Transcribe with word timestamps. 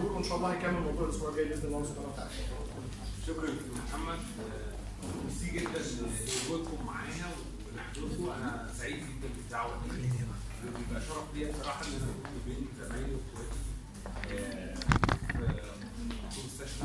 بالحضور 0.00 0.12
وإن 0.12 0.24
شاء 0.24 0.36
الله 0.36 0.52
هيكمل 0.52 0.76
الموضوع 0.78 1.04
الأسبوع 1.04 1.30
الجاي 1.30 1.44
بإذن 1.44 1.66
الله 1.68 1.84
سبحانه 1.84 2.08
وتعالى 2.08 2.30
شكرا 3.26 3.50
محمد. 3.88 4.18
آه، 4.40 4.72
ميرسي 5.24 5.50
جدا 5.50 5.80
لوجودكم 6.50 6.86
معانا 6.86 7.28
ولحضوركم 7.66 8.30
أنا 8.30 8.70
سعيد 8.78 8.96
جدا 8.96 9.28
بالدعوة 9.36 9.74
دي. 9.90 10.08
بيبقى 10.64 11.02
شرف 11.08 11.24
ليا 11.34 11.52
بصراحة 11.52 11.84
إن 11.86 11.92
أنا 11.92 12.10
أكون 12.10 12.40
بين 12.46 12.68
زمايلي 12.80 13.14
وإخواتي. 13.14 13.60
آه، 14.30 14.74
في 16.30 16.40
مستشفى 16.46 16.80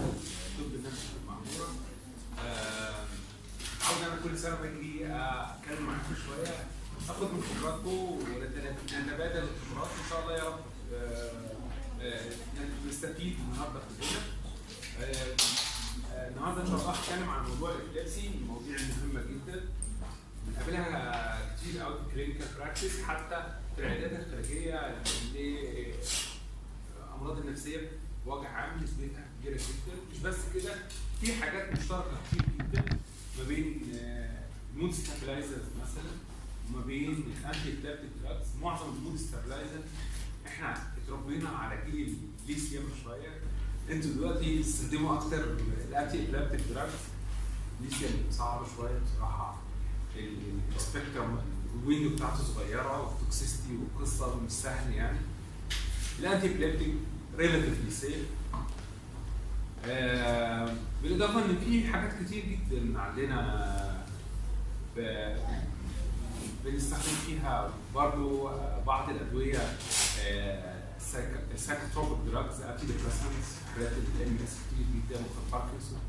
طب 0.57 0.75
النفسي 0.75 1.07
في 1.07 1.17
المعمورة. 1.23 1.69
آه، 2.39 3.05
عاوز 3.85 4.01
أنا 4.11 4.21
كل 4.23 4.37
سنة 4.39 4.55
باجي 4.55 5.05
أتكلم 5.05 5.85
معاكم 5.85 6.15
شوية. 6.25 6.67
أخد 7.09 7.23
من 7.33 7.43
خبراتكم 7.43 7.89
ونتبادل 7.89 9.43
الخبرات 9.43 9.89
إن 10.03 10.09
شاء 10.09 10.21
الله 10.23 10.37
يا 10.37 10.43
رب. 10.43 10.59
نستفيد 12.89 13.35
النهارده 13.39 13.79
كلنا 13.79 14.21
آه، 15.01 15.35
آه، 16.13 16.29
النهارده 16.29 16.61
إن 16.61 16.67
شاء 16.67 16.75
الله 16.75 16.91
هتكلم 16.91 17.29
عن 17.29 17.45
موضوع 17.49 17.71
ال 17.71 17.78
epilepsy 17.78 18.29
مواضيع 18.47 18.77
مهمه 18.77 19.21
جدا. 19.21 19.63
بنقابلها 20.47 21.55
كتير 21.55 21.81
قوي 21.81 21.97
في 21.99 22.05
clinical 22.15 22.47
practice 22.57 23.01
حتى 23.01 23.53
في 23.75 23.81
العيادات 23.81 24.11
الخارجية 24.27 24.95
للامراض 25.35 27.37
النفسية 27.37 27.91
بوجه 28.25 28.47
عام 28.47 28.83
نسبتها 28.83 29.25
كبيرة 29.41 29.57
جدا. 29.57 29.95
مش 30.11 30.17
بس 30.19 30.35
كده 30.53 30.73
في 31.21 31.33
حاجات 31.33 31.71
مشتركة 31.79 32.17
كتير 32.31 32.41
جدا 32.59 32.83
ما 33.37 33.43
بين 33.47 33.81
ال 34.75 34.79
mood 34.79 34.93
stabilizers 34.93 35.65
مثلا 35.83 36.11
وما 36.69 36.81
بين 36.85 37.11
ال 37.41 37.71
antiepileptic 37.71 38.09
drugs 38.23 38.47
معظم 38.61 38.89
ال 38.89 38.95
mood 38.95 39.17
stabilizer 39.17 39.81
إحنا 40.47 40.77
اتربينا 40.97 41.49
على 41.49 41.91
جيل 41.91 42.17
ليثيوم 42.47 42.83
شوية. 43.03 43.41
أنتوا 43.91 44.11
دلوقتي 44.11 44.59
بتستخدموا 44.59 45.17
أكتر 45.17 45.43
ال 45.89 46.25
antiepileptic 46.25 46.61
drugs 46.69 46.93
lithium 47.81 48.11
صعب 48.31 48.65
شوية 48.77 48.99
بصراحة. 48.99 49.61
ال 50.75 50.82
spectrum 50.82 51.37
ال 51.75 51.81
window 51.81 52.15
بتاعته 52.15 52.43
صغيرة 52.43 53.07
وال 53.07 53.21
toxicity 53.21 53.77
والقصة 53.77 54.39
مش 54.41 54.51
سهل 54.51 54.93
يعني. 54.93 55.19
ال 56.19 56.47
antiepileptic 56.53 56.93
relatively 57.37 57.91
safe 57.91 58.25
بالإضافة 61.03 61.45
إن 61.45 61.59
في 61.65 61.87
حاجات 61.87 62.23
كتير 62.23 62.43
جدا 62.45 62.99
عندنا 62.99 64.05
بنستخدم 66.65 67.15
فيها 67.25 67.73
برضو 67.95 68.49
بعض 68.87 69.09
الأدوية 69.09 69.59
سايكوتروبيك 71.55 72.31
دراجز 72.31 72.61
انتي 72.61 72.85
ديبريسنتس 72.85 73.49
حاجات 73.75 73.91
الام 73.91 74.37
اس 74.43 74.57
كتير 74.67 74.85
جدا 74.95 75.19
وفي 75.19 75.51
باركنسون 75.51 75.99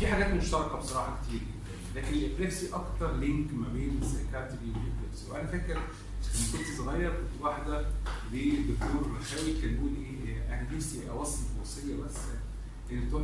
في 0.00 0.06
حاجات 0.06 0.34
مشتركة 0.34 0.76
بصراحة 0.78 1.18
كتير 1.22 1.40
جدا 1.40 2.00
لكن 2.00 2.14
الابليبسي 2.14 2.74
أكتر 2.74 3.16
لينك 3.16 3.52
ما 3.54 3.68
بين 3.68 3.98
السايكاتري 4.02 4.58
والابليبسي 4.66 5.30
وأنا 5.30 5.46
فاكر 5.46 5.74
لما 5.74 6.52
كنت 6.52 6.78
صغير 6.78 7.10
كنت 7.10 7.42
واحدة 7.42 7.86
للدكتور 8.32 9.16
رخاوي 9.20 9.60
كان 9.62 9.70
بيقول 9.70 9.92
إيه 10.04 10.48
أنا 10.48 10.76
نفسي 10.76 11.10
أوصي 11.10 11.42
وصيه 11.62 11.94
بس 11.94 12.16
إن 12.92 13.06
بتوع 13.06 13.20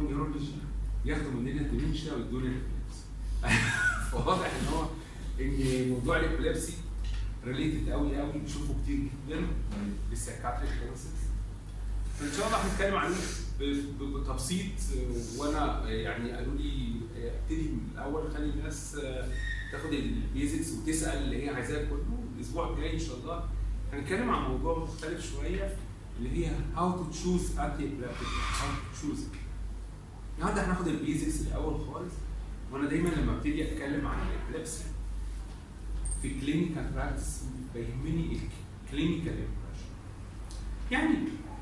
ياخدوا 1.04 1.30
مننا 1.30 1.60
ال 1.60 1.66
dementia 1.66 2.12
ويدونا 2.12 2.46
ال 2.46 2.53
epilepsy 2.53 3.04
فواضح 4.10 4.46
إن 4.46 4.66
هو 4.74 4.86
ان 5.40 5.88
موضوع 5.90 6.16
ال 6.20 6.26
epilepsy 6.26 6.72
related 7.46 7.88
قوي 7.90 8.16
قوي 8.20 8.32
بنشوفه 8.32 8.74
كتير 8.84 8.98
جدا. 9.28 9.46
بال 10.10 10.20
psychiatric 10.20 10.70
concept 10.86 11.12
فإن 12.20 12.32
شاء 12.32 12.46
الله 12.46 12.58
هنتكلم 12.58 13.14
ب- 13.60 14.02
بتبسيط 14.16 14.66
وأنا 15.38 15.90
يعني 15.90 16.32
قالوا 16.32 16.54
لي 16.54 16.92
ابتدي 17.16 17.62
من 17.68 17.88
الأول 17.94 18.30
خلي 18.34 18.50
الناس 18.50 18.94
آه، 18.96 19.28
تاخد 19.72 19.92
ال 19.92 20.04
basics 20.04 20.72
وتسأل 20.72 21.22
اللي 21.22 21.44
هي 21.44 21.48
عايزاه 21.54 21.84
كله. 21.84 22.24
الأسبوع 22.36 22.70
الجاي 22.70 22.94
إن 22.94 22.98
شاء 22.98 23.16
الله 23.16 23.44
هنتكلم 23.92 24.30
عن 24.30 24.50
موضوع 24.50 24.78
مختلف 24.78 25.32
شوية 25.32 25.76
اللي 26.18 26.46
هي 26.46 26.50
how 26.76 26.92
to 26.92 27.10
choose 27.10 27.50
antiepileptic 27.50 28.28
how 28.60 28.68
to 28.74 28.98
choose 28.98 29.24
النهارده 30.38 30.66
هناخد 30.66 30.86
ال 30.88 30.96
basics 30.96 31.40
الأول 31.40 31.80
خالص 31.86 32.12
وأنا 32.72 32.88
دايما 32.88 33.08
لما 33.08 33.32
ابتدي 33.36 33.72
أتكلم 33.72 34.06
عن 34.06 34.18
ال 34.28 34.34
epilepsy 34.34 34.84
في 36.22 36.40
clinical 36.40 36.90
practice 36.94 37.40
بيهمني 37.74 38.38
ال 38.86 38.91
clinical 38.91 39.28
impression 39.32 39.90
يعني 40.90 41.14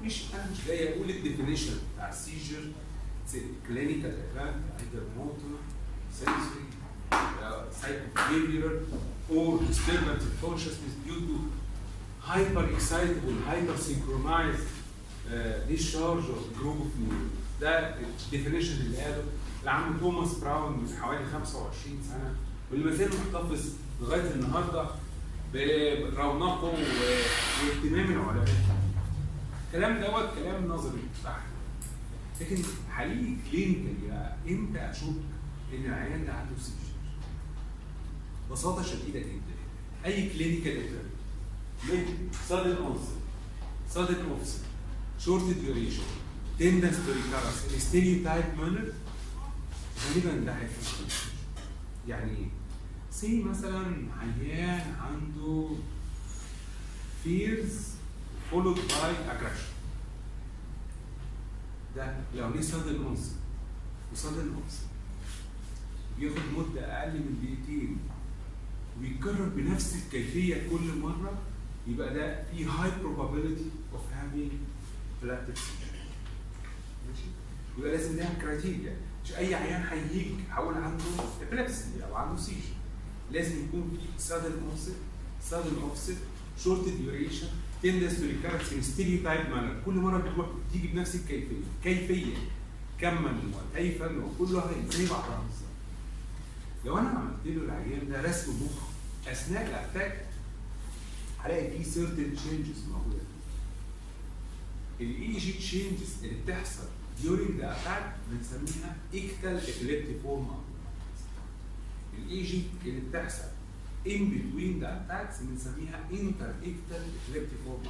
مش 0.05 0.23
أنا 0.35 0.51
مش 0.53 0.67
جاي 0.69 0.95
أقول 0.95 1.11
ال 1.11 1.17
definition 1.17 1.75
بتاع 1.95 2.09
ال 2.09 2.15
seizure 2.15 2.61
clinical 3.69 4.11
event 4.11 4.55
either 4.81 5.07
motor 5.17 5.59
uh, 6.23 7.45
psychobehavioral 7.77 8.79
or 9.35 9.59
disturbance 9.71 10.23
of 10.29 10.35
consciousness 10.47 10.95
due 11.07 11.21
to 11.29 11.37
hyper 12.31 12.65
excitable 12.77 13.35
hyper 13.51 13.77
synchronized 13.89 14.69
uh, 15.29 15.35
discharge 15.69 16.27
of 16.37 16.41
group 16.59 16.79
of 16.87 16.91
neurons. 17.01 17.33
ده 17.61 17.95
ال 18.27 18.31
definition 18.31 18.73
اللي 18.81 18.97
قاله 18.99 19.25
العم 19.63 19.99
توماس 20.01 20.35
براون 20.39 20.73
من 20.73 20.97
حوالي 21.01 21.25
25 21.33 22.03
سنة 22.09 22.35
واللي 22.71 22.85
ما 22.85 22.97
زال 22.97 23.09
محتفظ 23.09 23.69
لغاية 24.01 24.31
النهارده 24.31 24.87
برونقه 25.55 26.65
واهتمام 26.65 28.11
العلماء 28.13 28.49
الكلام 29.67 30.01
دوت 30.01 30.35
كلام 30.39 30.67
نظري 30.69 31.03
بحت 31.25 31.43
لكن 32.41 32.63
حقيقي 32.91 33.37
clinical 33.51 33.95
بقى 34.09 34.37
إمتى 34.49 34.79
اشك 34.91 35.05
إن 35.75 35.85
العيان 35.85 36.27
ده 36.27 36.33
عنده 36.33 36.55
seizure 36.63 36.91
ببساطه 38.51 38.83
شديدة 38.83 39.21
جدا. 39.21 39.55
أي 40.05 40.29
كلينيكال 40.29 40.73
ايفنت 40.73 41.01
sudden 42.49 42.77
onset 42.87 43.21
sudden 43.95 44.21
offset 44.33 44.65
short 45.25 45.43
duration 45.63 46.09
tendency 46.59 47.01
to 47.07 47.13
recurrence 47.19 47.61
in 47.75 47.81
stereotype 47.81 48.51
manner. 48.61 48.93
غالبا 50.07 50.45
ده 50.47 50.53
هيفشل 50.53 51.05
يعني 52.09 52.31
إيه؟ 52.31 52.47
سي 53.11 53.43
مثلا 53.43 53.97
عيان 54.21 54.95
عنده 55.01 55.69
fears 57.25 57.73
followed 58.53 58.79
by 58.79 59.13
aggression 59.33 59.71
ده 61.97 62.17
لو 62.35 62.51
ليه 62.51 62.61
sudden 62.63 62.99
onset 63.11 63.37
وsudden 64.15 64.51
offset 64.61 64.91
بياخد 66.19 66.43
مدة 66.59 66.81
أقل 67.03 67.13
من 67.19 67.39
دقيقتين 67.43 67.97
ويتكرر 69.01 69.49
بنفس 69.49 69.95
الكيفية 70.05 70.69
كل 70.71 70.99
مرة 70.99 71.39
يبقى 71.89 72.15
ده 72.15 72.43
في 72.51 72.67
high 72.67 72.93
probability 73.03 73.95
of 73.97 74.01
having 74.15 74.51
seizure. 75.55 75.97
ماشي؟ 77.09 77.25
يبقى 77.79 77.91
لازم 77.91 78.17
نعمل 78.17 78.37
كرايتيريا 78.41 78.97
مش 79.25 79.33
أي 79.33 79.55
عيان 79.55 79.83
هيجي 79.83 80.27
هقول 80.51 80.75
عنده 80.75 81.05
epilepsy 81.41 82.03
أو 82.09 82.15
عنده 82.17 82.43
seizure 82.43 82.80
لازم 83.33 83.65
يكون 83.65 83.99
في 84.19 84.29
sudden 84.29 84.57
onset 84.71 85.01
sudden 85.51 85.77
offset 85.91 86.19
short 86.65 86.85
duration 86.85 87.49
tendency 87.83 88.17
to 88.21 88.27
recurrence 88.35 88.73
in 88.73 88.83
stereotype 88.83 89.49
manner. 89.51 89.85
كل 89.87 89.95
مرة 89.95 90.19
بتروح 90.19 90.47
بتيجي 90.71 90.89
بنفس 90.89 91.15
الكيفية. 91.15 91.57
كيفية. 91.85 92.35
كما 93.01 93.41
وكيفا 93.75 94.07
وكلها 94.25 94.71
زي 94.91 95.07
بعضها 95.07 95.43
بالظبط. 95.49 95.71
لو 96.85 96.99
أنا 96.99 97.09
عملت 97.09 97.47
له 97.47 97.63
العيان 97.65 98.09
ده 98.09 98.23
رسم 98.23 98.53
مخ 98.53 98.83
أثناء 99.29 99.67
ال 99.67 99.76
attack 99.76 100.27
هلاقي 101.39 101.71
فيه 101.71 101.91
certain 101.91 102.37
changes 102.39 102.89
موجودة. 102.93 103.25
ال 105.01 105.33
EEG 105.39 105.53
changes 105.53 106.25
اللي 106.25 106.35
بتحصل 106.45 106.83
during 107.23 107.61
the 107.61 107.65
attack 107.65 108.05
بنسميها 108.31 108.97
ictal 109.15 109.61
epileptic 109.69 110.27
form 110.27 110.45
الاي 112.20 112.44
جي 112.44 112.64
اللي 112.86 113.02
بتحصل 113.10 113.48
in 114.06 114.30
between 114.34 114.80
the 114.84 114.88
attacks 114.88 115.42
بنسميها 115.42 116.00
inter 116.12 116.66
ictal 116.66 117.02
epileptic 117.18 117.60
form 117.68 117.88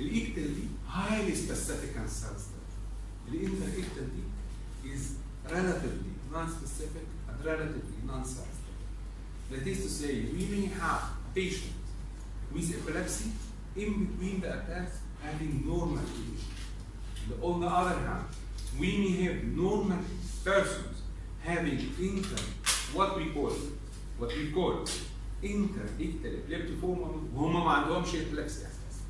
الايكتال 0.00 0.54
دي 0.54 0.66
highly 0.88 1.34
specific 1.34 1.96
and 1.96 2.10
sensitive 2.10 2.72
الانتر 3.28 3.66
ictal 3.66 4.04
دي 4.14 4.22
is 4.94 5.02
relatively 5.50 6.12
non-specific 6.32 7.06
and 7.28 7.44
relatively 7.44 8.00
non-sensitive. 8.06 8.78
That 9.50 9.66
is 9.66 9.78
to 9.84 9.88
say, 9.88 10.12
we 10.36 10.44
may 10.54 10.66
have 10.80 11.02
a 11.02 11.34
patient 11.34 11.74
with 12.52 12.66
epilepsy 12.78 13.30
in 13.76 14.04
between 14.04 14.40
the 14.40 14.50
attacks 14.58 14.98
having 15.22 15.62
normal 15.66 16.02
condition. 16.14 16.52
On 17.42 17.60
the 17.60 17.66
other 17.66 17.98
hand, 18.06 18.24
we 18.78 18.88
may 19.02 19.12
have 19.24 19.44
normal 19.44 19.98
persons 20.44 21.02
having 21.42 21.78
inter 21.98 22.42
what 22.94 23.16
we 23.16 23.24
call 23.34 23.52
what 24.20 24.30
we 24.38 24.52
call 24.54 24.74
interictal 25.42 26.32
epileptiform 26.40 26.98
وهم 27.34 27.64
ما 27.64 27.70
عندهمش 27.70 28.08
epilepsy 28.08 28.38
اساسا. 28.38 29.02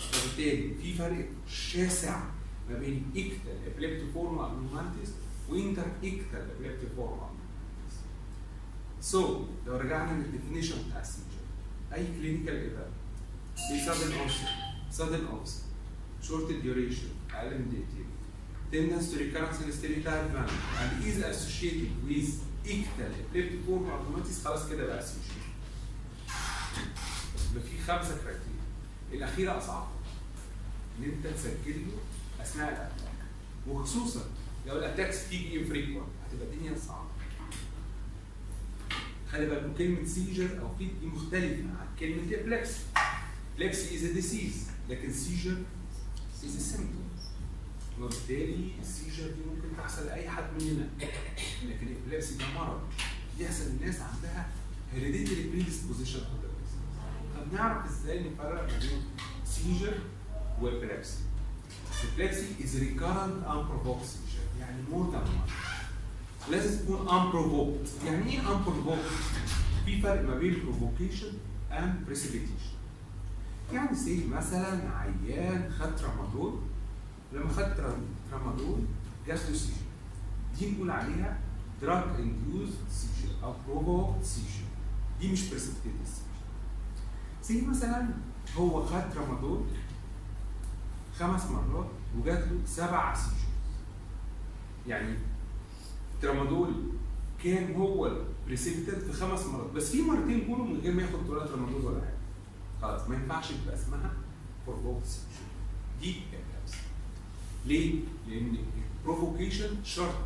وبالتالي 0.00 0.74
في 0.82 0.94
فرق 0.94 1.28
شاسع 1.48 2.22
ما 2.70 2.78
بين 2.78 3.10
اكتال 3.16 3.58
epileptiform 3.66 4.38
abnormalities 4.38 5.10
وانتر 5.48 5.86
اكتال 6.04 6.46
epileptiform 6.58 7.18
abnormalities. 7.18 7.96
So 9.12 9.16
لو 9.66 9.76
رجعنا 9.76 10.22
للديفينيشن 10.22 10.76
بتاع 10.88 11.00
السيجر 11.00 11.24
اي 11.94 12.06
كلينيكال 12.18 12.54
ايفنت 12.54 12.98
في 13.56 13.86
sudden 13.86 14.12
onset 14.12 14.94
sudden 14.98 15.24
onset 15.34 15.68
short 16.26 16.48
duration 16.64 17.34
اقل 17.34 17.58
من 17.58 17.68
دقيقتين 17.70 18.08
tendency 18.72 19.14
to 19.14 19.18
recurrence 19.18 19.58
in 19.62 19.68
a 19.70 19.72
stereotype 19.72 20.26
manner 20.34 20.60
and 20.80 21.04
is 21.08 21.18
associated 21.22 21.90
with 22.08 22.28
ictal 22.65 23.11
epileptiform 23.21 23.83
abnormalities 23.93 24.43
خلاص 24.45 24.69
كده 24.69 24.85
بقى 24.85 25.03
seizure 25.05 25.43
يبقى 27.51 27.63
في 27.69 27.77
خمسة 27.87 28.17
criteria. 28.17 28.63
الأخيرة 29.13 29.57
أصعب. 29.57 29.87
إن 30.99 31.03
أنت 31.03 31.27
تسجل 31.27 31.81
له 31.87 31.97
أثناء 32.43 32.69
ال 32.69 32.77
attack 32.77 33.25
وخصوصا 33.67 34.25
لو 34.67 34.77
ال 34.77 34.83
attacks 34.83 35.29
تيجي 35.29 35.59
infrequent 35.59 36.07
هتبقى 36.29 36.47
الدنيا 36.47 36.77
صعبة. 36.87 37.09
خلي 39.31 39.45
بالك 39.45 39.77
كلمة 39.77 40.05
seizure 40.05 40.61
أو 40.61 40.75
fit 40.77 40.85
دي 40.85 41.05
مختلفة 41.05 41.63
عن 41.79 41.87
كلمة 41.99 42.23
epilepsy 42.35 42.79
epilepsy 43.55 43.95
is 43.95 44.03
disease 44.11 44.67
لكن 44.89 45.13
seizure 45.13 45.57
is 46.45 46.71
symptom 46.71 47.02
وبالتالي 48.01 48.71
ال 48.81 48.87
seizure 48.87 49.27
دي 49.27 49.41
ممكن 49.55 49.77
تحصل 49.77 50.05
لأي 50.05 50.29
حد 50.29 50.43
مننا 50.61 50.87
لكن 51.69 51.87
ال 51.87 51.93
epilepsy 51.93 52.37
ده 52.37 52.45
مرض. 52.55 52.81
يحصل 53.39 53.63
الناس 53.67 53.95
عندها 54.01 54.47
hereditary 54.93 55.51
predisposition 55.51 56.19
طب 57.37 57.53
نعرف 57.53 57.85
إزاي 57.85 58.19
نفرق 58.19 58.61
ما 58.71 58.79
بين 58.79 59.01
seizure 59.45 59.93
و 60.61 60.67
epilepsy 60.67 61.17
Epilepsy 62.03 62.63
is 62.63 62.71
recurrent 62.79 63.37
unprovoked 63.47 64.05
seizure 64.05 64.59
يعني 64.59 64.83
more 64.91 65.11
than 65.13 65.25
one. 65.27 65.51
لازم 66.51 66.79
تكون 66.85 67.07
unprovoked. 67.07 68.05
يعني 68.05 68.31
إيه 68.33 68.39
unprovoked؟ 68.41 69.13
في 69.85 70.01
فرق 70.01 70.21
ما 70.21 70.35
بين 70.35 70.53
provocation 70.55 71.33
and 71.71 72.09
precipitation. 72.11 72.73
يعني 73.73 73.95
say 73.95 74.25
مثلا 74.27 74.89
عيان 74.97 75.71
خد 75.79 75.95
ترامادول 75.95 76.59
لما 77.33 77.49
خد 77.49 77.75
ترامادول 78.31 78.79
له 79.27 79.35
seizure 79.35 79.73
دي 80.59 80.71
نقول 80.71 80.91
عليها 80.91 81.39
drug 81.81 82.05
induced 82.19 82.91
seizure 82.93 83.43
أو 83.43 83.53
provoked 83.53 84.25
seizure. 84.25 85.19
دي 85.21 85.31
مش 85.31 85.49
precipitated 85.49 86.07
seizure. 86.07 87.41
say 87.41 87.65
مثلا 87.65 88.09
هو 88.57 88.85
خد 88.85 89.09
ترامادول 89.13 89.65
خمس 91.19 91.45
مرات 91.45 91.89
وجات 92.17 92.47
له 92.47 92.59
سبع 92.65 93.15
seizures 93.15 93.43
يعني 94.87 95.15
ترامادول 96.21 96.73
كان 97.43 97.75
هو 97.75 98.21
precipitated 98.47 98.99
في 98.99 99.13
خمس 99.13 99.45
مرات. 99.45 99.71
بس 99.71 99.91
في 99.91 100.01
مرتين 100.01 100.47
جوله 100.47 100.63
من 100.63 100.79
غير 100.79 100.93
ما 100.93 101.01
ياخد 101.01 101.29
ولا 101.29 101.45
ترامادول 101.47 101.85
ولا 101.85 102.01
حاجة. 102.01 102.17
خلاص 102.81 103.09
ما 103.09 103.15
ينفعش 103.15 103.51
يبقى 103.51 103.75
اسمها 103.75 104.11
provoked 104.67 105.05
seizure 105.05 105.27
دي 106.01 106.21
ليه؟ 107.65 107.93
لأن 108.27 108.57
ال 108.99 109.06
provocation 109.06 109.83
شرط 109.83 110.25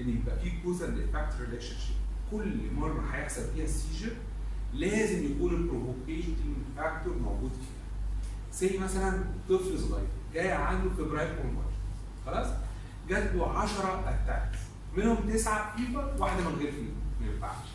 إن 0.00 0.08
يبقى 0.08 0.38
في 0.40 0.50
causal 0.64 1.08
effect 1.08 1.40
relationship 1.40 1.96
كل 2.30 2.56
مرة 2.76 3.04
هيحصل 3.12 3.42
فيها 3.54 3.64
ال 3.64 3.70
seizure 3.70 4.12
لازم 4.74 5.24
يكون 5.32 5.54
ال 5.54 5.61
provocation 5.61 6.34
factor 6.76 7.14
موجود 7.18 7.50
فيها. 7.50 8.58
زي 8.70 8.78
مثلا 8.78 9.24
طفل 9.48 9.78
صغير 9.78 10.06
جاي 10.34 10.52
عنده 10.52 10.90
febrile 10.90 11.28
convulsion 11.36 11.72
خلاص؟ 12.26 12.46
جات 13.08 13.34
له 13.34 13.58
10 13.58 14.04
attacks 14.08 14.58
منهم 14.96 15.16
تسعة 15.30 15.76
fever 15.76 16.14
واحدة 16.18 16.48
من 16.48 16.56
غير 16.56 16.72
fever 16.72 16.92
ما 17.20 17.26
ينفعش. 17.32 17.66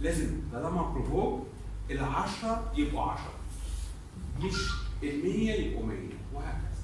لازم 0.00 0.40
طالما 0.52 0.82
provoked 0.82 1.46
ال 1.90 2.04
10 2.04 2.72
يبقوا 2.76 3.02
10 3.10 3.24
مش 4.40 4.54
ال 5.02 5.22
100 5.24 5.52
يبقوا 5.52 5.86
100 5.86 5.98
وهكذا. 6.34 6.75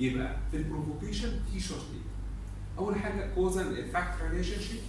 يبقى 0.00 0.36
في 0.50 0.56
ال 0.56 0.63
provocation 0.63 1.40
في 1.52 1.60
شرطين 1.60 2.02
أول 2.78 2.96
حاجة 2.96 3.34
causal 3.34 3.78
effect 3.96 4.22
relationship 4.22 4.80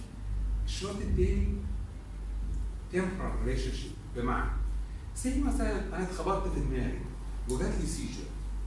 الشرط 0.66 0.96
الثاني 0.96 1.48
temporal 2.92 3.32
relationship 3.44 3.90
بمعنى 4.16 4.50
زي 5.16 5.40
مثلا 5.40 5.96
أنا 5.96 6.02
اتخبطت 6.02 6.54
في 6.54 6.60
دماغي 6.60 6.98
وجات 7.50 7.72
لي 7.80 7.86
seizure 7.86 8.24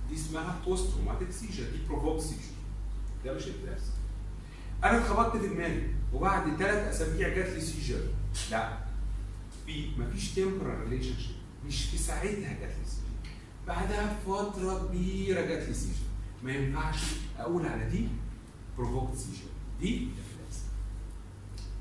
دي 0.10 0.16
اسمها 0.16 0.60
post 0.66 0.94
traumatic 0.94 1.32
seizure 1.32 1.64
دي 1.64 1.78
provoked 1.90 2.22
seizure 2.22 2.56
ده 3.26 3.34
مش 3.34 3.44
epilepsy 3.48 3.82
أنا 4.84 4.98
اتخبطت 4.98 5.38
في 5.38 5.48
دماغي 5.48 5.88
وبعد 6.14 6.56
ثلاث 6.58 6.88
أسابيع 6.96 7.30
جات 7.30 7.54
لي 7.54 7.62
seizure 7.62 8.00
لا. 8.52 8.78
في 9.66 9.90
مفيش 9.98 10.32
temporal 10.34 10.90
relationship 10.90 11.36
مش 11.68 11.86
في 11.86 11.98
ساعتها 11.98 12.54
جات 12.60 12.70
لي 12.70 12.86
seizure 12.86 13.32
بعدها 13.68 14.14
بفتره 14.28 14.88
كبيرة 14.88 15.42
جات 15.42 15.68
لي 15.68 15.74
seizure 15.74 16.05
ما 16.46 16.52
ينفعش 16.52 17.04
أقول 17.40 17.66
على 17.66 17.90
دي 17.90 18.08
provoked 18.78 19.16
seizure 19.18 19.48
دي 19.82 19.96
epilepsy 19.98 20.62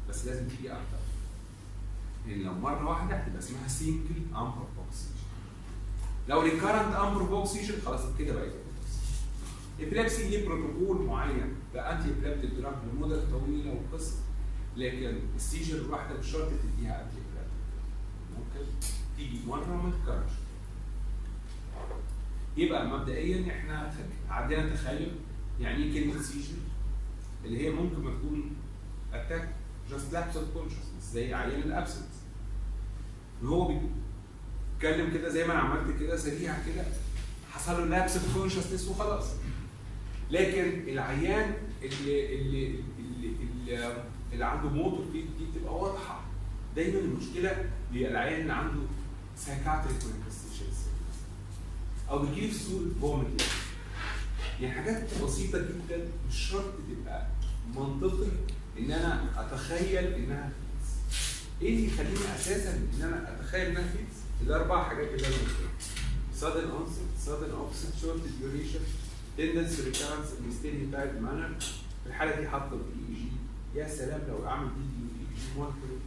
بس 0.09 0.27
لازم 0.27 0.49
تيجي 0.49 0.73
أكتر 0.73 0.99
لأن 2.27 2.43
لو 2.43 2.53
مرة 2.55 2.89
واحدة 2.89 3.17
هتبقى 3.17 3.39
اسمها 3.39 3.69
single 3.69 4.23
unprovoked 4.37 4.67
seizure 4.93 5.15
لو 6.29 6.41
recurrent 6.43 6.95
unprovoked 6.95 7.23
seizure 7.23 7.81
خلاص 7.87 8.01
كده 8.19 8.35
بقت 8.35 8.53
epilepsy 9.81 10.29
ليه 10.29 10.49
بروتوكول 10.49 11.07
معين؟ 11.07 11.55
ده 11.75 11.93
antiepileptic 11.93 12.51
drug 12.51 12.75
لمدة 12.93 13.31
طويلة 13.31 13.75
وقصة. 13.93 14.15
لكن 14.77 15.19
ال 15.37 15.42
seizure 15.42 15.77
الواحدة 15.77 16.19
مش 16.19 16.27
شرط 16.27 16.49
تديها 16.49 17.03
antiepileptic 17.05 17.51
ممكن 18.39 18.71
تيجي 19.17 19.39
مرة 19.47 19.73
وما 19.73 19.91
تتكررش 19.91 20.33
يبقى 22.57 22.87
مبدئيا 22.89 23.51
إحنا 23.53 23.95
عندنا 24.29 24.75
تخيل 24.77 25.13
يعني 25.61 25.85
إيه 25.85 26.01
كلمة 26.05 26.23
seizure 26.23 26.57
اللي 27.45 27.67
هي 27.67 27.71
ممكن 27.71 27.99
ما 28.05 28.11
تكون 28.11 28.57
attack 29.13 29.49
just 29.91 30.13
lapse 30.13 30.37
of 30.37 30.51
consciousness 30.55 31.13
زي 31.13 31.35
عيان 31.35 31.61
ال 31.63 31.70
absence 31.70 32.23
وهو 33.43 33.69
بيتكلم 33.69 35.11
كده 35.15 35.29
زي 35.29 35.47
ما 35.47 35.53
أنا 35.53 35.61
عملت 35.61 36.01
كده 36.01 36.17
سريع 36.17 36.55
كده 36.67 36.85
حصل 37.53 37.73
له 37.73 37.85
lapse 37.85 38.17
of 38.17 38.39
consciousness 38.39 38.89
وخلاص. 38.89 39.27
لكن 40.31 40.89
العيان 40.89 41.55
اللي 41.83 42.35
اللي 42.41 42.67
اللي, 42.99 43.31
اللي, 43.43 44.03
اللي 44.33 44.45
عنده 44.45 44.69
موتور 44.69 45.05
دي 45.13 45.25
بتبقى 45.53 45.75
واضحة. 45.75 46.21
دايما 46.77 46.99
المشكلة 46.99 47.71
هي 47.93 48.09
العيان 48.11 48.41
اللي 48.41 48.53
عنده 48.53 48.81
psychiatric 49.37 49.97
manifestations 50.05 50.44
أو 52.11 52.19
بيجيلي 52.19 52.51
في 52.51 52.59
صوره 52.65 52.87
vomit 53.01 53.43
يعني 54.61 54.75
حاجات 54.75 55.23
بسيطة 55.25 55.59
جدا 55.59 56.09
مش 56.29 56.37
شرط 56.51 56.65
تبقى 56.91 57.27
منطقي 57.77 58.27
إن 58.79 58.91
أنا 58.91 59.25
أتخيل 59.37 60.05
إنها 60.15 60.49
fits. 60.51 60.93
إيه 61.63 61.69
اللي 61.77 61.87
يخليني 61.87 62.35
أساسا 62.37 62.71
إن 62.71 63.03
أنا 63.03 63.35
أتخيل 63.41 63.67
إنها 63.67 63.83
fits؟ 63.83 64.17
الأربع 64.43 64.89
حاجات 64.89 65.09
اللي 65.09 65.27
أنا 65.27 65.35
قلتهم. 65.37 65.75
Sudden 66.41 66.69
onset 66.79 67.11
sudden 67.27 67.53
offset 67.63 67.95
short 68.01 68.19
duration 68.41 68.85
tendency 69.37 69.81
recurrence 69.89 70.31
in 70.39 70.51
stereotyped 70.59 71.21
manner. 71.23 71.51
في 72.05 72.07
الحالة 72.11 72.41
دي 72.41 72.49
حاطة 72.49 72.67
ال 72.73 73.09
EEG 73.09 73.81
يا 73.81 73.89
سلام 73.89 74.21
لو 74.29 74.47
أعمل 74.47 74.69
video 74.71 75.07
EEG 75.09 75.59
monitor 75.59 75.99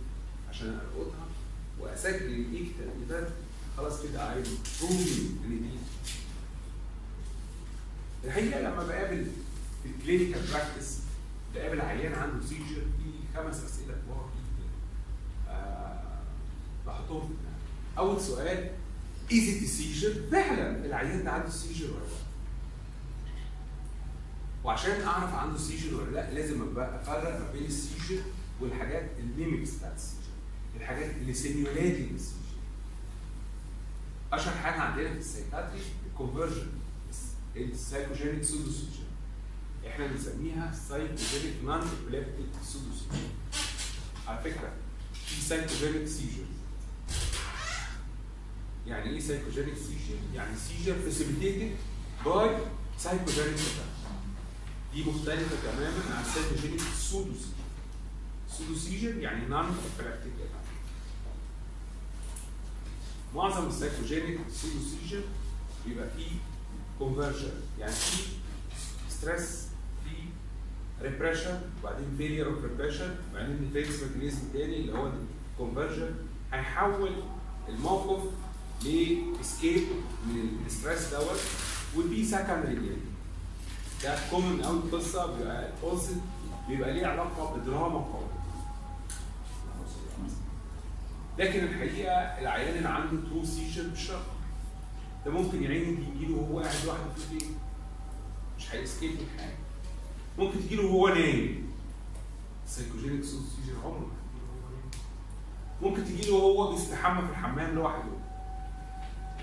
عشان 0.49 0.67
ألقطها. 0.67 1.27
وأسجل 1.79 2.25
ال 2.25 2.36
ictal 2.36 2.89
event 3.01 3.29
خلاص 3.77 4.01
كده 4.03 4.23
عايز 4.23 4.47
prove 4.81 5.21
ان 5.45 5.61
دي 5.61 5.77
الحقيقة 8.27 8.59
لما 8.59 8.83
بقابل 8.83 9.27
في 9.83 9.89
ال 9.89 9.95
clinical 9.95 10.41
practice 10.51 10.97
بقابل 11.55 11.81
عيان 11.81 12.13
عنده 12.13 12.45
seizure 12.45 12.81
في 12.97 13.37
خمس 13.37 13.55
أسئلة 13.63 13.93
كبار 13.93 14.29
آه 15.49 16.03
بحطهم. 16.87 17.35
أول 17.97 18.21
سؤال 18.21 18.69
is 19.31 19.47
it 19.47 19.63
seizure؟ 19.65 20.13
فعلا 20.31 20.85
العيان 20.85 21.23
ده 21.23 21.31
عنده 21.31 21.49
seizure 21.49 21.85
ولا 21.91 21.99
لأ؟ 21.99 22.27
وعشان 24.63 25.01
أعرف 25.01 25.33
عنده 25.33 25.57
seizure 25.57 25.95
ولا 25.95 26.11
لأ 26.11 26.33
لازم 26.33 26.61
أبقى 26.61 27.01
أفرق 27.01 27.39
ما 27.39 27.51
بين 27.51 27.65
ال 27.65 27.72
seizure 27.72 28.21
والحاجات 28.61 29.09
ال 29.19 29.26
mimics 29.26 29.69
بتاعت 29.75 29.95
ال 29.95 29.99
seizure 29.99 30.27
الحاجات 30.79 31.11
اللي 31.15 31.33
simulating 31.33 32.11
ال 32.13 32.17
seizure 32.17 32.46
اشهر 34.33 34.53
حاجة 34.57 34.81
عندنا 34.81 35.13
في 35.13 35.19
ال 35.19 35.25
psychiatry 35.25 35.81
ال 36.11 36.16
conversion 36.16 36.67
ال 37.55 37.62
psychogenic 37.62 38.43
pseudoseizure 38.43 39.03
إحنا 39.87 40.07
بنسميها 40.07 40.73
psychogenic 40.89 41.63
non 41.63 41.81
epileptic 42.03 42.49
pseudoseizure 42.63 43.29
على 44.27 44.39
فكره 44.43 44.71
في 45.13 45.41
psychogenic 45.41 46.07
seizure 46.07 46.45
يعني 48.87 49.09
إيه 49.09 49.19
psychogenic 49.19 49.75
seizure؟ 49.77 50.19
يعني 50.35 50.55
seizure 50.57 50.95
precipitated 50.95 51.75
by 52.25 52.57
psychogenic 52.97 53.53
attack 53.53 54.17
دي 54.93 55.03
مختلفه 55.03 55.71
تماما 55.71 56.15
عن 56.15 56.23
ال 56.25 56.30
psychogenic 56.30 56.81
pseudoseizure 56.97 57.57
pseudoseizure 58.57 59.17
يعني 59.17 59.45
non 59.45 59.65
epileptic 59.65 60.33
attack 60.33 60.66
معظم 63.35 63.67
ال 63.67 63.73
psychogenic 63.73 64.39
pseudoseizure 64.51 65.21
بيبقى 65.85 66.09
فيه 66.17 66.31
conversion 66.99 67.51
يعني 67.79 67.91
في 67.93 68.23
stress 69.09 69.67
في 70.03 70.11
repression 71.01 71.61
وبعدين 71.81 72.05
failure 72.17 72.47
of 72.47 72.63
repression 72.63 73.15
وبعدين 73.31 73.69
defense 73.73 74.03
mechanism 74.03 74.39
تاني 74.53 74.77
اللي 74.77 74.93
هو 74.93 75.11
ال 75.53 75.59
conversion 75.59 76.15
هيحول 76.53 77.11
الموقف 77.69 78.23
ل 78.85 78.99
escape 78.99 79.83
من 80.27 80.49
ال 80.65 80.72
stress 80.72 81.13
دوت 81.13 81.39
ودي 81.95 82.25
secondary 82.25 82.73
يعني 82.73 82.97
ده 84.03 84.19
common 84.31 84.61
قوي 84.61 84.77
القصة 84.77 85.37
بيبقى 85.37 85.71
بيبقى 86.69 86.93
ليه 86.93 87.07
علاقة 87.07 87.55
بدراما 87.57 87.97
قوية. 87.99 88.36
لكن 91.39 91.63
الحقيقة 91.63 92.13
العيان 92.13 92.77
اللي 92.77 92.89
عنده 92.89 93.29
true 93.29 93.45
seizure 93.45 93.95
شرط 93.95 94.25
ده 95.25 95.31
ممكن 95.31 95.63
يا 95.63 95.69
عيني 95.69 96.07
يجي 96.15 96.25
له 96.25 96.37
وهو 96.37 96.59
قاعد 96.59 96.85
لوحده 96.85 97.03
في 97.15 97.33
البيت. 97.33 97.47
مش 98.57 98.75
هي 98.75 98.84
escape 98.84 99.11
من 99.11 99.39
حاجة. 99.39 99.55
ممكن 100.39 100.59
تجي 100.59 100.75
له 100.75 100.85
وهو 100.85 101.07
نايم. 101.07 101.71
psychogenic 102.67 103.23
seizure 103.23 103.79
عمره. 103.85 104.11
ممكن 105.81 106.05
تجي 106.05 106.29
له 106.29 106.35
وهو 106.35 106.71
بيستحمى 106.71 107.21
في 107.21 107.29
الحمام 107.29 107.75
لوحده. 107.75 108.11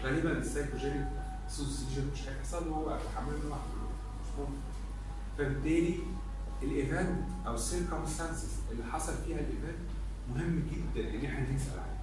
غالبا 0.02 0.32
ال 0.32 0.38
psychogenic 0.38 1.08
seizure 1.48 2.02
مش 2.12 2.28
هيحصل 2.28 2.66
له 2.70 2.72
وهو 2.72 2.98
في 2.98 3.04
الحمام 3.04 3.34
لوحده. 3.44 3.74
مش 4.22 4.38
ممكن. 4.38 4.52
فبالتالي 5.38 5.98
ال 6.62 6.73
event 6.73 7.28
أو 7.46 7.54
ال 7.54 7.61
circumstances 7.61 8.52
اللي 8.70 8.84
حصل 8.84 9.12
فيها 9.26 9.36
ال 9.36 9.46
event 9.46 9.93
مهم 10.30 10.62
جدا 10.72 11.10
إن 11.10 11.24
إحنا 11.24 11.54
نسأل 11.54 11.78
عليه 11.78 11.94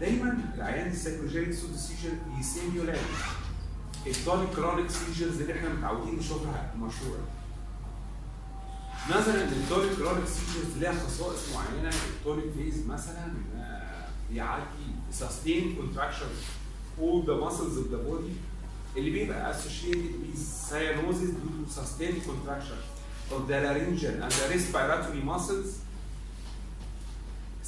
دايما 0.00 0.38
العيان 0.54 0.90
ال 0.90 0.95
psychogenic 0.95 1.52
seizure 1.52 2.14
ي 2.40 2.46
simulate 2.46 2.98
ال 4.06 4.13
tonic 4.13 4.50
clonic 4.50 4.90
seizures 4.90 5.40
اللي 5.40 5.58
إحنا 5.58 5.68
متعودين 5.68 6.18
نشوفها 6.18 6.74
مشهورة. 6.76 7.20
نظرا 9.10 9.44
ال 9.44 9.52
tonic 9.52 9.92
clonic 9.92 10.24
seizures 10.24 10.78
ليها 10.78 10.92
خصائص 10.92 11.54
معينة. 11.54 11.90
ال 12.18 12.24
tonic 12.24 12.52
phase 12.52 12.86
مثلا 12.86 13.32
بيعدي 14.30 14.88
sustained 15.12 15.76
contraction 15.76 16.26
all 17.00 17.22
the 17.22 17.36
muscles 17.44 17.76
of 17.78 17.90
the 17.90 17.98
body. 18.08 18.34
اللي 18.96 19.10
بيبقى 19.10 19.54
associated 19.54 20.12
with 20.22 20.38
cyanosis 20.70 21.30
due 21.30 21.64
to 21.64 21.72
sustained 21.80 22.22
contraction 22.24 22.78
of 23.30 23.46
the 23.48 23.60
laryngeal 23.60 24.22
and 24.22 24.32
the 24.32 24.48
respiratory 24.54 25.22
muscles. 25.24 25.66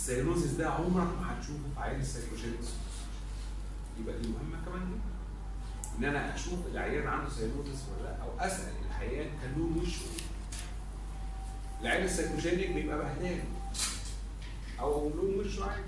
ال 0.00 0.06
cyanosis 0.06 0.52
ده 0.52 0.70
عمرك 0.70 1.08
ما 1.20 1.32
هتشوفه 1.38 1.58
في 1.74 1.80
عيان 1.80 2.00
ال 2.00 2.05
psychogenic 2.05 2.60
يبقى 4.00 4.18
دي 4.18 4.28
مهمة 4.28 4.64
كمان 4.66 4.88
جدا. 4.88 5.10
إن 5.98 6.04
أنا 6.04 6.34
أشوف 6.34 6.58
العيان 6.72 7.06
عنده 7.06 7.30
cyanosis 7.30 7.80
ولا 7.88 8.02
لأ 8.08 8.22
أو 8.22 8.38
أسأل 8.38 8.72
العيان 8.90 9.30
كان 9.42 9.52
لون 9.56 9.82
وشه. 9.82 10.00
العيان 11.82 12.04
ال 12.04 12.10
psychogenic 12.10 12.70
بيبقى 12.70 12.98
بهتان 12.98 13.40
أو 14.80 15.10
لون 15.16 15.38
وشه 15.40 15.64
عادي. 15.64 15.82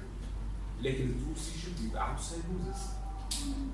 لكن 0.83 1.05
ال 1.05 1.18
true 1.18 1.73
بيبقى 1.83 2.09
عنده 2.09 2.23
cyanosis 2.23 2.83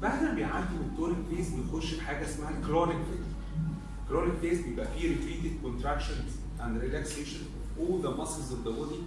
بعد 0.02 0.22
ما 0.22 0.34
بيعدي 0.34 0.74
من 0.74 0.88
ال 0.92 0.96
tonic 0.96 1.16
phase 1.30 1.48
بيخش 1.54 1.94
في 1.94 2.00
حاجة 2.00 2.24
اسمها 2.26 2.50
ال 2.50 2.57
clonic 2.57 2.96
phase 2.96 3.26
ال 4.04 4.09
clonic 4.09 4.34
phase 4.40 4.60
بيبقى 4.60 4.86
فيه 4.98 5.16
repeated 5.16 5.64
contractions 5.66 6.32
and 6.60 6.82
relaxation 6.82 7.42
of 7.46 7.80
all 7.80 7.98
the 8.02 8.10
muscles 8.20 8.52
of 8.52 8.64
the 8.64 8.70
body 8.80 9.00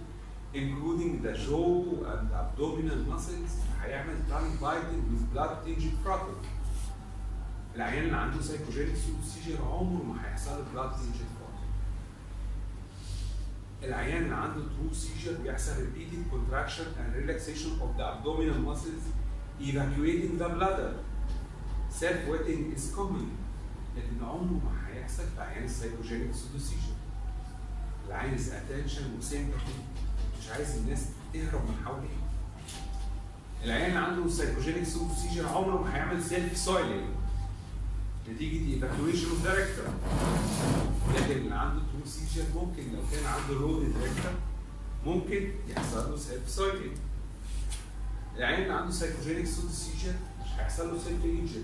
including 0.54 1.22
the 1.22 1.32
jaw 1.32 1.82
and 2.12 2.28
abdominal 2.42 2.98
muscles 3.12 3.52
هيعمل 3.82 4.16
tongue 4.28 4.56
biting 4.60 5.02
with 5.10 5.32
blood 5.34 5.64
tinged 5.66 5.92
frothing 6.04 6.46
العيان 7.76 8.04
اللي 8.04 8.16
عنده 8.16 8.42
psychogenic 8.42 8.94
seizure 9.24 9.64
عمره 9.64 10.02
ما 10.04 10.24
هيحصل 10.24 10.50
له 10.50 10.64
blood 10.74 10.92
tinged 10.94 11.24
frothing 11.38 11.72
العيان 13.84 14.22
اللي 14.22 14.34
عنده 14.34 14.62
true 14.62 14.94
seizure 14.94 15.40
بيحصل 15.42 15.72
repeated 15.72 16.30
contraction 16.34 16.84
and 16.98 17.16
relaxation 17.16 17.70
of 17.82 17.96
the 17.98 18.04
abdominal 18.04 18.58
muscles 18.68 19.04
evacuating 19.60 20.38
the 20.38 20.48
bladder 20.48 20.92
self 22.00 22.20
wetting 22.28 22.72
is 22.76 22.94
common 22.96 23.28
لكن 23.96 24.24
عمره 24.24 24.60
ما 24.64 24.88
هيحصل 24.88 25.22
في 25.36 25.40
عيان 25.40 25.64
السايكوجينيك 25.64 26.32
سيجر 26.34 26.92
العين 28.08 28.38
is 28.38 28.42
attention 28.42 29.18
وسيمباثي 29.18 29.72
مش 30.42 30.50
عايز 30.50 30.76
الناس 30.76 31.04
تهرب 31.32 31.60
من 31.68 31.76
حواليه. 31.84 32.08
العيان 33.64 33.86
اللي 33.90 33.98
عنده 33.98 34.28
psychogenic 34.30 34.84
seizure 35.22 35.48
عمره 35.48 35.82
ما 35.82 35.94
هيعمل 35.96 36.22
self 36.22 36.56
soiling 36.56 37.04
نتيجة 38.30 38.74
evacuation 38.74 39.28
of 39.30 39.44
the 39.44 39.57
rectum 39.57 39.84
لكن 41.14 41.32
اللي 41.32 41.54
عنده 41.54 41.80
true 41.80 42.06
seizure 42.10 42.44
ممكن 42.54 42.82
لو 42.92 43.00
كان 43.12 43.26
عنده 43.26 43.54
loaded 43.60 43.94
rectum 43.98 44.32
ممكن 45.06 45.52
يحصل 45.68 46.10
له 46.10 46.16
self 46.16 46.48
soiling 46.50 46.96
العيان 48.36 48.62
اللي 48.62 48.74
عنده 48.74 48.92
psychogenic 48.92 49.46
seizure 49.46 50.14
مش 50.44 50.48
هيحصل 50.58 50.92
له 50.94 50.98
self 50.98 51.24
injury 51.24 51.62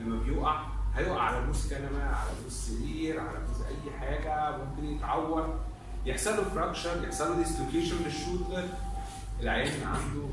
لما 0.00 0.22
بيقع 0.22 0.66
هيقع 0.94 1.20
على 1.20 1.46
بوز 1.46 1.66
كنبة 1.66 2.04
على 2.04 2.30
بوز 2.44 2.52
سرير 2.52 3.20
على 3.20 3.38
بوز 3.38 3.56
أي 3.66 3.98
حاجة 3.98 4.56
ممكن 4.64 4.84
يتعور. 4.84 5.58
يحصل 6.06 6.30
له 6.36 6.44
fracture 6.44 7.04
يحصل 7.04 7.24
له 7.28 7.42
dislocation 7.42 7.96
لل 8.04 8.17
shoulder 8.17 8.68
العيان 9.40 9.72
اللي 9.74 9.84
عنده 9.86 10.28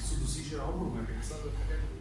pseudoseizure 0.00 0.60
عمره 0.60 0.94
ما 0.94 1.04
بيحصل 1.08 1.34
له 1.34 1.50
الحاجات 1.52 1.78
دي. 1.78 1.96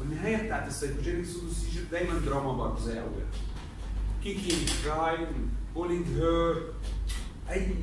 والنهاية 0.00 0.46
بتاعت 0.46 0.68
ال 0.68 0.73
psychogenic 0.73 1.26
pseudoseizure 1.26 1.82
دايما 1.90 2.18
دراما 2.18 2.52
برضه 2.52 2.80
زي 2.84 3.00
أولها. 3.00 3.26
kicking 4.22 4.70
crying 4.84 5.50
pulling 5.74 6.06
hair 6.06 6.72
أي 7.50 7.74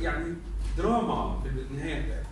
يعني 0.00 0.34
دراما 0.78 1.40
في 1.42 1.48
النهاية 1.48 2.02
بتاعتها. 2.06 2.30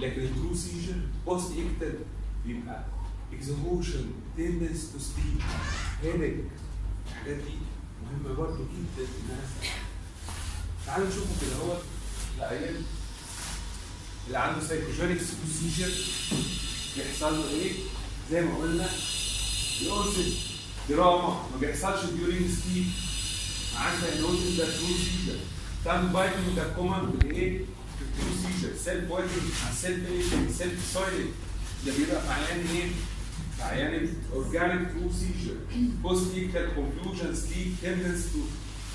لكن 0.00 0.22
ال 0.22 0.28
true 0.28 0.54
seizure 0.54 0.94
post 1.26 1.52
ictal 1.52 1.98
بيبقى 2.46 2.84
exhaustion 3.32 4.10
tendency 4.36 4.92
to 4.92 4.98
sleep 4.98 5.40
headache 6.02 6.44
الحاجات 7.06 7.36
دي 7.36 7.54
مهمة 8.04 8.36
برضه 8.36 8.56
جدا 8.58 9.08
انها 9.24 9.40
تعالوا 10.86 11.08
نشوفوا 11.08 11.36
كده 11.40 11.56
هو 11.56 11.76
العيان 12.38 12.74
اللي 14.26 14.38
عنده 14.38 14.66
psychogenic 14.66 15.18
seizure 15.60 15.90
بيحصل 16.96 17.36
له 17.38 17.50
إيه؟ 17.50 17.72
زي 18.30 18.40
ما 18.40 18.56
قلنا 18.58 18.88
يقصد 19.82 20.32
دراما 20.88 21.28
ما 21.52 21.56
بيحصلش 21.60 22.04
during 22.10 22.50
sleep 22.50 22.84
معاه 23.74 24.00
cyanosis 24.00 24.56
ده 24.58 24.64
true 24.64 24.86
seizure 24.86 25.38
tongue 25.84 26.12
biting 26.12 26.56
ده 26.56 26.64
common؟ 26.76 27.12
في 27.20 27.60
ال 28.04 28.10
true 28.10 28.32
seizure 28.42 28.76
self 28.84 29.04
biting 29.10 29.42
self 29.82 30.08
إيه؟ 30.08 30.22
self 30.58 30.92
soiling 30.94 31.30
ده 31.86 31.92
بيبقى 31.96 32.22
في 32.22 32.28
عيان 32.32 32.66
إيه؟ 32.76 32.88
في 33.56 33.62
عيان 33.62 34.14
organic 34.32 34.88
true 34.92 35.10
seizure 35.12 35.54
post 36.02 36.34
ictal 36.34 36.68
confusion 36.74 37.34
sleep 37.34 37.74
tendency 37.82 38.24
to 38.32 38.38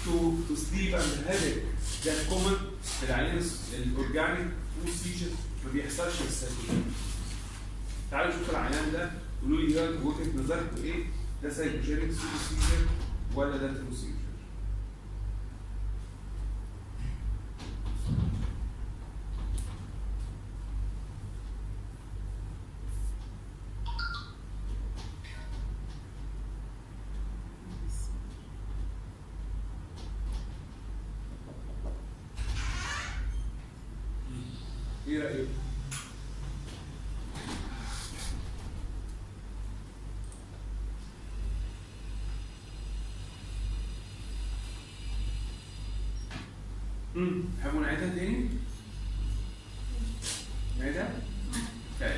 to 0.06 0.34
to 0.50 0.56
sleep 0.56 0.96
and 0.96 1.24
headache 1.28 1.64
ده 2.06 2.14
common 2.30 2.56
في 3.00 3.10
العيان 3.10 3.42
ال 3.74 3.83
organic 3.83 4.48
seizure 5.04 5.28
ما 5.66 5.72
بيحصلش 5.74 6.14
في 6.16 6.28
ال 6.28 6.33
psychogenic 6.33 6.86
تعالوا 8.12 8.36
نشوف 8.36 8.50
العيان 8.50 8.92
ده. 8.94 9.12
قولوا 9.42 9.62
لي 9.62 9.74
ده 9.74 9.90
وجهة 9.90 10.44
نظركم؟ 10.44 10.84
إيه؟ 10.84 11.04
ده 11.44 11.50
psychogenic 11.54 12.12
seizure 12.12 12.88
ولا 13.36 13.58
ده 13.58 13.68
true 13.74 13.96
seizure؟ 13.96 14.18
إيه 35.08 35.20
رايكم؟ 35.24 35.48
امم 47.16 47.44
تحبوا 47.62 47.80
نعيدها 47.82 48.16
تاني؟ 48.16 48.50
نعيدها؟ 50.80 51.10
طيب 52.00 52.12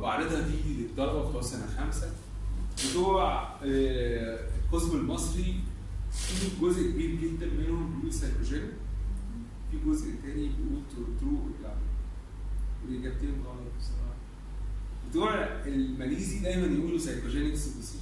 بعرضها 0.00 0.40
دي 0.48 0.82
للطلبه 0.82 1.28
بتوع 1.28 1.42
سنة 1.42 1.66
خمسة. 1.66 2.12
بتوع 2.90 3.42
آه، 3.64 4.48
القسم 4.64 4.96
المصري 4.96 5.60
في 6.12 6.46
جزء 6.62 6.90
كبير 6.90 7.10
جدا 7.14 7.46
منهم 7.46 7.94
بيقول 7.96 8.12
psychogenic 8.14 8.70
في 9.70 9.76
جزء 9.86 10.14
تاني 10.22 10.48
بيقول 10.48 10.82
true 11.20 11.48
لا 11.62 11.74
والاجابتين 12.86 13.30
غلط 13.46 13.72
بصراحة. 13.78 14.14
بتوع 15.10 15.34
الماليزي 15.66 16.38
دايما 16.38 16.66
يقولوا 16.78 16.98
psychogenic 16.98 17.54
pseudoseizure 17.54 18.00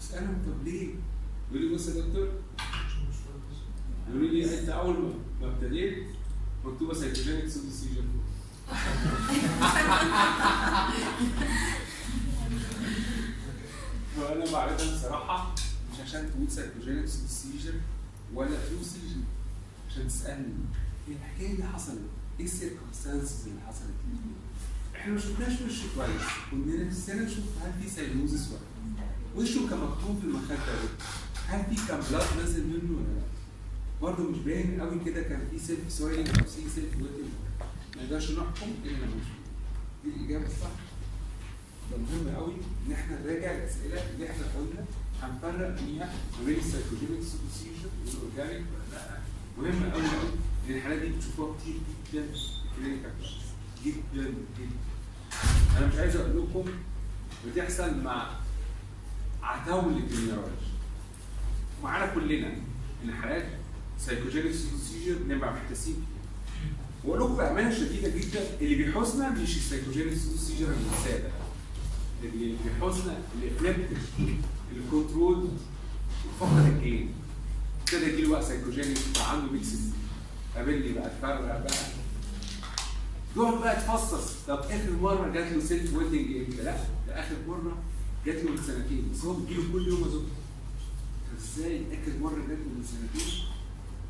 اسالهم 0.00 0.42
طب 0.46 0.64
ليه؟ 0.68 0.88
يقول 1.50 1.64
لي 1.68 1.74
بص 1.74 1.88
يا 1.88 2.02
دكتور. 2.06 2.28
يقولوا 4.08 4.28
لي 4.28 4.60
أنت 4.60 4.68
أول 4.68 4.94
ما- 5.40 5.48
ابتديت 5.48 6.04
مكتوبة 6.64 6.94
psychogenic 6.94 7.48
pseudoseizure 7.48 8.04
فانا 14.16 14.52
بعرضها 14.52 14.96
بصراحه 14.98 15.54
مش 15.92 16.00
عشان 16.00 16.30
تقول 16.30 16.50
psychogenic 16.50 17.06
seizure 17.28 17.74
ولا 18.34 18.48
true 18.50 18.82
seizure 18.82 19.16
عشان 19.90 20.08
تسألني 20.08 20.54
إيه 21.08 21.14
الحكاية 21.16 21.52
اللي 21.52 21.64
حصلت؟ 21.64 21.98
إيه 22.40 22.44
ال 22.46 22.53
circumstances 22.53 23.46
اللي 23.46 23.60
حصلت؟ 23.68 23.94
إحنا 24.96 25.12
ما 25.12 25.20
شفناش 25.20 25.52
وشه 25.52 25.84
كويس 25.96 26.22
كنا 26.50 26.84
نفسنا 26.84 27.22
نشوف 27.22 27.44
هل 27.62 27.72
في 27.82 27.90
سيلوزس 27.90 28.48
ولا 28.48 28.58
لأ. 28.58 29.42
وشه 29.42 29.68
كان 29.70 29.78
مكتوب 29.78 30.18
في 30.20 30.24
المخدة 30.26 30.54
ده 30.56 30.88
هل 31.48 31.76
في 31.76 31.86
كان 31.88 32.00
blood 32.10 32.26
نازل 32.36 32.66
منه 32.66 32.98
ولا 32.98 33.06
لأ؟ 33.14 33.24
برضه 34.02 34.30
مش 34.30 34.38
باين 34.38 34.80
قوي 34.80 35.04
كده 35.04 35.22
كان 35.22 35.40
في 35.50 35.58
self 35.58 35.92
soiling 35.92 36.28
أو 36.28 36.34
في 36.44 36.50
self 36.50 36.76
wetting 36.96 37.30
ما 37.96 38.02
نقدرش 38.02 38.30
نحكم 38.30 38.70
إلا 38.84 38.90
لما 38.90 39.20
دي 40.04 40.10
الاجابه 40.10 40.46
الصح 40.46 40.70
ده 41.90 41.96
مهم 41.96 42.36
قوي 42.36 42.54
إن 42.86 42.92
إحنا 42.92 43.20
نراجع 43.22 43.50
الأسئلة 43.50 44.10
اللي 44.10 44.30
إحنا 44.30 44.44
قلنا. 44.56 44.84
هنفرق 45.22 45.76
فيها 45.76 46.14
ما 46.40 46.46
بين 46.46 46.58
ال 46.58 46.63
psychogenic 46.63 47.22
pseudoseizure 47.22 47.88
وال 48.06 48.19
organic 48.19 48.66
ولا 48.72 48.96
لأ. 48.96 49.18
مهم 49.58 49.90
قوي 49.92 50.02
قوي 50.02 50.28
إن 50.68 50.74
الحالات 50.74 50.98
دي 50.98 51.08
بتشوفوها 51.08 51.56
كتير 51.58 51.74
جدا 52.12 52.32
في 52.32 52.78
ال 52.78 52.82
clinical 52.82 53.12
جدا 53.84 54.34
جدا. 54.58 54.76
أنا 55.78 55.86
مش 55.86 55.94
عايز 55.94 56.16
أقول 56.16 56.42
لكم 56.50 56.64
بتحصل 57.46 58.02
مع 58.02 58.30
عتاولة 59.42 59.86
ال 59.96 60.03
neurology. 60.03 60.70
معانا 61.82 62.14
كلنا 62.14 62.56
إن 63.04 63.14
حالات 63.14 63.46
psychogenic 63.98 64.52
superposition 64.52 65.28
نبقى 65.28 65.52
محتاسين 65.52 66.06
واقول 67.06 67.20
لكم 67.20 67.36
بأمانة 67.36 67.74
شديدة 67.74 68.08
جدا 68.08 68.40
اللي 68.60 68.74
بيحوسنا 68.74 69.30
مش 69.30 69.56
ال 69.56 69.61
psychogenic 69.61 70.18
superposition 70.18 70.74
الساده 70.98 71.30
اللي 72.24 72.54
بيحوسنا 72.64 73.18
ال 73.42 73.48
epileptic 73.48 73.98
ال 74.76 74.82
controlled 74.82 75.48
فقد 76.40 76.66
ال 76.66 76.74
gain. 76.74 77.14
ابتدى 77.80 78.12
يجيله 78.12 78.30
بقى 78.30 78.42
psychogenic 78.42 78.98
بقى 79.14 79.30
عنده 79.30 79.52
ميكسز 79.52 79.80
قابلني 80.56 80.92
بقى 80.92 81.06
اتفرق 81.06 81.40
بقى. 81.40 81.74
يقعد 83.36 83.60
بقى 83.60 83.78
يتفصص 83.78 84.32
طب 84.48 84.58
آخر 84.58 84.92
مرة 85.02 85.30
جات 85.32 85.52
له 85.52 85.60
self 85.64 85.94
wetting 85.96 86.36
إمتى؟ 86.36 86.62
لا 86.62 86.76
ده 87.08 87.20
آخر 87.20 87.34
مرة 87.48 87.76
جات 88.26 88.44
له 88.44 88.50
من 88.50 88.56
سنتين. 88.56 89.08
بس 89.14 89.24
هو 89.24 89.32
بيجيله 89.32 89.62
كل 89.72 89.88
يوم 89.88 90.04
ازوج 90.04 90.22
إزاي؟ 91.38 91.80
آخر 91.92 92.18
مرة 92.20 92.38
جات 92.48 92.58
له 92.58 92.72
من 92.78 92.84
سنتين. 92.90 93.32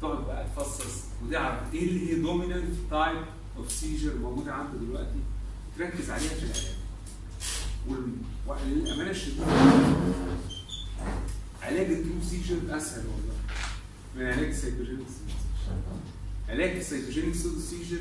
تقعد 0.04 0.24
بقى 0.26 0.46
تفصص 0.56 1.02
وتعرف 1.24 1.74
إيه 1.74 1.88
اللي 1.88 2.10
هي 2.10 2.14
dominant 2.20 2.74
type 2.90 3.16
of 3.56 3.72
seizure 3.72 4.14
موجودة 4.18 4.52
عنده 4.52 4.78
دلوقتي 4.78 5.18
تركز 5.78 6.10
عليها 6.10 6.28
في 6.34 6.42
العلاج 6.44 6.74
وللامانه 8.46 9.10
الشديدة 9.10 9.46
علاج 11.62 11.86
ال 11.87 11.94
true 11.94 12.22
seizure 12.30 12.76
أسهل 12.76 13.04
والله. 13.06 13.34
من 14.16 14.22
علاج 14.26 14.48
ال 14.48 14.53
psychogenic 14.53 15.06
seizure 15.08 15.38
علاج 16.48 16.76
ال 16.76 16.81
psychogenic 16.81 17.34
seizure 17.70 17.98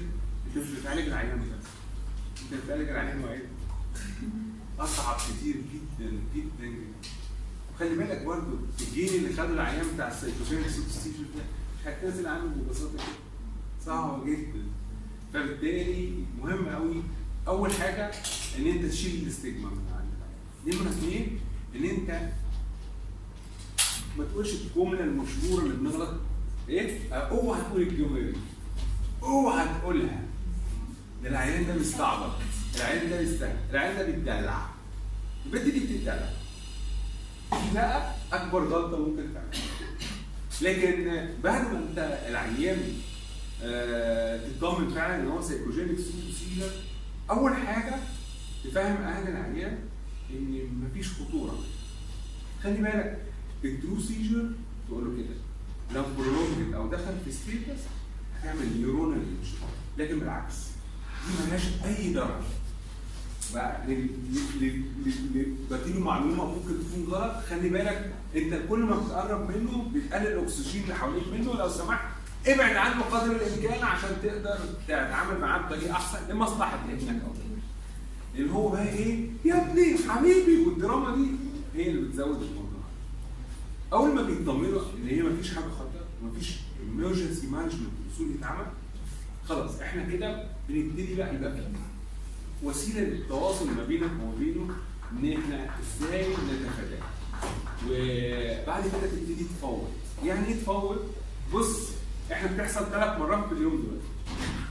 أنت 0.47 0.57
مش 0.57 0.79
بتعالج 0.79 1.07
العيان 1.07 1.39
بس 1.39 1.67
أنت 2.51 2.63
بتعالج 2.65 2.89
العيان 2.89 3.23
وعيان 3.23 3.41
أصعب 4.79 5.15
كتير 5.17 5.55
جدا 5.55 6.11
جدا 6.35 6.65
جدا. 6.65 7.09
وخلي 7.75 7.95
بالك 7.95 8.21
برضه 8.25 8.57
ال 8.81 8.87
gain 8.87 9.09
اللي 9.09 9.33
خده 9.33 9.49
العيان 9.53 9.85
بتاع 9.95 10.07
ال 10.07 10.12
psychogenic 10.12 10.67
seizure 11.03 11.23
ده 11.37 11.43
هيتنازل 11.85 12.27
عنه 12.27 12.45
ببساطة 12.45 12.93
كده. 12.93 13.03
صعبه 13.85 14.25
جدا 14.25 14.63
فبالتالي 15.33 16.13
مهم 16.41 16.69
قوي 16.69 17.03
أول 17.47 17.73
حاجة 17.73 18.11
إن 18.59 18.67
أنت 18.67 18.85
تشيل 18.85 19.23
ال 19.23 19.30
stigma 19.30 19.69
من 19.69 19.85
عند 19.99 20.09
العيان 20.17 20.81
نمرة 20.81 20.89
اثنين 20.91 21.39
إن 21.75 21.83
أنت 21.83 22.29
ما 24.17 24.23
تقولش 24.25 24.49
الجملة 24.53 25.03
المشهورة 25.03 25.63
اللي 25.63 25.75
بنغلط. 25.75 26.13
إيه؟ 26.69 27.13
أوعى 27.13 27.61
تقول 27.61 27.81
الجملة 27.81 28.21
دي. 28.31 28.37
أوعى 29.23 29.67
تقولها. 29.81 30.21
ده 31.23 31.29
العيان 31.29 31.67
ده 31.67 31.75
مستعبط. 31.75 32.31
العيان 32.75 33.09
ده 33.09 33.21
مستهبل 33.21 33.55
العيان 33.71 33.97
ده 33.97 34.05
بيتدلع. 34.05 34.65
البنت 35.45 35.63
دي 35.63 35.79
بتتدلع. 35.79 36.29
دي 37.51 37.73
بقى 37.73 38.15
أكبر 38.33 38.63
غلطة 38.63 38.97
ممكن 38.97 39.33
تعملها. 39.33 39.72
لكن 40.63 41.25
بعد 41.43 41.61
ما 41.73 41.79
انت 41.79 42.19
العيان 42.29 42.79
آه، 43.63 44.47
تطمن 44.59 44.89
فعلا 44.89 45.15
إن 45.23 45.27
هو 45.27 45.41
psychogenic 45.41 45.97
seizure 46.39 46.69
أول 47.29 47.55
حاجة 47.55 47.95
تفهم 48.63 48.95
أهل 49.01 49.27
العيان 49.27 49.77
إن 50.29 50.67
مفيش 50.83 51.11
خطورة. 51.13 51.59
خلي 52.63 52.77
بالك 52.77 53.21
ال 53.65 53.72
true 53.72 53.99
seizure 53.99 54.49
تقول 54.87 55.03
له 55.05 55.23
كده 55.23 55.35
لو 55.95 56.03
prolonged 56.17 56.73
أو 56.73 56.87
دخل 56.87 57.13
في 57.25 57.31
status 57.31 57.81
هتعمل 58.39 58.77
neuronal 58.77 59.21
لكن 59.97 60.19
بالعكس 60.19 60.55
دي 61.27 61.43
ملهاش 61.45 61.63
أي 61.85 62.13
ضرر 62.13 62.43
بقى 63.53 63.81
بديله 65.71 65.99
معلومة 65.99 66.45
ممكن 66.45 66.69
تكون 66.89 67.13
غلط 67.13 67.43
خلي 67.49 67.69
بالك 67.69 68.13
انت 68.35 68.61
كل 68.69 68.79
ما 68.79 68.95
بتقرب 68.99 69.49
منه 69.51 69.91
بتقلل 69.93 70.27
الأكسجين 70.27 70.83
اللي 70.83 70.95
حواليك 70.95 71.23
منه. 71.33 71.53
لو 71.53 71.69
سمحت 71.69 72.05
ابعد 72.47 72.75
عنه 72.75 73.01
قدر 73.03 73.31
الإمكان 73.35 73.83
عشان 73.83 74.09
تقدر 74.23 74.57
تتعامل 74.87 75.39
معاه 75.41 75.61
بطريقة 75.61 75.91
أحسن 75.91 76.17
لمصلحة 76.29 76.79
ابنك 76.89 77.21
أو. 77.23 77.31
لأن 78.35 78.49
هو 78.49 78.69
بقى 78.69 78.87
إيه؟ 78.89 79.29
يا 79.45 79.61
ابني 79.71 79.97
حبيبي. 80.09 80.57
والدراما 80.65 81.15
دي 81.15 81.27
هي 81.75 81.89
اللي 81.89 82.01
بتزود 82.07 82.41
الموضوع. 82.41 82.83
أول 83.93 84.15
ما 84.15 84.21
بيطمنوا 84.21 84.81
إن 84.97 85.07
هي 85.07 85.21
مفيش 85.23 85.55
حاجة 85.55 85.63
خطر 85.63 86.05
مفيش 86.23 86.55
emergency 86.79 87.45
مانجمنت 87.51 87.91
اصول 88.15 88.31
يتعمل 88.31 88.65
خلاص 89.45 89.79
إحنا 89.81 90.03
كده 90.09 90.43
بنبتدي 90.69 91.15
بقى 91.15 91.35
يبقى 91.35 91.53
وسيلة 92.63 92.99
للتواصل 93.01 93.67
ما 93.67 93.83
بينك 93.83 94.09
وما 94.23 94.35
بينه 94.39 94.67
إن 95.11 95.37
إحنا 95.41 95.69
إزاي 95.79 96.27
نتفاداه. 96.29 97.03
وبعد 97.89 98.83
كده 98.83 99.07
تبتدي 99.11 99.43
تفوض 99.43 99.87
يعني 100.25 100.47
إيه 100.47 100.53
تفوض؟ 100.55 100.97
بص 101.53 101.89
إحنا 102.31 102.51
بتحصل 102.51 102.85
ثلاث 102.85 103.19
مرات 103.19 103.47
في 103.47 103.53
اليوم 103.53 103.75
دول. 103.75 103.99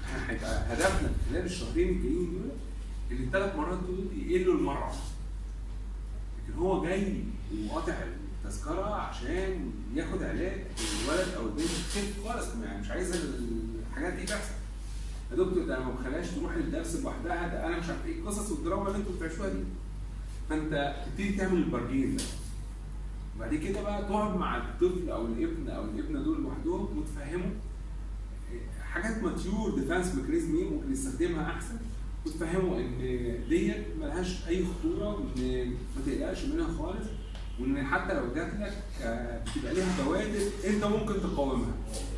إحنا 0.07 0.31
هيبقى 0.31 0.75
هدفنا 0.75 1.11
خلال 1.31 1.45
الشهرين 1.45 1.89
الجايين 1.89 2.33
دول 2.33 2.51
إن 3.11 3.25
الثلاث 3.25 3.57
مرات 3.57 3.79
دول 3.79 4.07
يقلوا 4.27 4.55
المره. 4.55 4.93
لكن 6.39 6.59
هو 6.59 6.85
جاي 6.85 7.25
وقاطع 7.69 7.95
التذكرة 8.45 8.95
عشان 8.95 9.71
ياخد 9.95 10.23
علاج 10.23 10.61
الولد 11.05 11.29
أو 11.37 11.47
البنت 11.47 11.61
تخف 11.67 12.29
خالص. 12.29 12.47
يعني 12.65 12.81
مش 12.81 12.91
عايز 12.91 13.17
الحاجات 13.91 14.13
دي 14.13 14.25
تحصل. 14.27 14.55
يا 15.31 15.37
دكتور 15.37 15.65
ده 15.65 15.77
أنا 15.77 15.85
ما 15.85 15.93
بخليهاش 15.93 16.27
تروح 16.31 16.53
الدرس 16.55 16.97
لوحدها. 16.97 17.49
ده 17.49 17.67
أنا 17.67 17.79
مش 17.79 17.87
عارف 17.89 18.07
إيه 18.07 18.19
القصص 18.19 18.51
والدراما 18.51 18.87
اللي 18.89 18.99
أنتوا 18.99 19.13
بتعيشوها 19.17 19.49
دي. 19.49 19.65
فأنت 20.51 20.95
تبتدي 21.07 21.33
تعمل 21.37 21.59
البرجين 21.59 22.17
ده. 22.17 22.25
وبعد 23.37 23.55
كده 23.55 23.83
بقى 23.83 24.03
تقعد 24.03 24.37
مع 24.37 24.57
الطفل 24.57 25.11
أو 25.11 25.27
الابن 25.27 25.69
أو 25.69 25.85
الابنة 25.85 26.23
دول 26.23 26.43
لوحدهم 26.43 26.99
وتفهمه. 26.99 27.51
حاجات 28.93 29.23
mature 29.23 29.79
defense 29.81 30.15
mechanism 30.15 30.57
إيه؟ 30.57 30.71
ممكن 30.71 30.93
يستخدمها 30.93 31.51
أحسن. 31.51 31.77
وتفهمه 32.27 32.79
إن 32.79 32.99
ديت 33.49 33.87
ملهاش 34.01 34.49
أي 34.49 34.65
خطورة 34.67 35.09
وإن 35.09 35.67
ما 35.71 36.03
تقلقش 36.07 36.45
منها 36.45 36.69
خالص. 36.79 37.07
وإن 37.61 37.87
حتى 37.87 38.15
لو 38.15 38.35
جات 38.35 38.53
لك 38.61 38.83
آه، 39.03 39.45
بتبقى 39.45 39.75
ليها 39.75 40.05
بوادر 40.05 40.41
أنت 40.67 40.85
ممكن 40.85 41.15
تقاومها. 41.15 41.73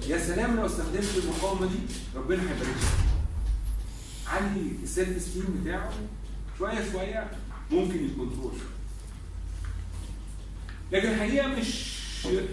يا 0.08 0.18
سلام 0.18 0.56
لو 0.56 0.66
استخدمت 0.66 1.20
المقاومة 1.24 1.66
دي 1.66 1.78
ربنا 2.16 2.42
هيبارك 2.42 2.68
لك 2.68 3.14
علي 4.26 4.70
ال 4.82 4.90
self 4.90 5.22
esteem 5.22 5.60
بتاعه 5.62 5.90
شوية 6.58 6.92
شوية 6.92 7.30
ممكن 7.70 8.04
ي 8.04 8.10
control 8.10 8.52
لكن 10.92 11.08
الحقيقة 11.08 11.46
مش 11.48 11.94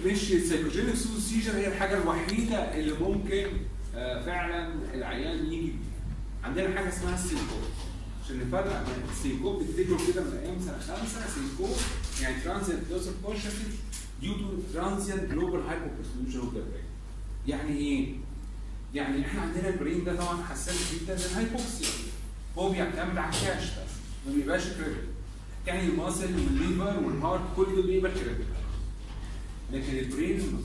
مش 0.05 0.31
ال 0.31 0.37
psychogenic 0.37 0.95
seizure 1.29 1.51
هي 1.57 1.67
الحاجة 1.67 1.97
الوحيدة 2.01 2.57
اللي 2.79 2.93
ممكن 2.93 3.47
آه، 3.95 4.25
فعلا 4.25 4.73
العيان 4.93 5.45
يجي. 5.53 5.71
عندنا 6.43 6.75
حاجة 6.75 6.89
اسمها 6.89 7.15
ال 7.15 7.21
syncope 7.21 7.61
عشان 8.25 8.39
نفرق 8.47 8.83
بين 8.85 9.03
ال 9.11 9.18
syncope 9.18 9.63
بتفتكروا 9.63 9.97
كده 10.13 10.23
من 10.23 10.37
أيام 10.43 10.59
سنة 10.65 10.79
خمسة 10.79 11.21
syncope 11.35 11.77
يعني 12.21 12.41
transient 12.43 12.79
loss 12.89 13.07
of 13.07 13.15
consciousness 13.25 13.75
due 14.21 14.33
to 14.33 14.47
transient 14.73 15.23
global 15.23 15.61
hypoperfusion 15.61 16.39
of 16.39 16.53
the 16.53 16.59
brain 16.61 16.83
يعني 17.47 17.77
إيه؟ 17.77 18.13
يعني 18.93 19.25
إحنا 19.25 19.41
عندنا 19.41 19.69
ال 19.69 19.75
brain 19.75 20.03
ده 20.03 20.15
طبعا 20.15 20.43
حساس 20.43 20.75
جدا 20.93 21.15
لل 21.15 21.31
hypoxia 21.31 21.87
هو 22.57 22.69
بيعتمد 22.69 23.17
على 23.17 23.35
الكاش 23.35 23.63
بس 23.63 23.91
ما 24.27 24.33
بيبقاش 24.35 24.63
critical 24.63 25.10
يعني 25.67 25.87
ال 25.89 25.96
muscle 25.96 26.35
وال 26.35 26.54
liver 26.54 26.99
وال 27.05 27.16
heart 27.16 27.41
كل 27.55 27.65
دول 27.75 27.87
بيبقى 27.87 28.11
critical 28.11 28.45
لكن 29.73 29.97
ال 29.97 30.08
brain 30.08 30.63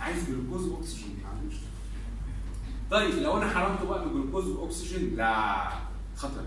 عايز 0.00 0.16
جلوكوز 0.28 0.68
وأكسجين 0.68 1.16
ما 1.22 1.28
عندوش 1.28 1.54
طيب 2.90 3.14
لو 3.22 3.36
أنا 3.38 3.50
حرمته 3.50 3.84
بقى 3.84 4.06
من 4.06 4.12
جلوكوز 4.12 4.46
وأكسجين 4.46 5.16
لا 5.16 5.68
خطر. 6.16 6.44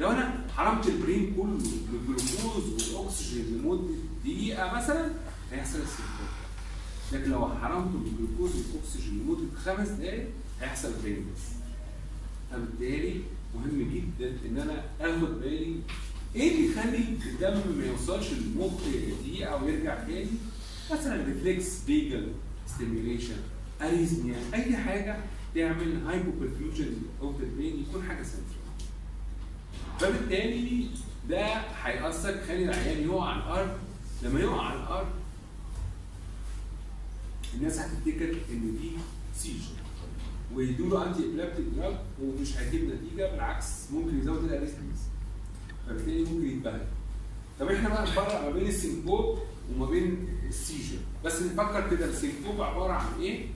لو 0.00 0.10
أنا 0.10 0.44
حرمت 0.56 0.86
ال 0.86 0.94
brain 0.94 1.34
كله 1.36 1.44
من 1.44 2.14
الجلوكوز 2.18 2.94
والاكسجين 2.94 3.44
لمدة 3.44 3.94
دقيقة 4.24 4.74
مثلا 4.76 5.10
هيحصل 5.52 5.78
ال 5.78 5.84
syncope 5.84 6.28
لكن 7.12 7.30
لو 7.30 7.48
حرمته 7.48 7.98
من 7.98 8.06
الجلوكوز 8.06 8.50
والاكسجين 8.56 9.18
لمدة 9.18 9.60
خمس 9.60 9.88
دقائق 9.88 10.28
هيحصل 10.60 10.92
brain 11.02 11.26
death 11.34 11.42
فبالتالي 12.50 13.20
مهم 13.54 13.90
جدا 13.94 14.36
إن 14.48 14.58
أنا 14.58 14.84
آخد 15.00 15.40
بالي 15.40 15.80
إيه 16.36 16.50
اللي 16.54 16.72
يخلي 16.72 16.98
الدم 17.30 17.76
ما 17.78 17.86
يوصلش 17.86 18.26
للمخ 18.32 18.72
دقيقه 19.22 19.64
ويرجع 19.64 20.04
تاني؟ 20.04 20.30
مثلا 20.92 21.24
reflex 21.24 21.84
vagal 21.86 22.32
stimulation 22.66 23.36
arrhythmia 23.82 24.36
أي 24.54 24.76
حاجة 24.76 25.16
تعمل 25.54 26.06
hypoperfusion 26.06 26.92
of 27.20 27.40
the 27.40 27.46
brain 27.56 27.80
يكون 27.88 28.02
حاجة 28.08 28.22
سنترال 28.22 28.52
فبالتالي 30.00 30.86
ده 31.28 31.46
هيأثر 31.82 32.36
يخلي 32.36 32.64
العيان 32.64 33.02
يقع 33.08 33.24
على 33.28 33.42
الأرض. 33.42 33.78
لما 34.22 34.40
يقع 34.40 34.60
على 34.66 34.80
الأرض 34.80 35.08
الناس 37.54 37.78
هتفتكر 37.78 38.30
إن 38.50 38.76
دي 38.80 38.90
seizure 39.36 39.82
ويدوا 40.54 40.88
له 40.90 41.06
antiepileptic 41.08 41.64
drug 41.76 41.94
ومش 42.22 42.56
هيجيب 42.56 42.84
نتيجة 42.84 43.30
بالعكس 43.30 43.66
ممكن 43.92 44.18
يزود 44.18 44.44
ال 44.44 44.48
arrhythmias 44.48 44.98
فبالتالي 45.86 46.20
ممكن 46.24 46.46
يتبهدل 46.48 46.84
طب 47.60 47.68
إحنا 47.68 47.88
بقى 47.88 48.02
نفرق 48.02 48.44
ما 48.44 48.50
بين 48.50 48.66
ال 48.66 48.75
syncope 48.75 49.38
وما 49.74 49.86
بين 49.86 50.28
ال 50.48 50.54
seizure 50.54 50.98
بس 51.24 51.42
نفكر 51.42 51.90
كده 51.90 52.06
ال 52.06 52.13
syncope 52.13 52.60
عبارة 52.60 52.92
عن 52.92 53.20
إيه؟ 53.20 53.46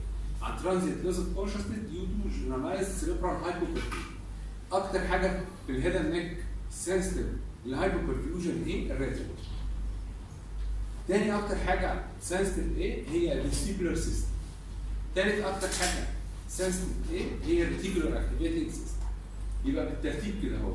عن 0.41 0.63
transient 0.63 0.97
loss 1.03 1.17
of 1.17 1.33
consciousness 1.35 1.65
due 1.91 2.01
to 2.05 2.29
generalized 2.45 2.87
cerebral 2.99 3.35
hypoperfusion 3.43 3.97
أكتر 4.71 5.07
حاجة 5.07 5.41
في 5.67 5.71
ال 5.71 5.76
head 5.76 5.95
and 5.95 6.13
neck 6.13 6.37
sensitive 6.71 7.25
لل 7.65 7.78
hypoperfusion 7.78 8.63
إيه؟ 8.67 8.91
ال 8.91 8.96
retina 8.96 9.25
تاني 11.07 11.35
أكتر 11.39 11.55
حاجة 11.55 12.03
sensitive 12.21 12.77
إيه؟ 12.77 13.09
هي 13.09 13.41
ال 13.41 13.46
vestibular 13.46 13.95
system 13.95 14.27
تالت 15.15 15.43
أكتر 15.45 15.67
حاجة 15.67 16.07
sensitive 16.49 17.11
إيه؟ 17.11 17.25
هي 17.45 17.63
ال 17.63 17.69
reticular 17.69 18.19
activating 18.21 18.69
system 18.71 18.97
يبقى 19.65 19.85
بالترتيب 19.85 20.35
كده 20.43 20.57
أهو 20.57 20.73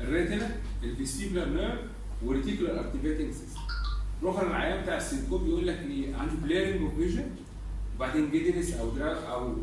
ال 0.00 0.08
retina 0.08 0.56
ال 0.82 0.88
vestibular 0.88 1.48
nerve 1.48 1.78
وال 2.24 2.34
reticular 2.34 2.80
activating 2.80 3.32
system. 3.32 3.60
رخر 4.22 4.46
العيان 4.46 4.82
بتاع 4.82 4.96
ال 4.96 5.02
syncope 5.02 5.46
يقول 5.46 5.66
لك 5.66 5.78
إيه 5.78 6.16
عنده 6.16 6.32
blurring 6.42 6.82
of 6.82 6.94
vision 6.94 7.30
وبعدين 7.96 8.30
giddiness 8.30 8.72
أو 8.74 8.90
drag 8.90 9.16
أو 9.16 9.54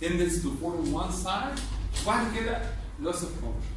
tendency 0.00 0.42
to 0.42 0.50
on 0.62 0.92
one 0.92 1.12
side 1.12 1.58
وبعد 2.02 2.26
كده 2.36 2.62
loss 3.02 3.22
of 3.24 3.32
consciousness 3.40 3.70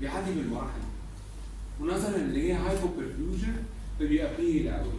بيعدي 0.00 0.32
بالمراحل 0.34 0.80
دي. 0.80 1.84
ونظرا 1.84 2.16
اللي 2.16 2.42
هي 2.48 2.52
hypoperfusion 2.52 3.56
فبيبقى 3.98 4.36
pale 4.36 4.70
قوي 4.70 4.92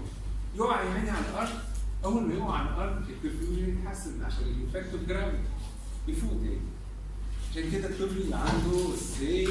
يقع 0.58 0.84
يعني 0.84 1.10
على 1.10 1.26
الأرض. 1.30 1.50
أول 2.06 2.24
ما 2.28 2.34
يقع 2.34 2.54
على 2.54 2.70
الأرض 2.70 3.04
ال 3.10 3.16
perfusion 3.16 3.70
يتحسن 3.80 4.24
عشان 4.24 4.44
ال 4.44 4.51
effect 4.51 4.94
of 4.94 5.08
gravity 5.10 5.44
يفوق 6.08 6.32
تاني 6.32 6.58
عشان 7.52 7.72
كده 7.72 7.88
الطفل 7.90 8.18
اللي 8.22 8.36
عنده 8.36 8.96
سي 8.96 9.48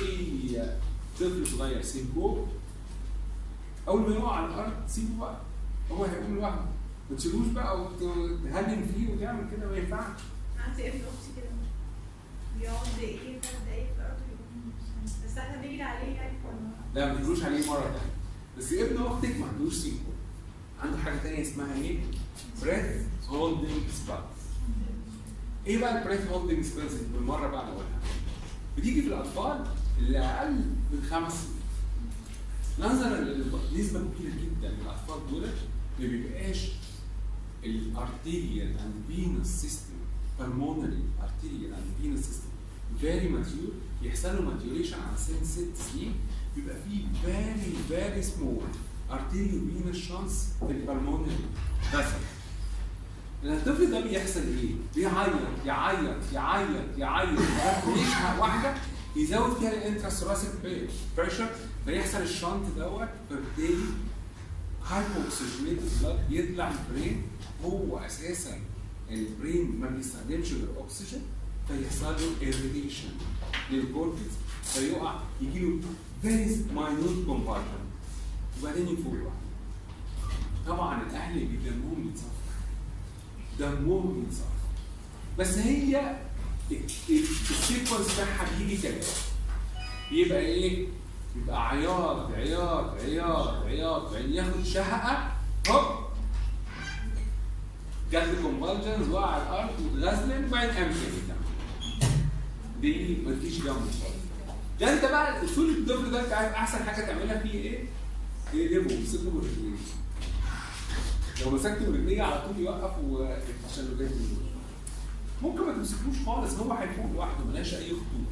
طفل 1.21 1.47
صغير 1.47 1.83
syncope 1.83 2.49
أول 3.89 4.01
ما 4.11 4.17
يقع 4.17 4.33
على 4.37 4.47
الأرض 4.47 4.73
سيبه 4.89 5.19
بقى. 5.21 5.41
هو 5.91 6.05
هيقوم 6.05 6.35
لوحده. 6.37 6.65
ما 7.11 7.17
تشيلوش 7.17 7.47
بقى 7.47 7.81
وتهنن 7.83 8.87
فيه 8.95 9.13
وتعمل 9.13 9.51
كده 9.51 9.69
ما 9.71 9.77
ينفعش. 9.77 10.21
عندي 10.59 10.89
ابن 10.89 10.99
أختي 10.99 11.31
كده. 11.37 11.51
بيقعد 12.59 12.87
دقيقتين 12.97 13.41
ثلاث 13.43 13.63
دقايق 13.67 13.87
في 13.87 14.01
الأرض. 14.01 14.17
بس 15.27 15.39
إحنا 15.39 15.57
بنجري 15.57 15.83
عليه 15.83 16.13
يعني 16.15 16.39
لا 16.95 17.13
ما 17.13 17.21
تجروش 17.21 17.43
عليه 17.43 17.67
مرة 17.71 17.83
تانية. 17.83 18.15
بس 18.59 18.73
ابن 18.73 19.03
أختك 19.03 19.37
ما 19.41 19.47
عندوش 19.47 19.75
syncope 19.75 20.15
عنده 20.83 20.99
حاجة 20.99 21.17
تانية 21.19 21.43
اسمها 21.43 21.75
إيه؟ 21.75 21.99
breath 22.63 23.03
holding 23.29 23.89
spells 24.05 24.19
إيه 25.67 25.79
بقى 25.79 25.99
ال 26.03 26.06
breath 26.06 26.27
holding 26.31 26.65
spells 26.65 26.95
بالمرة 27.15 27.49
بقى 27.49 27.67
نقولها 27.67 28.01
بتيجي 28.79 29.03
في 29.03 29.09
الأطفال 29.09 29.65
اللي 29.99 30.19
أقل 30.19 30.53
من 30.93 31.03
خمس 31.11 31.33
سنين. 31.33 32.91
نظرا 32.91 33.21
لنسبة 33.21 34.01
كبيرة 34.01 34.33
جدا 34.33 34.69
من 34.71 34.81
الأطفال 34.83 35.31
دول 35.31 35.43
ما 36.01 36.07
بيبقاش 36.07 36.69
ال 37.65 37.78
arterial 37.78 38.79
and 38.79 38.95
venous 39.09 39.47
system 39.61 39.91
pulmonary 40.41 41.05
arterial 41.25 41.73
and 41.79 41.89
venous 42.01 42.25
system 42.29 42.53
very 43.03 43.29
mature 43.29 43.73
يحصل 44.03 44.29
له 44.29 44.51
maturation 44.51 44.95
على 44.95 45.17
سن 45.17 45.45
ست 45.45 45.91
سنين 45.93 46.15
بيبقى 46.57 46.77
فيه 46.89 47.05
very 47.25 47.91
very 47.93 48.25
small 48.27 48.63
arterial 49.11 49.61
venous 49.71 49.97
shunts 50.09 50.65
في 50.67 50.71
ال 50.73 50.79
pulmonary 50.79 51.37
بس 51.95 52.05
الطفل 53.45 53.91
ده 53.91 54.01
بيحصل 54.01 54.41
إيه؟ 54.41 54.75
بيعيط 54.95 55.33
يعيط 55.67 56.17
يعيط 56.33 56.99
يعيط. 56.99 57.29
لغايه 57.41 57.87
ما 57.87 58.03
يشهق 58.03 58.41
واحدة 58.43 58.75
يزود 59.17 59.55
فيها 59.59 59.73
ال 59.73 59.78
intrathoracic 59.78 60.51
pressure 61.17 61.49
فيحصل 61.85 62.19
ال 62.23 62.30
shunt 62.30 62.63
دوت 62.77 63.09
فبالتالي 63.31 63.85
hypooxygenated 64.87 65.89
blood 66.03 66.19
يطلع 66.31 66.71
ال 66.71 66.80
brain 66.80 67.23
هو 67.65 67.99
أساسا 67.99 68.59
ال 69.11 69.22
brain 69.22 69.81
ما 69.81 69.89
بيستخدمش 69.89 70.53
غير 70.53 70.69
اكسجين 70.85 71.23
فيحصل 71.69 72.13
له 72.13 72.31
irritation 72.43 73.09
لل 73.71 73.86
cortex 73.86 74.33
فيقع 74.65 75.21
يجي 75.41 75.59
له 75.61 75.81
very 76.23 76.57
minute 76.75 77.27
convulsion 77.27 77.81
وبعدين 78.61 78.89
يفوق 78.89 79.33
طبعا 80.67 81.03
الأهل 81.03 81.39
اللي 81.43 81.57
دمهم 81.71 82.05
بيتصفى 82.07 82.40
دمهم 83.61 84.21
بيتصفى 84.25 84.45
بس 85.39 85.59
هي 85.59 86.17
ال 87.11 87.22
sequence 87.22 88.15
بتاعها 88.15 88.59
بيجي 88.59 88.77
كده. 88.83 88.95
يبقى 90.13 90.39
إيه؟ 90.41 90.87
يبقى 91.37 91.69
عياط 91.69 92.33
عياط 92.33 92.95
عياط 93.01 93.49
عياط 93.65 94.13
بعدين 94.13 94.33
ياخد 94.33 94.65
شهقة 94.65 95.33
هوب. 95.69 96.05
جات 98.13 98.23
له 98.29 98.43
convulsions 98.43 99.09
وقع 99.09 99.27
على 99.31 99.43
الأرض 99.43 99.71
واتخشبن 99.95 100.45
وبعدين 100.45 100.71
قام 100.75 100.93
تاني. 100.93 101.39
دي 102.81 103.17
مفيش 103.27 103.59
جنبه 103.59 103.73
خالص. 103.75 104.21
ده 104.81 104.93
أنت 104.95 105.05
بقى 105.05 105.45
أصول 105.45 105.71
الطفل 105.71 106.11
ده 106.11 106.25
أنت 106.25 106.33
عارف 106.33 106.53
أحسن 106.55 106.85
حاجة 106.85 107.05
تعملها 107.07 107.39
فيه 107.39 107.53
إيه؟ 107.53 107.85
تقلبه 108.53 108.95
ومسكه 108.95 109.31
برجليه 109.31 109.77
لو 111.43 111.51
مسكته 111.51 111.87
برجليه 111.91 112.23
على 112.23 112.43
طول 112.49 112.59
يوقف 112.65 112.91
عشان 113.71 113.85
له 113.85 113.99
جاي 113.99 114.09
ممكن 115.43 115.61
ما 115.67 115.73
تمسكوش 115.73 116.17
خالص 116.27 116.55
هو 116.55 116.73
هيفوق 116.73 117.07
لوحده 117.15 117.45
ملهاش 117.45 117.75
أي 117.75 117.91
خطورة. 117.91 118.31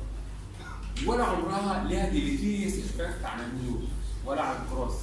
ولا 1.07 1.25
عمرها 1.25 1.85
ليها 1.89 2.09
deleterious 2.09 2.75
effect 2.79 3.25
على 3.25 3.43
ال 3.47 3.53
neuro 3.53 3.83
ولا 4.27 4.43
على 4.43 4.59
الكروس 4.63 4.95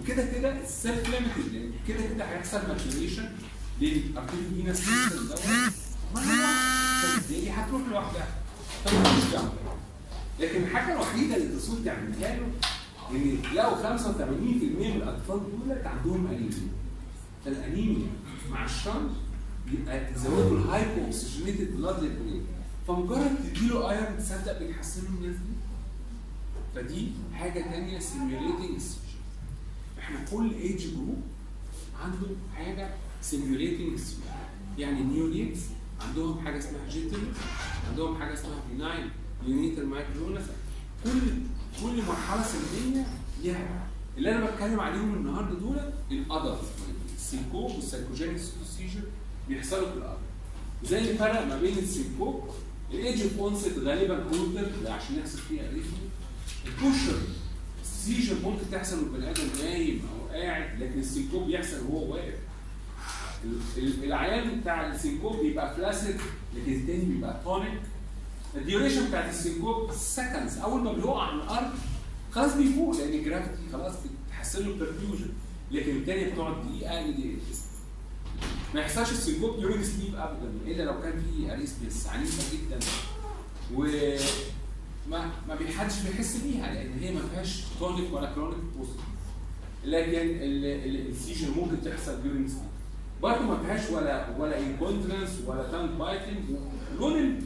وكده 0.00 0.26
كده 0.26 0.60
ال 0.62 1.08
self-limited 1.08 1.72
كده 1.88 2.02
كده 2.14 2.24
هيحصل 2.24 2.58
maturation 2.68 3.28
لل 3.80 3.95
arterial 3.95 4.54
venous 4.54 4.76
system 4.76 5.26
دوت 5.28 5.38
فبالتالي 6.14 7.50
هتروح 7.50 7.82
لوحدها. 7.90 8.26
فمفيش 8.84 9.32
جنبه. 9.32 9.52
لكن 10.40 10.62
الحاجة 10.62 10.92
الوحيدة 10.92 11.36
اللي 11.36 11.46
الرسول 11.52 11.84
تعملها 11.84 12.36
له 12.36 12.46
إن 13.10 13.38
لو 13.54 13.70
85% 13.70 13.76
من 14.80 14.92
الأطفال 14.96 15.38
دول 15.38 15.78
عندهم 15.86 16.26
انيميا 16.26 16.68
فالانيميا 17.44 18.06
مع 18.50 18.64
ال 18.64 18.72
shunt 18.72 19.10
يبقى 19.72 20.12
تزودوا 20.14 20.58
ال 20.58 21.04
hypooxygenated 21.04 21.76
blood 21.76 22.04
لل 22.04 22.15
brain 22.15 22.42
فمجرد 22.88 23.36
تديله 23.54 23.90
iron 23.90 24.18
تصدق 24.18 24.58
بيتحسنوا 24.58 25.08
الناس 25.08 25.36
دي؟ 25.36 25.54
فدي 26.74 27.08
حاجة 27.34 27.62
ثانية 27.62 27.98
simulating 27.98 28.80
إحنا 29.98 30.24
كل 30.30 30.50
age 30.54 30.86
group 30.94 31.22
عنده 32.04 32.26
حاجة 32.56 32.90
simulating 33.22 34.00
يعني 34.78 35.02
neonates 35.02 35.60
عندهم 36.00 36.44
حاجة 36.44 36.58
اسمها 36.58 36.88
jitter 36.90 37.18
عندهم 37.90 38.18
حاجة 38.18 38.34
اسمها 38.34 38.60
benign 38.70 39.10
neonatal 39.46 39.86
myoclonus 39.88 40.44
كل 41.04 41.10
كل 41.82 42.02
مرحلة 42.08 42.42
سنية 42.42 43.06
ليها. 43.42 43.86
اللي 44.18 44.32
أنا 44.36 44.50
بتكلم 44.50 44.80
عليهم 44.80 45.14
النهارده 45.14 45.58
دول 45.58 45.76
ال 46.10 46.18
adult 46.18 46.60
ال 47.34 47.38
syncope 47.38 47.70
وال 47.74 47.84
psychogenic 47.84 48.38
seizure 48.78 49.00
بيحصلوا 49.48 49.90
في 49.90 49.96
ال 49.96 50.00
adult 50.00 50.18
زي 50.84 51.10
الفرق 51.10 51.46
ما 51.46 51.60
بين 51.60 51.78
ال 51.78 51.87
syncope 51.87 52.48
ال 52.90 52.98
age 52.98 53.22
of 53.22 53.38
onset 53.38 53.78
غالبا 53.78 54.24
older 54.24 54.70
عشان 54.92 55.18
يحصل 55.18 55.38
فيها 55.38 55.62
arrhythmia 55.68 56.08
ال 56.66 56.76
true 56.76 57.18
seizure 57.82 58.34
ممكن 58.44 58.62
تحصل 58.72 58.98
والبني 58.98 59.30
آدم 59.30 59.42
نايم 59.62 60.02
أو 60.12 60.28
قاعد 60.36 60.82
لكن 60.82 60.98
ال 61.00 61.06
syncope 61.06 61.46
بيحصل 61.46 61.76
وهو 61.88 62.12
واقف. 62.14 62.34
ال- 63.44 63.82
ال- 63.84 64.04
العيان 64.04 64.60
بتاع 64.60 64.92
ال 64.94 64.99
syncope 64.99 65.36
بيبقى 65.40 65.74
flaccid 65.76 66.16
لكن 66.56 66.72
التاني 66.72 67.04
بيبقى 67.04 67.40
tonic 67.44 67.80
ال 68.56 68.62
duration 68.62 69.08
بتاعت 69.08 69.30
ال 69.30 69.38
syncope 69.38 69.92
seconds 69.92 70.58
أول 70.58 70.82
ما 70.82 70.92
بيقع 70.92 71.22
على 71.22 71.42
الأرض 71.42 71.70
خلاص 72.32 72.54
بيفوق 72.54 72.96
لأن 72.96 73.12
ال 73.12 73.18
gravity 73.18 73.62
خلاص 73.72 73.92
بتحسن 74.28 74.62
له 74.66 74.72
ال 74.74 74.79
perfusion 74.79 75.28
لكن 75.70 75.96
التانية 75.96 76.32
بتقعد 76.32 76.54
دقيقة 76.68 77.00
لدقيقتين 77.00 77.38
ما 78.74 78.80
يحصلش 78.80 79.10
ال 79.12 79.18
syncope 79.18 79.58
during 79.60 79.84
sleep 79.84 80.14
ابدا 80.14 80.50
إلا 80.66 80.82
لو 80.82 81.00
كان 81.02 81.12
في 81.22 81.52
arrhythmias 81.52 82.06
عنيفه 82.06 82.56
جدا. 82.56 82.78
و 83.74 83.86
ما 85.48 85.54
بيحدش 85.58 85.94
بيحس 86.00 86.36
بيها 86.36 86.74
لأن 86.74 86.98
هي 87.00 87.12
ما 87.14 87.20
فيهاش 87.34 87.62
tonic 87.78 88.12
ولا 88.12 88.32
clonic 88.34 88.58
positive 88.76 89.00
لكن 89.84 90.18
ال- 90.42 90.64
ال- 90.64 91.08
ال 91.08 91.13
seizure 91.13 91.50
ممكن 91.56 91.82
تحصل 91.84 92.22
during 92.22 92.48
sleep 92.48 92.60
برضه 93.22 93.40
ما 93.42 93.62
فيهاش 93.62 93.90
ولا 93.90 94.36
ولا 94.38 94.58
incontinence 94.58 95.30
ولا 95.46 95.70
tongue 95.70 95.90
biting 95.90 96.38
لون 96.98 97.18
ال- 97.20 97.42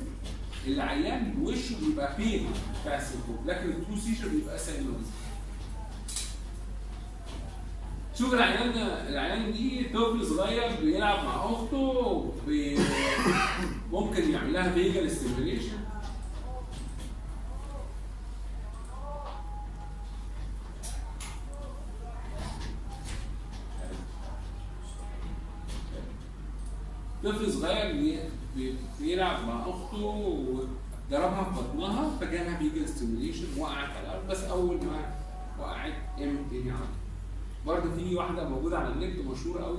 العيان 0.66 1.34
وشه 1.42 1.74
بيبقى 1.86 2.16
pale 2.16 2.46
بتاع 2.82 2.96
السينكوب 2.98 3.46
لكن 3.46 3.68
ال 3.68 3.74
true 3.74 3.96
seizure 3.96 4.28
بيبقى 4.28 4.58
سيلولوز 4.58 5.06
شوف 8.18 8.34
العيان 8.34 8.70
العيان 9.08 9.52
دي 9.52 9.84
طفل 9.94 10.26
صغير 10.26 10.80
بيلعب 10.82 11.24
مع 11.24 11.44
أخته 11.44 12.32
ممكن 13.92 14.30
يعمل 14.30 14.52
لها 14.52 14.72
vagal 14.72 15.10
stimulation 15.10 15.78
طفل 27.24 27.52
صغير 27.52 27.92
بي- 27.92 28.18
بي- 28.56 28.74
بيلعب 29.00 29.44
مع 29.46 29.60
أخته 29.60 30.04
وضربها 30.04 31.44
في 31.44 31.50
بطنها 31.60 32.10
فجالها 32.20 32.58
vagal 32.58 32.88
stimulation 32.88 33.46
وقعت 33.58 33.90
على 33.96 34.06
الأرض 34.06 34.30
بس 34.30 34.42
أول 34.44 34.76
ما 34.76 35.14
وقعت 35.58 35.92
قامت 36.18 36.50
تاني 36.50 36.70
على 36.70 36.78
طول. 36.78 37.07
برضه 37.66 37.94
في 37.96 38.14
واحدة 38.14 38.48
موجودة 38.48 38.78
على 38.78 38.88
النت 38.88 39.26
مشهورة 39.26 39.62
قوي 39.62 39.78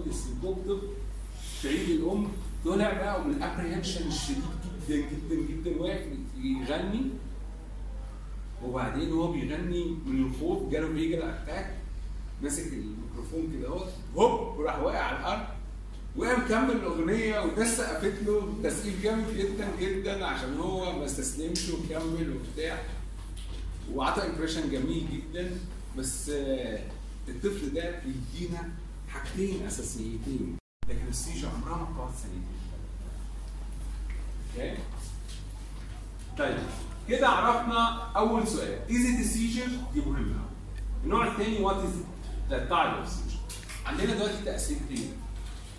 في 1.61 1.69
عيد 1.69 1.89
الأم. 1.89 2.27
طلع 2.65 2.93
بقى 2.93 3.25
من 3.25 3.33
ال 3.34 3.39
apprehension 3.39 4.08
الشديد 4.07 4.43
جدا 4.89 4.95
جدا 4.95 5.35
جدا 5.35 5.81
واقف 5.81 6.07
يغني. 6.37 7.01
وبعدين 8.65 9.11
هو 9.11 9.31
بيغني 9.31 9.97
من 10.05 10.25
الخوف 10.25 10.71
جاله 10.71 10.87
vagal 10.88 11.21
attack 11.21 11.75
ماسك 12.41 12.73
الميكروفون 12.73 13.53
كده 13.53 13.67
أهو 13.67 13.85
هوب 14.15 14.59
وراح 14.59 14.79
واقع 14.79 14.99
على 14.99 15.19
الأرض. 15.19 15.47
وقام 16.17 16.47
كمل 16.47 16.71
الأغنية 16.71 17.39
والناس 17.39 17.77
سقفت 17.77 18.23
له. 18.25 18.53
تسقيف 18.63 19.03
جامد 19.03 19.37
جدا 19.37 19.67
جدا 19.81 20.25
عشان 20.25 20.57
هو 20.57 20.99
ما 20.99 21.05
استسلمش 21.05 21.69
وكمل 21.69 22.37
وبتاع. 22.37 22.81
وعطى 23.93 24.21
impression 24.27 24.69
جميل 24.71 25.05
جدا. 25.13 25.51
بس 25.97 26.31
الطفل 27.29 27.73
ده 27.73 27.99
بيدينا 28.05 28.69
حاجتين 29.09 29.65
أساسيتين. 29.67 30.57
لكن 30.89 31.07
ال 31.10 31.14
seizure 31.14 31.47
عمرها 31.49 31.77
ما 31.77 31.83
بتقعد 31.91 32.11
ثانيتين 32.15 32.43
أوكي؟ 34.57 34.77
طيب 36.37 36.57
كده 37.09 37.27
عرفنا 37.29 38.11
أول 38.15 38.47
سؤال. 38.47 38.79
is 38.91 39.19
it 39.19 39.25
seizure 39.34 39.67
دي 39.93 39.99
مهمة. 40.01 40.45
النوع 41.03 41.27
الثاني 41.27 41.59
what 41.62 41.75
is 41.75 41.91
the 42.49 42.58
type 42.58 42.93
of 42.93 43.10
seizure 43.10 43.39
عندنا 43.85 44.13
دلوقتي 44.13 44.43
تقسيمتين 44.45 45.11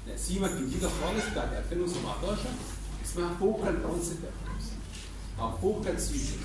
تقسيمه 0.06 0.48
جديدة 0.60 0.88
خالص 0.88 1.24
بتاعت 1.32 1.52
2017 1.72 2.38
اسمها 3.04 3.34
focal 3.34 3.82
onset 3.84 4.16
أو 5.40 5.56
focal 5.58 6.00
seizure 6.00 6.36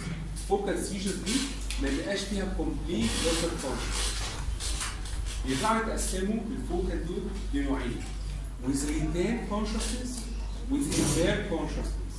focal 0.50 0.86
seizure 0.86 1.12
دي 1.26 1.34
ما 1.82 1.90
بيبقاش 1.90 2.20
فيها 2.20 2.54
complete 2.58 3.10
loss 3.26 3.42
of 3.42 3.50
conscious 3.62 4.25
يرجعوا 5.48 5.82
يتقسموا 5.84 6.40
ال 6.52 6.61
focal 6.61 7.08
دول 7.08 7.22
لنوعين 7.54 8.02
with 8.66 8.84
retained 8.90 9.50
consciousness 9.50 10.12
with 10.72 10.86
impaired 11.00 11.50
consciousness 11.50 12.16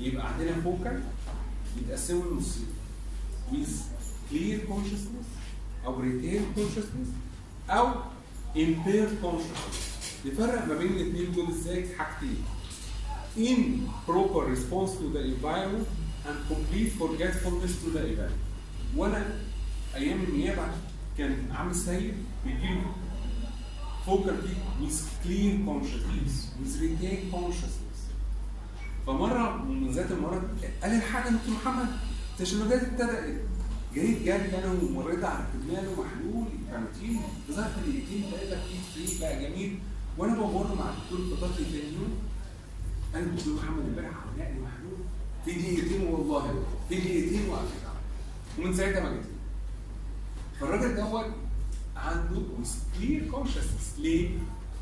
يبقى 0.00 0.32
عندنا 0.32 0.60
focal 0.60 1.02
يتقسموا 1.82 2.24
لنصين 2.30 2.66
with 3.52 3.68
clear 4.30 4.58
consciousness 4.68 5.26
أو 5.86 6.02
retained 6.02 6.58
consciousness 6.58 7.08
أو 7.70 7.94
impaired 8.56 9.22
consciousness 9.24 10.26
نفرق 10.26 10.66
ما 10.68 10.74
بين 10.78 10.92
الاثنين 10.92 11.32
دول 11.32 11.48
إزاي 11.50 11.86
حاجتين 11.98 12.44
in 13.36 13.88
proper 14.06 14.44
response 14.54 14.92
to 15.00 15.12
the 15.12 15.20
environment 15.34 15.86
and 16.26 16.36
complete 16.48 16.90
forgetfulness 17.02 17.72
to 17.82 17.90
the 17.90 18.04
event 18.12 18.32
وأنا 18.96 19.38
أيام 19.94 20.24
النيابه 20.28 20.68
كان 21.18 21.36
عامل 21.52 21.74
سيد 21.74 22.14
فوكال 24.06 24.36
بيك 24.36 24.56
with 24.80 24.98
clear 25.24 25.52
consciousness 25.66 26.34
with 26.60 26.80
retained 26.82 27.32
consciousness. 27.32 27.98
فمره 29.06 29.64
من 29.64 29.90
ذات 29.90 30.10
المرات 30.10 30.42
قال 30.82 30.92
الحاجة 30.96 31.28
دكتور 31.30 31.54
محمد 31.54 31.88
التشنجات 32.32 32.82
ابتدت 32.82 33.40
جريت 33.94 34.22
جري 34.22 34.58
أنا 34.58 34.72
ومريت 34.82 35.24
على 35.24 35.44
كتمان 35.54 35.84
محلول 35.84 36.46
كانتين 36.70 37.20
ظهرت 37.50 37.78
دقيقتين 37.78 38.22
ثلاثة 38.30 38.56
في 38.94 39.06
فري 39.06 39.18
بقى 39.20 39.42
جميل 39.50 39.78
وأنا 40.18 40.34
بمر 40.34 40.74
مع 40.74 40.90
الدكتور 40.90 41.36
فضلت 41.36 41.56
تاني 41.56 41.92
يوم 41.94 42.18
قال 43.14 43.24
لي 43.24 43.30
الدكتور 43.30 43.54
محمد 43.54 43.84
امبارح 43.88 44.08
عمل 44.16 44.38
لي 44.54 44.60
محلول 44.60 44.98
في 45.44 45.52
دقيقتين 45.52 46.02
والله 46.06 46.64
في 46.88 46.94
دقيقتين 46.96 47.48
وقفت 47.48 47.82
ومن 48.58 48.74
ساعتها 48.76 49.00
ما 49.00 49.10
جيت 49.12 49.22
فالراجل 50.60 50.96
دوت 50.96 51.26
عنده 51.96 52.42
clear 52.98 53.34
consciousness. 53.34 53.98
ليه؟ 54.00 54.30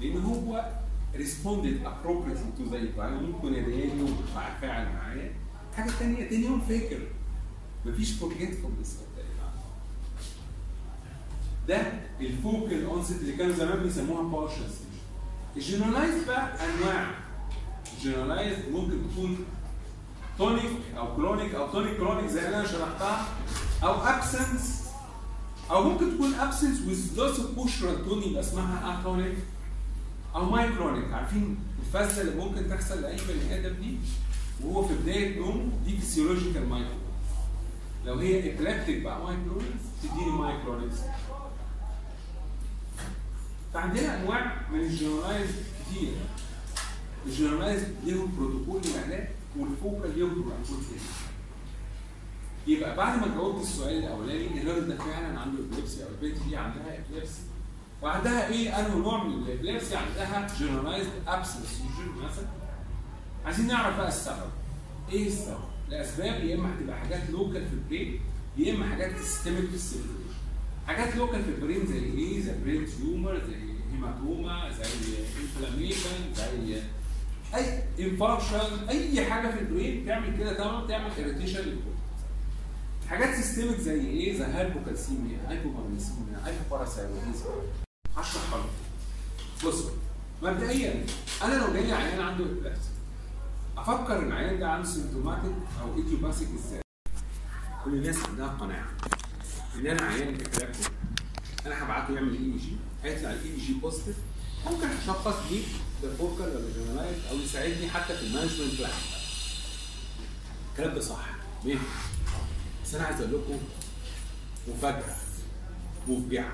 لأن 0.00 0.22
هو 0.22 0.72
responded 1.14 1.86
appropriately 1.86 2.58
to 2.58 2.70
the 2.70 2.76
environment 2.76 3.44
يدعيني 3.44 4.02
وفعل 4.02 4.86
معايا 4.94 5.32
حاجة 5.76 5.90
ثانية 5.90 6.28
تاني 6.28 6.44
يوم 6.46 6.60
فاكر. 6.60 6.98
مفيش 7.86 8.12
forgetfulness 8.20 8.88
ده 11.68 11.92
ال 12.20 12.31
focal 12.31 12.84
onset 12.84 13.20
اللي 13.20 13.32
كانوا 13.32 13.54
زمان 13.54 13.82
بيسموها 13.82 14.22
partial 14.22 14.64
ال 15.56 15.62
generalized 15.62 16.24
بقى 16.24 16.52
أنواع. 16.64 17.10
ال 17.98 18.03
generalized 18.03 18.58
ممكن 18.72 18.98
تكون 19.12 19.36
tonic 20.38 20.70
أو 20.96 21.16
clonic 21.16 21.54
أو 21.54 21.72
tonic 21.72 21.96
clonic 21.96 22.26
زي 22.30 22.48
أنا 22.48 22.66
شرحتها 22.66 23.26
أو 23.82 23.92
absence 23.94 24.83
أو 25.70 25.90
ممكن 25.90 26.14
تكون 26.14 26.34
absence 26.34 26.78
with 26.78 27.18
loss 27.18 27.38
of 27.38 27.58
postural 27.60 28.26
يبقى 28.26 28.40
اسمها 28.40 29.00
atonic 29.00 29.36
أو 30.34 30.50
myoclonic 30.50 31.12
عارفين 31.12 31.58
الفزة 31.80 32.22
اللي 32.22 32.44
ممكن 32.44 32.68
تحصل 32.68 33.02
لأي 33.02 33.16
بني 33.28 33.56
آدم 33.58 33.74
دي؟ 33.80 33.96
وهو 34.64 34.88
في 34.88 34.94
بدايه 34.94 35.38
نوم 35.38 35.72
دي 35.86 35.96
physiological 35.96 36.68
myoclonic 36.68 37.04
لو 38.06 38.18
هي 38.18 38.54
epileptic 38.54 39.02
بقى 39.02 39.24
myoclonic 39.24 39.74
تديني 40.02 40.30
myoclonic 40.30 40.90
فعندنا 43.74 44.22
أنواع 44.22 44.60
من 44.72 44.80
ال 44.80 44.86
generalized 44.86 45.50
كتير. 45.90 46.12
ال 47.26 47.31
generalized 47.31 47.82
ليهم 48.04 48.32
بروتوكول 48.38 48.80
للعلاج 48.84 49.28
وال 49.58 49.75
focal 49.75 50.18
ليهم 50.18 50.28
بروتوكول 50.28 50.84
تاني. 50.84 51.00
يبقى 52.66 52.96
بعد 52.96 53.18
ما 53.20 53.34
جاوبت 53.34 53.62
السؤال 53.62 53.98
الاولاني 53.98 54.23
ده 54.96 55.04
فعلا 55.04 55.40
عنده 55.40 55.58
epilepsy 55.64 56.02
أو 56.04 56.08
البنت 56.08 56.38
دي 56.48 56.56
عندها 56.56 56.98
epilepsy 56.98 57.40
وعندها 58.02 58.48
إيه؟ 58.48 58.78
انه 58.80 58.96
نوع 58.96 59.24
من 59.24 59.34
ال 59.42 59.48
epilepsy 59.48 59.96
عندها 59.96 60.46
generalized 60.60 61.10
absence 61.28 61.66
seizure 61.66 62.12
مثلا. 62.24 62.46
عايزين 63.44 63.66
نعرف 63.66 63.96
بقى 63.96 64.08
السبب. 64.08 64.50
إيه 65.12 65.26
السبب؟ 65.26 65.58
الاسباب 65.88 66.44
يا 66.44 66.54
إما 66.54 66.74
هتبقى 66.74 66.98
حاجات 66.98 67.30
local 67.30 67.66
في 67.66 67.72
ال 67.74 67.82
brain 67.82 68.20
يا 68.56 68.74
إما 68.74 68.86
حاجات 68.86 69.16
systemic 69.18 69.68
في 69.68 69.74
ال 69.74 69.78
circulation 69.78 70.24
حاجات 70.86 71.16
local 71.16 71.42
في 71.44 71.48
ال 71.50 71.56
brain 71.56 71.86
زي 71.86 71.98
إيه؟ 71.98 72.40
زي 72.40 72.52
brain 72.64 72.86
tumor 72.86 73.38
زي 73.46 73.56
hematoma 73.92 74.70
زي 74.72 74.84
inflammation 75.42 76.34
زي 76.34 76.80
أي 77.54 77.82
infarction 78.00 78.88
أي 78.88 79.24
حاجة 79.24 79.48
في 79.54 79.60
ال 79.60 79.68
brain 79.68 80.06
تعمل 80.06 80.38
كده 80.38 80.52
تمام؟ 80.52 80.86
تعمل 80.88 81.10
irritation 81.18 81.58
لل 81.60 81.68
cortex 81.68 81.93
حاجات 83.10 83.34
systemic 83.34 83.80
زي 83.80 84.00
إيه؟ 84.00 84.38
زي 84.38 84.44
hypocalcemia 84.44 85.38
hypomagnesemia 85.48 86.46
hypoparathyroidism 86.46 87.44
هشرح 88.16 88.42
لك 88.54 88.64
بص 89.68 89.84
مبدئيا 90.42 91.06
أنا 91.42 91.54
لو 91.54 91.72
جاي 91.72 91.92
عيان 91.92 92.20
عنده 92.20 92.44
epilepsy 92.44 92.88
أفكر 93.76 94.18
ان 94.18 94.26
العيان 94.26 94.58
ده 94.58 94.68
عنده 94.70 94.88
symptomatic 94.88 95.52
أو 95.82 95.96
idiopathic 95.96 96.48
إزاي؟ 96.54 96.80
كل 97.84 97.94
الناس 97.94 98.16
عندها 98.28 98.46
قناعة. 98.46 98.86
إن 99.74 99.86
أنا 99.86 100.02
عيان 100.02 100.28
epilepsy 100.34 100.88
أنا 101.66 101.84
هبعته 101.84 102.14
يعمل 102.14 102.32
EEG 102.32 102.76
هيطلع 103.04 103.30
ال 103.30 103.56
EEG 103.56 103.72
positive 103.74 104.16
ممكن 104.66 104.86
أشخص 104.86 105.34
بيه 105.50 105.62
ده 106.02 106.14
focal 106.16 106.48
ولا 106.48 106.70
generalized 106.76 107.16
أو 107.30 107.36
يساعدني 107.36 107.90
حتى 107.90 108.16
في 108.16 108.26
ال 108.26 108.31
management 108.31 108.78
plan 108.78 108.90
الكلام 110.72 110.94
ده 110.94 111.00
صح. 111.00 111.26
ماشي. 111.64 111.78
بس 112.84 112.94
أنا 112.94 113.04
عايز 113.04 113.20
أقول 113.20 113.32
لكم 113.34 113.58
مفاجأة 114.68 115.14
مفجعة. 116.08 116.52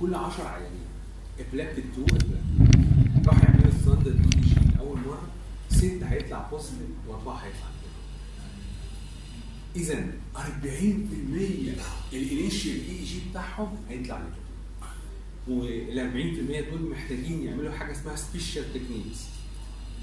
كل 0.00 0.14
10 0.14 0.44
عيانين 0.48 0.86
epileptic 1.38 1.84
2 2.06 3.24
راح 3.26 3.42
يعملوا 3.44 3.70
standard 3.82 4.20
EEG 4.34 4.78
اول 4.80 4.98
مرة 4.98 5.28
ست 5.70 6.02
هيطلع 6.02 6.48
positive 6.50 6.88
وأربعة 7.08 7.36
هيطلع 7.36 7.68
اذا 9.76 10.12
40% 10.36 10.40
ال 12.12 12.88
initial 12.88 13.04
EEG 13.04 13.20
بتاعهم 13.30 13.76
هيطلع 13.88 14.18
negative 14.18 14.42
وال 15.48 16.66
40% 16.68 16.70
دول 16.70 16.90
محتاجين 16.90 17.44
يعملوا 17.46 17.72
حاجة 17.72 17.92
اسمها 17.92 18.16
special 18.16 18.64
techniques 18.74 19.18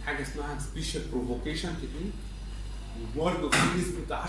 حاجة 0.05 0.21
اسمها 0.21 0.59
special 0.59 1.01
provocation 1.11 1.69
technique 1.77 2.13
وبرضه 3.17 3.49
في 3.49 3.79
نسبة 3.79 4.23
10% 4.25 4.27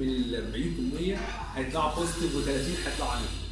من 0.00 0.08
ال 0.08 1.16
40% 1.54 1.56
هيطلعوا 1.58 1.94
positive 1.94 2.32
و30 2.34 2.88
هيطلعوا 2.88 3.14
negative 3.16 3.44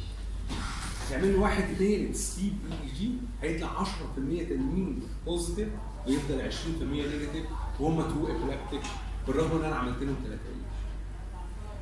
هتعمل 1.07 1.35
واحد 1.35 1.63
غير 1.79 2.13
sleep 2.13 2.53
EEG 2.71 3.11
هيطلع 3.41 3.83
10% 3.83 3.87
تانيين 4.15 5.01
positive 5.25 5.67
ويفضل 6.07 6.51
20% 6.51 6.83
negative 6.83 7.45
وهم 7.79 8.01
true 8.01 8.27
epileptic 8.27 8.91
بالرغم 9.27 9.59
إن 9.59 9.65
أنا 9.65 9.75
عملت 9.75 10.03
لهم 10.03 10.15
ثلاثة 10.23 10.41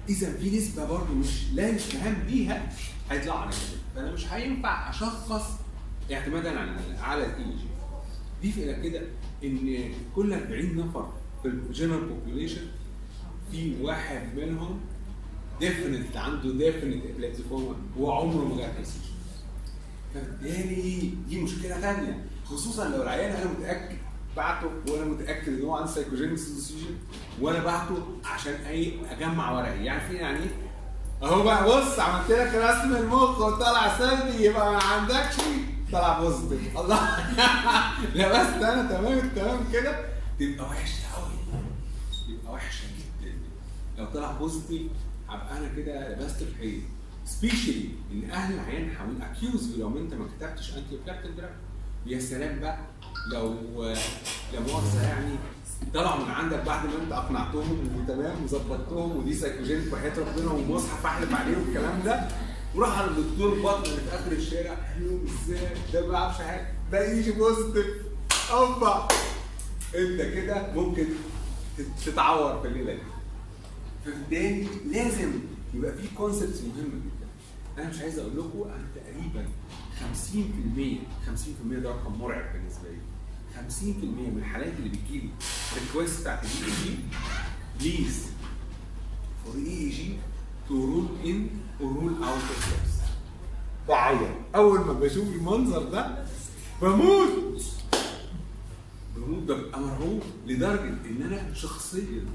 إذا 0.10 0.38
في 0.38 0.58
نسبة 0.58 0.86
برضه 0.86 1.14
مش 1.14 1.44
لا 1.54 1.70
يستهان 1.70 2.24
بيها 2.28 2.72
هيطلعوا 3.12 3.46
negative 3.46 3.78
فأنا 3.96 4.12
مش 4.12 4.34
هينفع 4.34 4.90
أشخص 4.90 5.44
اعتمادا 6.12 6.60
على 6.60 6.72
على 7.02 7.26
ال 7.26 7.44
EEG 7.44 7.68
ضيف 8.44 8.58
إلى 8.58 8.90
كده 8.90 9.02
إن 9.44 9.92
كل 10.16 10.34
40 10.34 10.78
نفر 10.78 11.14
في 11.42 11.48
ال 11.48 11.55
general 11.55 12.06
population 12.06 12.62
في 13.52 13.76
واحد 13.82 14.22
منهم 14.38 14.80
definite 15.60 16.18
عنده 16.18 16.52
definite 16.52 17.04
epileptiform 17.16 17.76
وعمره 17.98 18.46
ما 18.46 18.58
جات 18.58 18.86
seizure 18.86 19.12
فبالتالي 20.14 21.14
دي 21.30 21.42
مشكلة 21.42 21.80
ثانية 21.80 22.26
خصوصا 22.46 22.90
لو 22.90 23.04
العيان 23.04 23.36
أنا 23.36 23.52
متأكد 23.52 23.98
بعته 24.38 24.68
وأنا 24.88 25.06
متأكد 25.06 25.48
إن 25.48 25.66
هو 25.66 25.76
عنده 25.76 25.92
psychogenic 25.92 26.38
seizure 26.38 26.96
وأنا 27.42 27.64
بعته 27.64 27.98
عشان 28.26 28.54
أي 28.54 28.94
أجمع 29.12 29.52
ورقي 29.52 29.86
يعني 29.86 30.08
في 30.10 30.14
يعني 30.16 30.40
إيه 30.40 30.50
أهو 31.24 31.44
بقى 31.44 31.66
بص 31.66 32.00
عملت 32.00 32.32
لك 32.32 32.56
رسم 32.56 32.96
المخ 32.96 33.40
وطلع 33.40 33.98
سلبي 33.98 34.44
يبقى 34.46 34.72
ما 34.72 34.84
عندكش 34.84 35.36
طلع 35.92 36.20
positive 36.20 36.78
الله. 36.78 37.18
لا 38.16 38.30
بس 38.30 38.64
أنا 38.64 38.90
تمام 38.90 39.30
تمام 39.36 39.60
كده. 39.74 40.12
تبقى 40.40 40.66
قوي 40.66 40.78
وحشة 42.54 42.84
جدا. 43.22 43.34
لو 43.98 44.06
طلع 44.06 44.32
بوزيتيف 44.32 44.92
هبقى 45.30 45.58
أنا 45.58 45.68
كده 45.78 46.10
لبست 46.16 46.44
في 46.44 46.56
حيط 46.60 46.82
سبيشالي 47.26 47.90
إن 48.12 48.32
أهل 48.32 48.54
العيان 48.54 48.92
حاولين 48.98 49.22
اكيوز 49.22 49.78
لو 49.80 49.98
أنت 49.98 50.14
ما 50.14 50.28
كتبتش 50.38 50.70
انتي 50.70 50.98
بلاكتيك 51.06 51.32
دراج 51.32 51.52
ويا 52.08 52.20
سلام 52.20 52.60
بقى. 52.60 52.78
لو 53.34 53.54
لا 54.54 54.60
مؤاخذة 54.68 55.04
يعني 55.08 55.36
طلعوا 55.94 56.24
من 56.26 56.32
عندك 56.32 56.60
بعد 56.64 56.86
ما 56.86 56.92
أنت 57.04 57.12
أقنعتهم 57.12 57.90
وتمام 57.98 58.44
وظبطتهم 58.44 59.18
ودي 59.18 59.34
سايكوجينيك 59.34 59.94
وحياه 59.94 60.20
ربنا 60.20 60.52
ومصحف 60.52 61.06
احلف 61.06 61.34
عليه 61.34 61.58
والكلام 61.58 62.02
ده. 62.06 62.28
وراح 62.76 63.00
على 63.00 63.12
الدكتور 63.12 63.60
بطن 63.60 63.84
اللي 63.90 64.02
في 64.02 64.16
آخر 64.16 64.32
الشارع. 64.32 64.74
قال 64.74 65.06
لهم 65.06 65.26
إزاي؟ 65.26 65.68
ده 65.94 66.02
ما 66.02 66.08
بيعرفش 66.08 66.38
حاجة. 66.42 66.74
ده 66.92 67.12
EEG 67.12 67.32
positive 67.32 67.86
أوبا. 68.52 69.08
أنت 69.96 70.22
كده 70.22 70.74
ممكن 70.74 71.06
تتعور 72.06 72.62
في 72.62 72.68
الليلة 72.68 72.94
دي. 72.94 73.00
فبالتالي 74.06 74.68
لازم 74.92 75.32
يبقى 75.74 75.94
في 75.94 76.08
concepts 76.18 76.62
مهمة 76.62 76.90
جدا. 76.90 77.28
أنا 77.78 77.90
مش 77.90 78.00
عايز 78.00 78.20
أقول 78.20 78.32
لكم 78.38 78.70
أنا 78.70 78.88
تقريبا 78.96 79.50
50% 80.00 81.00
50% 81.28 81.84
ده 81.84 81.90
رقم 81.90 82.20
مرعب 82.20 82.54
بالنسبة 82.54 82.90
لي. 82.90 82.98
50% 83.56 83.84
من 84.04 84.36
الحالات 84.40 84.74
اللي 84.80 84.90
بتجيلي 84.90 85.30
request 85.88 86.22
بتاعت 86.22 86.44
ال 86.44 86.72
E 86.72 86.85
E 86.85 86.98
G 87.80 87.98
please 87.98 88.26
for 89.46 89.56
EEG 89.56 90.14
to 90.68 90.86
rule 90.86 91.06
in 91.26 91.48
و 91.82 91.88
rule 91.88 92.14
out 92.14 92.24
أوف 92.28 92.82
بعيط. 93.88 94.20
أول 94.56 94.80
ما 94.80 94.94
بشوف 94.94 95.28
المنظر 95.28 95.84
ده 95.84 96.26
بموت. 96.82 97.64
بموت 99.16 99.44
ببقى 99.44 99.80
مرعوب 99.80 100.22
لدرجة 100.48 100.84
إن 101.10 101.22
أنا 101.26 101.54
شخصيا 101.54 102.26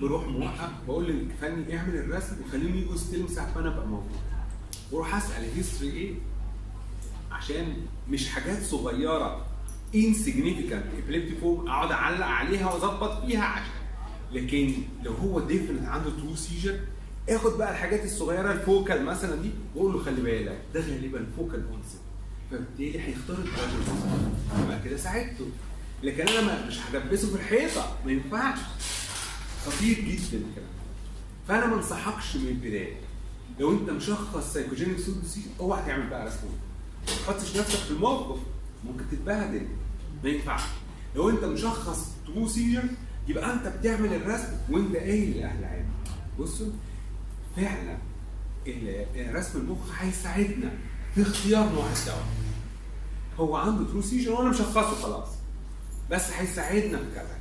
بروح 0.00 0.26
موقف 0.26 0.70
بقول 0.88 1.06
للفني 1.06 1.76
اعمل 1.78 1.96
الرسم 1.96 2.36
وخليهم 2.46 2.76
يجوا 2.76 2.94
يستلموا 2.94 3.28
ساعه 3.28 3.52
ما 3.54 3.60
أنا 3.60 3.68
أبقى 3.68 3.86
موجود. 3.86 4.10
وأروح 4.92 5.14
أسأل 5.14 5.44
ال 5.44 5.50
history 5.50 5.92
إيه؟ 5.92 6.14
عشان 7.32 7.76
مش 8.10 8.28
حاجات 8.28 8.62
صغيرة 8.62 9.46
insignificant 9.94 10.84
epileptiform 11.04 11.68
أقعد 11.68 11.92
أعلق 11.92 12.26
عليها 12.26 12.72
وأظبط 12.72 13.24
فيها 13.26 13.44
عشان. 13.44 13.72
لكن 14.32 14.72
لو 15.02 15.12
هو 15.12 15.40
definite 15.40 15.84
عنده 15.84 16.10
true 16.10 16.34
seizure 16.36 16.80
آخد 17.28 17.58
بقى 17.58 17.70
الحاجات 17.72 18.04
الصغيرة 18.04 18.52
ال 18.52 18.61
focal 18.61 19.04
مثلا 19.04 19.42
دي 19.42 19.50
وأقول 19.74 19.92
له 19.92 19.98
خلي 20.04 20.20
بالك 20.22 20.58
ده 20.74 20.80
غالبا 20.80 21.26
focal 21.36 21.64
onset 21.72 21.98
فبالتالي 22.50 23.00
هيختار 23.00 23.36
ال 23.38 23.44
drug 23.44 23.70
يبقى 24.64 24.82
كده 24.84 24.96
ساعدته. 24.96 25.46
لكن 26.02 26.28
أنا 26.28 26.66
مش 26.66 26.78
هدبسه 26.80 27.28
في 27.28 27.34
الحيطة. 27.34 27.96
ما 28.06 28.12
ينفعش. 28.12 28.58
خطير 29.66 29.94
جدا 30.00 30.38
الكلام. 30.48 30.68
فأنا 31.48 31.66
ما 31.66 31.74
انصحكش 31.74 32.36
من 32.36 32.48
البداية. 32.48 32.96
لو 33.60 33.72
أنت 33.72 33.90
مشخص 33.90 34.52
psychogenic 34.52 34.98
pseudoseizure 34.98 35.40
أوعى 35.60 35.82
تعمل 35.86 36.06
بقى 36.10 36.26
رسم 36.26 36.46
ما 37.08 37.12
تحطش 37.24 37.56
نفسك 37.56 37.78
في 37.78 37.90
الموقف. 37.90 38.38
ممكن 38.84 39.04
تتبهدل. 39.10 39.66
ما 40.24 40.30
ينفعش. 40.30 40.62
لو 41.16 41.30
أنت 41.30 41.44
مشخص 41.44 42.12
true 42.26 42.48
seizure 42.48 42.82
يبقى 43.28 43.52
أنت 43.52 43.66
بتعمل 43.66 44.14
الرسم 44.14 44.52
وأنت 44.70 44.96
قايل 44.96 45.36
لأهل 45.36 45.58
العالم 45.58 45.86
بصوا 46.38 46.66
فعلا 47.56 47.98
رسم 49.16 49.58
المخ 49.58 49.78
هيساعدنا 49.98 50.70
في 51.14 51.22
اختيار 51.22 51.72
نوع 51.72 51.86
الدواء. 52.00 52.26
هو 53.38 53.56
عنده 53.56 53.84
true 53.90 54.02
seizure 54.02 54.32
وأنا 54.32 54.50
مشخصه 54.50 54.82
خلاص. 55.02 55.28
بس 56.10 56.30
هيساعدنا 56.38 56.98
في 56.98 57.04
كذا. 57.14 57.38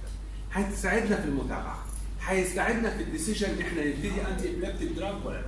هيساعدنا 0.53 1.15
في 1.21 1.25
المتابعة. 1.27 1.85
هيساعدنا 2.25 2.89
في 2.97 3.03
ال 3.03 3.08
decision 3.08 3.47
إن 3.49 3.61
إحنا 3.61 3.85
نبتدي 3.85 4.11
antiepileptic 4.31 4.91
drug 4.91 5.25
ولا 5.25 5.35
لا. 5.35 5.45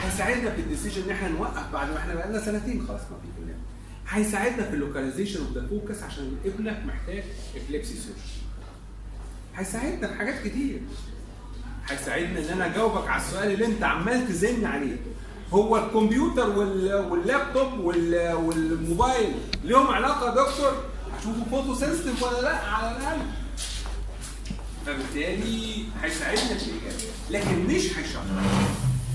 هيساعدنا 0.00 0.50
في 0.50 0.60
ال 0.60 0.65
decision 0.65 1.02
إن 1.02 1.10
إحنا 1.10 1.28
نوقف 1.28 1.72
بعد 1.72 1.90
ما 1.90 1.98
إحنا 1.98 2.14
بقالنا 2.14 2.40
سنتين 2.44 2.86
خلاص 2.88 3.00
ما 3.00 3.16
في 3.22 3.44
كلام. 3.44 3.58
هيساعدنا 4.08 4.62
في 4.70 4.74
ال 4.74 4.79
localization 4.79 5.40
of 5.40 5.52
the 5.54 5.66
focus 5.66 6.02
عشان 6.02 6.36
ابنك 6.44 6.82
محتاج 6.86 7.22
epilepsy 7.56 7.94
surgery 7.94 8.34
هيساعدنا 9.56 10.08
في 10.08 10.14
حاجات 10.14 10.34
كتير. 10.48 10.80
هيساعدنا 11.88 12.38
إن 12.38 12.44
أنا 12.44 12.66
أجاوبك 12.66 13.08
على 13.08 13.22
السؤال 13.22 13.52
اللي 13.52 13.66
أنت 13.66 13.82
عمال 13.82 14.28
تزن 14.28 14.64
عليه. 14.64 14.96
هو 15.52 15.76
الكمبيوتر 15.86 16.58
وال- 16.58 16.94
واللابتوب 16.94 17.78
وال- 17.78 18.32
والموبايل 18.34 19.34
ليهم 19.64 19.86
علاقة 19.86 20.26
يا 20.26 20.34
دكتور؟ 20.34 20.84
هشوفه 21.18 21.44
photosensitive 21.50 22.22
ولا 22.22 22.40
لا؟ 22.42 22.56
على 22.56 22.96
الأقل. 22.96 23.18
فبالتالي 24.86 25.84
هيساعدنا 26.02 26.58
في 26.58 26.70
الاجابه 26.70 27.02
لكن 27.30 27.66
مش 27.66 27.98
هيشرح. 27.98 28.22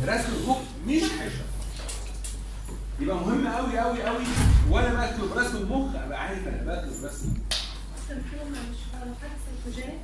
رسم 0.05 0.33
المخ 0.43 0.57
مش 0.87 1.03
هيشرح. 1.03 1.45
يبقى 2.99 3.15
مهم 3.15 3.47
قوي 3.47 3.79
قوي 3.79 4.03
قوي 4.03 4.23
وأنا 4.69 5.05
بكتب 5.11 5.37
رسم 5.37 5.57
المخ 5.57 5.95
أبقى 5.95 6.19
عارف 6.23 6.47
أنا 6.47 6.57
بكتب 6.75 7.05
رسم 7.05 7.25
المخ. 7.25 7.59
أصلا 8.05 8.21
فيهم 8.31 8.51
مش 8.51 8.77
لو 8.93 9.13
حد 9.21 9.29
psychogenic 9.65 9.99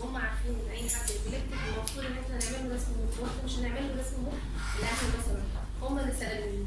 وهم 0.00 0.16
عارفين 0.16 0.50
إن 0.66 0.70
أي 0.70 0.90
حد 0.90 1.10
epileptic 1.10 1.58
المفروض 1.76 2.04
إن 2.06 2.12
إحنا 2.12 2.50
نعمل 2.58 2.74
رسم 2.76 2.90
مخ 2.92 3.20
وإحنا 3.20 3.44
مش 3.44 3.52
هنعمل 3.58 3.88
له 3.88 4.02
رسم 4.02 4.22
مخ 4.26 4.34
الاهل 4.78 5.06
مثلا 5.18 5.42
هم 5.82 5.98
اللي 5.98 6.12
سالوني 6.20 6.64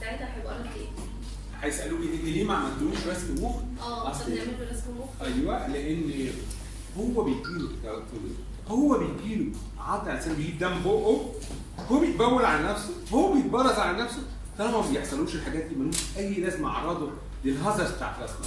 ساعتها 0.00 0.36
هيبقى 0.36 0.58
لك 0.58 0.70
إيه؟ 0.76 0.88
هيسالوك 1.62 2.00
انت 2.00 2.24
ليه 2.24 2.44
ما 2.44 2.54
عملتلوش 2.54 3.06
رسم 3.06 3.44
مخ؟ 3.44 3.54
آه 3.82 4.12
طب 4.12 4.28
نعمل 4.28 4.68
رسم 4.72 4.98
مخ. 4.98 5.22
أيوه 5.26 5.66
لأن 5.68 6.30
هو 6.98 7.24
بيجيله 7.24 7.68
هو 8.68 8.98
بيجيله 8.98 9.52
على 9.78 10.18
لسانه 10.18 10.34
بيجيب 10.36 10.58
دم 10.58 10.82
بقه 10.84 11.32
هو 11.90 12.00
بيتبول 12.00 12.44
على 12.44 12.68
نفسه. 12.68 12.90
هو 13.12 13.32
بيتبرز 13.32 13.78
على 13.78 14.02
نفسه. 14.02 14.22
طالما 14.58 14.80
ما 14.80 14.90
بيحصلوش 14.90 15.34
الحاجات 15.34 15.62
دي 15.64 15.74
ملوش 15.74 15.96
أي 16.16 16.34
لازمة 16.34 16.68
أعراضه 16.68 17.10
للهزرز 17.44 17.90
بتاعت 17.90 18.14
رسمه 18.22 18.46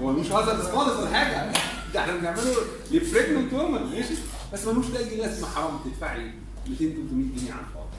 هو 0.00 0.12
مش 0.12 0.26
هزرز 0.32 0.64
خالص 0.66 0.96
ولا 0.98 1.08
حاجة. 1.10 1.52
ده 1.94 2.00
إحنا 2.00 2.16
بنعمله 2.16 2.54
لبريجننت 2.90 3.52
وومن 3.52 3.82
ماشي. 3.82 4.14
بس 4.52 4.66
ملوش 4.66 4.86
أي 4.96 5.16
لازمة 5.16 5.48
حرام 5.48 5.78
تدفعي 5.84 6.32
200 6.68 6.78
300 6.78 6.96
جنيه 7.36 7.52
على 7.52 7.60
الفاضي 7.60 7.90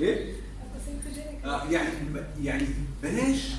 إيه؟ 0.00 0.34
آه 1.44 1.64
يعني 1.70 1.88
يعني 2.42 2.66
بلاش 3.02 3.50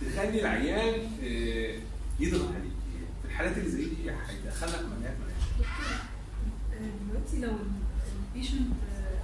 تخلي 0.00 0.40
العيان 0.40 1.00
آه، 1.22 1.78
يضغط 2.20 2.48
عليك. 2.54 2.72
في 3.22 3.28
الحالات 3.28 3.58
اللي 3.58 3.70
زي 3.70 3.84
دي 3.84 3.96
هيدخلك 4.10 4.80
مجال 4.98 5.14
ملاش 5.20 5.68
دلوقتي 7.10 7.38
لو 7.40 7.56
ال 8.34 8.38
patient 8.38 8.68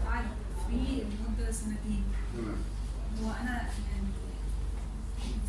قعد 0.06 0.24
في 0.68 0.76
لمده 1.02 1.52
سنتين 1.52 2.04
هو 3.22 3.30
أنا 3.42 3.56
يعني 3.56 4.08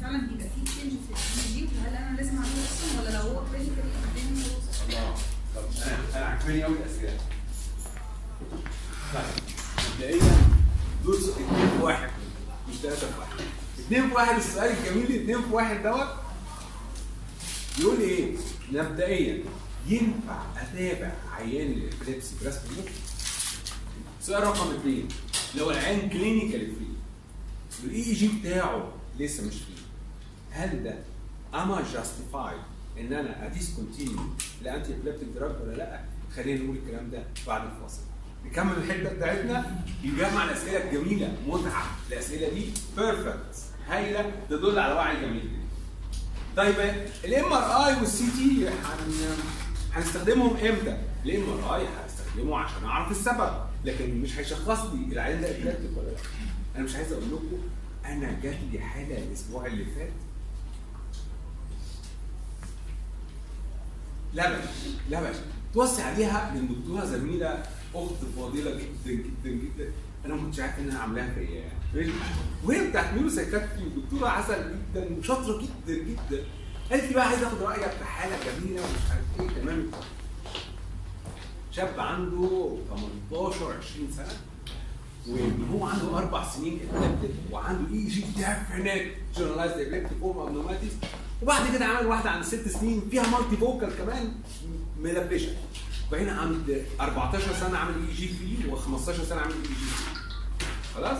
فعلا 0.01 0.17
بيبقى 0.27 0.47
في 0.55 0.61
change 0.65 0.91
في 0.91 1.47
ال 1.49 1.61
EEG؟ 1.61 1.67
هل 1.87 1.95
أنا 1.95 2.17
لازم 2.17 2.35
اعمله 2.35 2.63
أصلا 2.63 3.01
ولا 3.01 3.09
لو 3.17 3.21
هو 3.21 3.45
clinical 3.51 3.75
قدامي 3.83 4.43
الله. 4.89 5.15
طب 5.55 5.63
أنا 5.85 5.97
أنا 6.17 6.25
عجباني 6.25 6.63
قوي 6.63 6.75
الأسئلة. 6.77 7.17
طيب 9.13 9.23
مبدئيا 9.93 10.19
في 11.77 11.83
واحد. 11.83 12.09
مش 12.71 12.77
ثلاثة 12.77 13.07
في 13.11 13.19
واحد 13.19 13.39
اثنين 13.79 14.07
في 14.09 14.15
واحد 14.15 14.35
السؤال 14.37 14.71
الجميل 14.77 15.21
اثنين 15.21 15.41
في 15.41 15.53
واحد 15.53 15.83
دوت 15.83 16.07
يقول 17.79 17.99
إيه؟ 17.99 18.35
مبدئيا 18.71 19.43
ينفع 19.87 20.43
أتابع 20.57 21.11
عيان 21.31 21.71
ال 21.71 21.78
epilepsy 21.78 22.35
برسم؟ 22.43 22.59
سؤال 24.21 24.43
رقم 24.43 24.75
اثنين 24.75 25.07
لو 25.55 25.71
العيان 25.71 26.09
clinical 26.09 26.75
free 26.75 26.87
وال 27.83 28.03
EEG 28.05 28.27
بتاعه 28.39 28.91
لسه 29.19 29.43
مش 29.47 29.53
free 29.53 29.83
هل 30.51 30.83
ده 30.83 30.95
اما 31.53 31.83
justified 31.93 32.59
إن 32.99 33.13
أنا 33.13 33.45
ا 33.47 33.53
discontinue 33.53 34.14
ال 34.14 34.19
antiepileptic 34.61 35.27
drug 35.35 35.51
ولا 35.61 35.75
لأ؟ 35.77 35.99
خلينا 36.35 36.63
نقول 36.63 36.77
الكلام 36.77 37.09
ده 37.11 37.23
بعد 37.47 37.61
الفاصل. 37.65 38.01
نكمل 38.45 38.73
الحته 38.77 39.13
بتاعتنا. 39.13 39.83
يجمع 40.03 40.43
الأسئلة 40.43 40.89
الجميلة 40.89 41.37
متعة. 41.47 41.83
الأسئلة 42.11 42.49
دي 42.49 42.65
perfect 42.97 43.55
هايلة. 43.87 44.31
تدل 44.49 44.79
على 44.79 44.93
وعي 44.93 45.21
جميل. 45.21 45.49
طيب 46.57 46.75
ال 47.25 47.32
MRI 47.32 47.53
وال 47.53 47.87
CT 47.87 48.69
هنستخدمهم 49.93 50.57
إمتى؟ 50.57 50.97
ال 51.25 51.49
MRI 51.49 51.85
هستخدمه 52.05 52.57
عشان 52.57 52.83
أعرف 52.83 53.11
السبب 53.11 53.53
لكن 53.85 54.21
مش 54.21 54.37
هيشخص 54.39 54.85
لي 54.93 55.13
العيان 55.13 55.41
ده 55.41 55.49
epileptic 55.49 55.97
ولا 55.97 56.07
لأ. 56.07 56.17
أنا 56.75 56.83
مش 56.83 56.95
عايز 56.95 57.11
أقول 57.11 57.25
لكم 57.31 57.61
أنا 58.05 58.39
جات 58.43 58.57
لي 58.71 58.79
حالة 58.79 59.17
الأسبوع 59.17 59.65
اللي 59.65 59.85
فات. 59.85 60.11
لبن 64.33 64.61
لبن 65.09 65.33
توصي 65.73 66.01
عليها 66.01 66.51
من 66.55 66.67
دكتورة 66.67 67.05
زميلة 67.05 67.63
أخت 67.95 68.15
فاضلة 68.37 68.71
جدا 68.71 69.11
جدا 69.13 69.49
جدا. 69.49 69.91
أنا 70.25 70.35
ما 70.35 70.41
كنتش 70.41 70.59
عارف 70.59 70.79
انها 70.79 70.99
عاملاها 70.99 71.33
فيا 71.33 71.43
يعني 71.59 71.71
ماشي؟ 71.95 72.11
وهي 72.65 72.87
بتاعت 72.89 73.13
ميرو 73.13 73.29
سايكاتري 73.29 73.89
دكتوره 73.97 74.29
عسل 74.29 74.75
جدا 74.95 75.17
وشاطرة 75.19 75.57
جدا 75.61 75.97
جدا. 76.03 76.43
قالت 76.91 77.03
لي 77.03 77.13
بقى 77.13 77.27
عايز 77.27 77.43
آخد 77.43 77.61
رأيك 77.61 77.91
في 77.91 78.03
حالة 78.05 78.35
جميلة 78.45 78.81
ومش 78.81 79.11
عارف 79.11 79.51
إيه. 79.55 79.61
تمام؟ 79.61 79.91
شاب 81.71 81.99
عنده 81.99 82.77
18 83.29 83.65
20 83.65 84.11
سنة 84.17 84.33
وهو 85.27 85.85
عنده 85.85 86.17
أربع 86.17 86.49
سنين 86.49 86.79
ابليبتيك 86.93 87.31
وعنده 87.51 87.93
اي 87.93 88.05
جي 88.07 88.21
ديفينيت 88.21 89.11
جنرالايزد 89.37 89.77
ابليبتيك 89.79 90.17
فورم 90.21 90.47
ابنوماتيز 90.47 90.91
وبعد 91.41 91.75
كده 91.75 91.85
عمل 91.85 92.07
واحدة 92.07 92.29
عند 92.29 92.43
ست 92.43 92.67
سنين 92.67 93.01
فيها 93.11 93.23
مالتي 93.27 93.57
فوكال 93.57 93.97
كمان 93.97 94.31
ملبشه 94.99 95.51
وبعدين 96.11 96.29
عند 96.29 96.85
14 97.01 97.53
سنة 97.59 97.77
عمل 97.77 97.93
اي 98.07 98.13
جي 98.13 98.27
فري 98.27 98.71
و15 98.71 99.11
سنة 99.11 99.41
عمل 99.41 99.51
اي 99.53 99.61
جي 99.63 99.91
خلاص؟ 100.95 101.17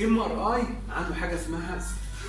ام 0.00 0.18
ار 0.18 0.54
اي 0.54 0.62
عنده 0.90 1.14
حاجة 1.14 1.34
اسمها 1.40 1.84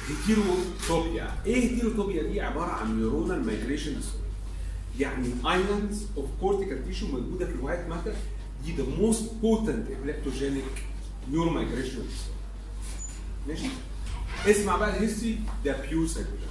هيتيروتوبيا 0.08 1.32
إيه 1.46 1.56
هيتيروتوبيا 1.56 2.24
دي؟ 2.24 2.42
عبارة 2.42 2.72
عن 2.72 2.98
نيورونال 2.98 3.46
مايجريشن 3.46 3.96
يعني 5.00 5.28
ايلاندز 5.46 6.06
اوف 6.18 6.30
كورتيكال 6.42 6.86
تيشو 6.86 7.08
موجودة 7.08 7.46
في 7.46 7.52
الوايت 7.52 7.88
ماتر. 7.90 8.14
دي 8.66 8.76
ذا 8.76 8.84
موست 8.98 9.34
بوتنت 9.34 9.88
ابليبتوجينيك 9.92 10.64
نيورو 11.32 11.50
مايجريشن 11.50 12.04
ماشي؟ 13.48 13.68
اسمع 14.48 14.76
بقى 14.78 14.98
الهيستوري 14.98 15.40
ده 15.66 15.82
بيور 15.82 16.08
سايكوجينيك 16.08 16.43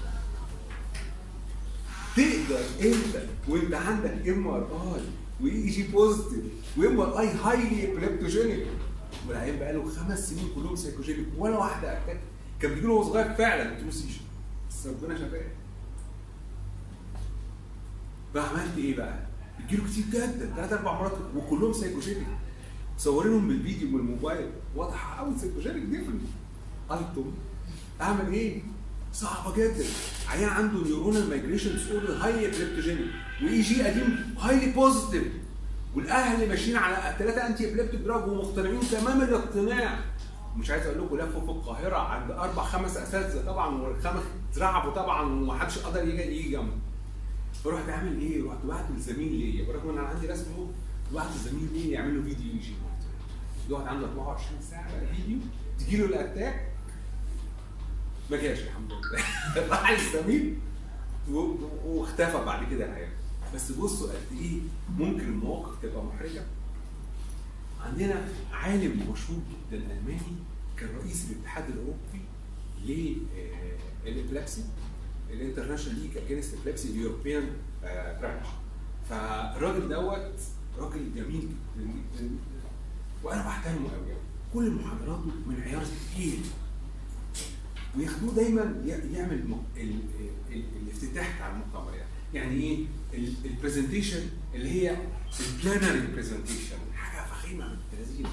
تقدر 2.17 2.61
انت 2.83 3.23
وانت 3.49 3.75
عندك 3.75 4.29
ام 4.29 4.47
ار 4.49 4.95
اي 4.97 5.03
واي 5.41 5.67
جي 5.71 5.83
بوزيتيف 5.83 6.45
وام 6.77 7.01
ار 7.01 7.21
اي 7.21 7.29
هايلي 7.29 7.93
ابليبتوجينيك 7.93 8.67
والعيان 9.29 9.59
بقى 9.59 9.73
له 9.73 9.89
خمس 9.91 10.31
سنين 10.31 10.49
كلهم 10.55 10.77
سايكوجينيك 10.77 11.27
ولا 11.39 11.57
واحدة 11.59 11.93
اتاك 11.93 12.21
كان 12.61 12.75
بيجي 12.75 12.87
له 12.87 12.93
وهو 12.93 13.13
صغير 13.13 13.35
فعلا 13.35 13.81
تروسيشن 13.81 14.21
بس 14.71 14.87
ربنا 14.87 15.19
شفاه. 15.19 15.43
بقى 18.35 18.49
عملت 18.49 18.79
إيه 18.79 18.97
بقى؟ 18.97 19.19
بيجيله 19.59 19.85
كتير 19.89 20.05
جدا 20.13 20.53
ثلاث 20.57 20.73
أربع 20.73 20.93
مرات 21.01 21.13
وكلهم 21.37 21.73
سايكوجينيك 21.73 22.27
مصورينهم 22.97 23.49
بالفيديو 23.49 23.89
من 23.89 23.99
الموبايل 24.01 24.51
واضحة 24.77 25.19
قوي 25.19 25.39
psychogenic 25.39 25.83
different 25.83 26.23
قلتم 26.89 27.33
أعمل 28.01 28.33
إيه؟ 28.33 28.63
صعبة 29.13 29.57
جدا. 29.57 29.85
عيان 30.29 30.49
عنده 30.49 30.85
neuronal 30.85 31.29
migration 31.31 31.73
disorder 31.73 32.13
highly 32.17 32.47
epileptogenic 32.47 33.11
و 33.43 33.61
EEG 33.61 33.83
قديم 33.83 34.35
highly 34.41 34.73
positive 34.73 35.33
والأهل 35.95 36.49
ماشيين 36.49 36.77
على 36.77 37.17
ثلاثة 37.19 37.47
antiepileptic 37.47 38.01
drug 38.01 38.29
ومقتنعين 38.29 38.81
تمام 38.81 39.23
الاقتناع. 39.23 39.99
مش 40.57 40.71
عايز 40.71 40.87
أقول 40.87 41.05
لكم 41.07 41.17
لفوا 41.17 41.41
في 41.41 41.51
القاهرة 41.51 41.97
عند 41.97 42.31
أربع 42.31 42.65
خمس 42.65 42.97
أساتذة 42.97 43.45
طبعا 43.47 43.83
والخمس 43.83 44.23
اترعبوا 44.53 44.93
طبعا 44.93 45.23
ومحدش 45.23 45.79
قدر 45.79 46.09
يجي 46.09 46.23
يجي 46.23 46.49
جنبه. 46.51 46.73
فرحت 47.65 47.89
عامل 47.89 48.21
إيه؟ 48.21 48.45
رحت 48.49 48.59
بعت 48.65 48.85
لزميل 48.97 49.33
ليا. 49.33 49.67
برغم 49.67 49.89
ان 49.91 49.99
أنا 49.99 50.09
عندي 50.09 50.27
رسم 50.27 50.45
أهو. 50.53 50.67
بعت 51.15 51.29
لزميل 51.37 51.69
ليا 51.73 51.93
يعمل 51.93 52.17
له 52.17 52.23
فيديو 52.23 52.53
يجي 52.55 52.73
يقعد 53.71 53.87
عنده 53.87 54.07
24 54.07 54.61
ساعة 54.71 54.91
بقى 54.97 55.15
فيديو 55.15 55.39
تجي 55.79 55.97
له 55.97 56.05
ال 56.05 56.13
attack. 56.13 56.72
ما 58.33 58.39
جاش 58.43 58.59
الحمد 58.59 58.93
لله. 58.93 59.25
راح 59.71 59.91
الزميل 59.91 60.57
و- 61.31 61.55
واختفى 61.85 62.45
بعد 62.45 62.71
كده 62.71 62.85
العيان. 62.87 63.09
بس 63.55 63.73
بصوا 63.73 64.09
قد 64.13 64.39
إيه 64.41 64.61
ممكن 64.99 65.21
المواقف 65.25 65.83
تبقى 65.83 66.05
محرجة. 66.05 66.43
عندنا 67.81 68.29
عالم 68.53 69.11
مشهور 69.13 69.39
جدا 69.71 69.77
ألماني 69.83 70.37
كان 70.77 70.89
رئيس 70.99 71.27
الاتحاد 71.31 71.65
الأوروبي 71.69 72.21
لل 74.07 74.18
epilepsy 74.18 74.65
ال 75.31 75.36
International 75.36 75.99
League 76.01 76.17
Against 76.17 76.55
Epilepsy 76.55 76.89
ال 76.89 76.95
European 76.95 77.51
branch 78.21 78.47
فالراجل 79.11 79.89
دوت 79.89 80.41
راجل 80.79 81.15
جميل 81.17 81.49
جدا. 81.79 82.31
وأنا 83.25 83.43
بحترمه 83.43 83.89
قوي. 83.91 84.15
كل 84.55 84.71
محاضراته 84.71 85.31
من 85.47 85.61
عيار 85.63 85.83
تقيل. 85.85 86.41
وياخدوه 87.97 88.35
دايما 88.35 88.83
يعمل 89.13 89.45
الافتتاح 90.83 91.37
بتاع 91.37 91.51
المؤتمر 91.51 91.95
يعني. 91.95 92.09
يعني 92.35 92.63
إيه؟ 92.63 92.87
ال 93.45 93.51
presentation 93.51 94.23
اللي 94.55 94.71
هي 94.71 94.97
ال 95.41 95.49
plenary 95.49 96.07
presentation 96.15 96.77
حاجة 96.95 97.27
فخيمة 97.31 97.69
من 97.69 97.75
التلازيم. 97.75 98.27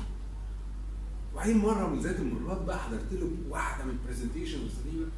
وبعدين 1.33 1.57
مرة 1.57 1.87
من 1.87 1.99
ذات 1.99 2.19
المرات 2.19 2.61
بقى 2.61 2.79
حضرت 2.79 3.13
له 3.13 3.29
واحدة 3.49 3.85
من 3.85 3.91
ال 3.91 3.97
presentation 3.97 4.57
غريبه 4.57 5.11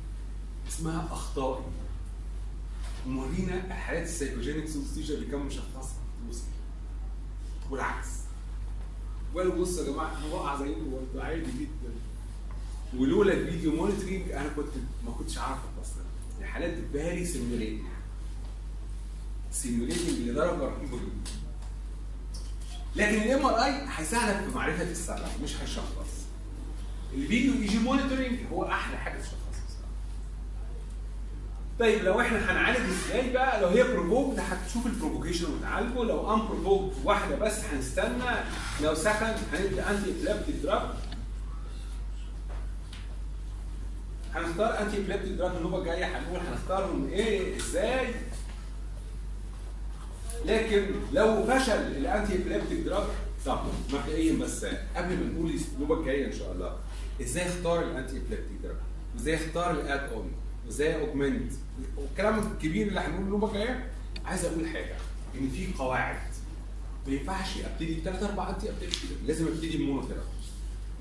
اسمها 0.69 1.05
اخطائي 1.11 1.63
ومورينا 3.07 3.65
الحالات 3.65 4.03
السايكوجينيك 4.03 4.67
سوستيشن 4.67 5.13
اللي 5.13 5.25
كان 5.25 5.39
مشخصها. 5.39 6.01
والعكس. 7.71 8.07
وقالوا 9.33 9.55
بصوا 9.55 9.85
يا 9.85 9.91
جماعة 9.91 10.17
أنا 10.17 10.33
واقع 10.33 10.57
زيكم 10.65 10.91
برضه 10.91 11.25
عادي 11.25 11.41
جدا. 11.59 11.93
ولولا 12.97 13.33
الفيديو 13.33 13.71
مونيتورنج 13.75 14.31
أنا 14.31 14.49
كنت 14.55 14.67
ما 15.05 15.11
كنتش 15.11 15.37
عارف 15.37 15.59
أصلا. 15.81 16.03
الحالات 16.41 16.73
فيري 16.91 17.25
سيميوليتنج 17.25 17.81
سيميوليتنج 19.51 20.09
لدرجة 20.29 20.49
رهيبة. 20.63 20.97
جدا 20.97 21.31
لكن 22.95 23.21
الام 23.21 23.45
ار 23.45 23.63
اي 23.63 23.81
هيساعدك 23.97 24.49
في 24.49 24.55
معرفة 24.55 24.83
السبب 24.83 25.25
مش 25.43 25.55
هيشخص. 25.61 26.25
ال 27.13 27.53
video 27.53 27.65
EEG 27.65 27.79
monitoring 27.79 28.39
هو 28.51 28.65
أحلى 28.65 28.97
حاجة 28.97 29.19
تشخص 29.19 29.35
طيب 31.79 32.03
لو 32.03 32.21
إحنا 32.21 32.51
هنعالج 32.51 32.77
إزاي 32.89 33.33
بقى؟ 33.33 33.61
لو 33.61 33.67
هي 33.67 33.83
provoked 33.83 34.39
هتشوف 34.39 34.85
ال 34.85 34.90
provocation 34.90 35.45
وتعالجه. 35.53 36.03
لو 36.03 36.33
unprovoked 36.33 36.93
واحدة 37.05 37.35
بس 37.35 37.59
هنستنى. 37.73 38.35
لو 38.81 38.95
second 38.95 39.37
هندي 39.53 39.81
antiepileptic 39.81 40.55
drug 40.55 40.81
هنختار 44.35 44.81
antiepileptic 44.81 45.31
drug 45.31 45.55
النوبه 45.55 45.77
الجايه 45.77 46.05
هنقول 46.17 46.39
هنختارهم 46.39 47.09
إيه؟ 47.09 47.57
إزاي؟ 47.57 48.07
لكن 50.45 50.85
لو 51.13 51.43
فشل 51.47 51.71
ال 51.71 52.35
antiepileptic 52.35 52.79
drug 52.79 53.03
طب 53.45 53.59
مبدئيا 53.93 54.33
بس 54.39 54.65
قبل 54.95 55.15
ما 55.17 55.23
نقول 55.33 55.53
النوبه 55.75 55.99
الجايه 55.99 56.25
إن 56.25 56.31
شاء 56.31 56.51
الله 56.51 56.75
إزاي 57.21 57.47
اختار 57.47 57.79
ال 57.83 58.17
antiepileptic 58.17 58.57
drug 58.63 58.75
وازاي 59.15 59.35
اختار 59.35 59.71
ال 59.71 60.11
add-on 60.13 60.31
وازاي 60.65 61.01
augment 61.01 61.51
والكلام 61.97 62.39
الكبير 62.51 62.87
اللي 62.87 62.99
هنقوله 62.99 63.25
النوبه 63.25 63.47
الجايه 63.47 63.89
عايز 64.25 64.45
أقول 64.45 64.67
حاجة 64.67 64.95
إن 65.35 65.49
في 65.49 65.67
قواعد 65.79 66.19
ما 67.07 67.13
ينفعش 67.13 67.47
أبتدي 67.57 67.95
بثلاث 68.01 68.23
أربع 68.23 68.49
antiepileptic 68.49 68.99
لازم 69.27 69.47
أبتدي 69.47 69.77
ب 69.77 69.81
monotherapy 69.81 70.25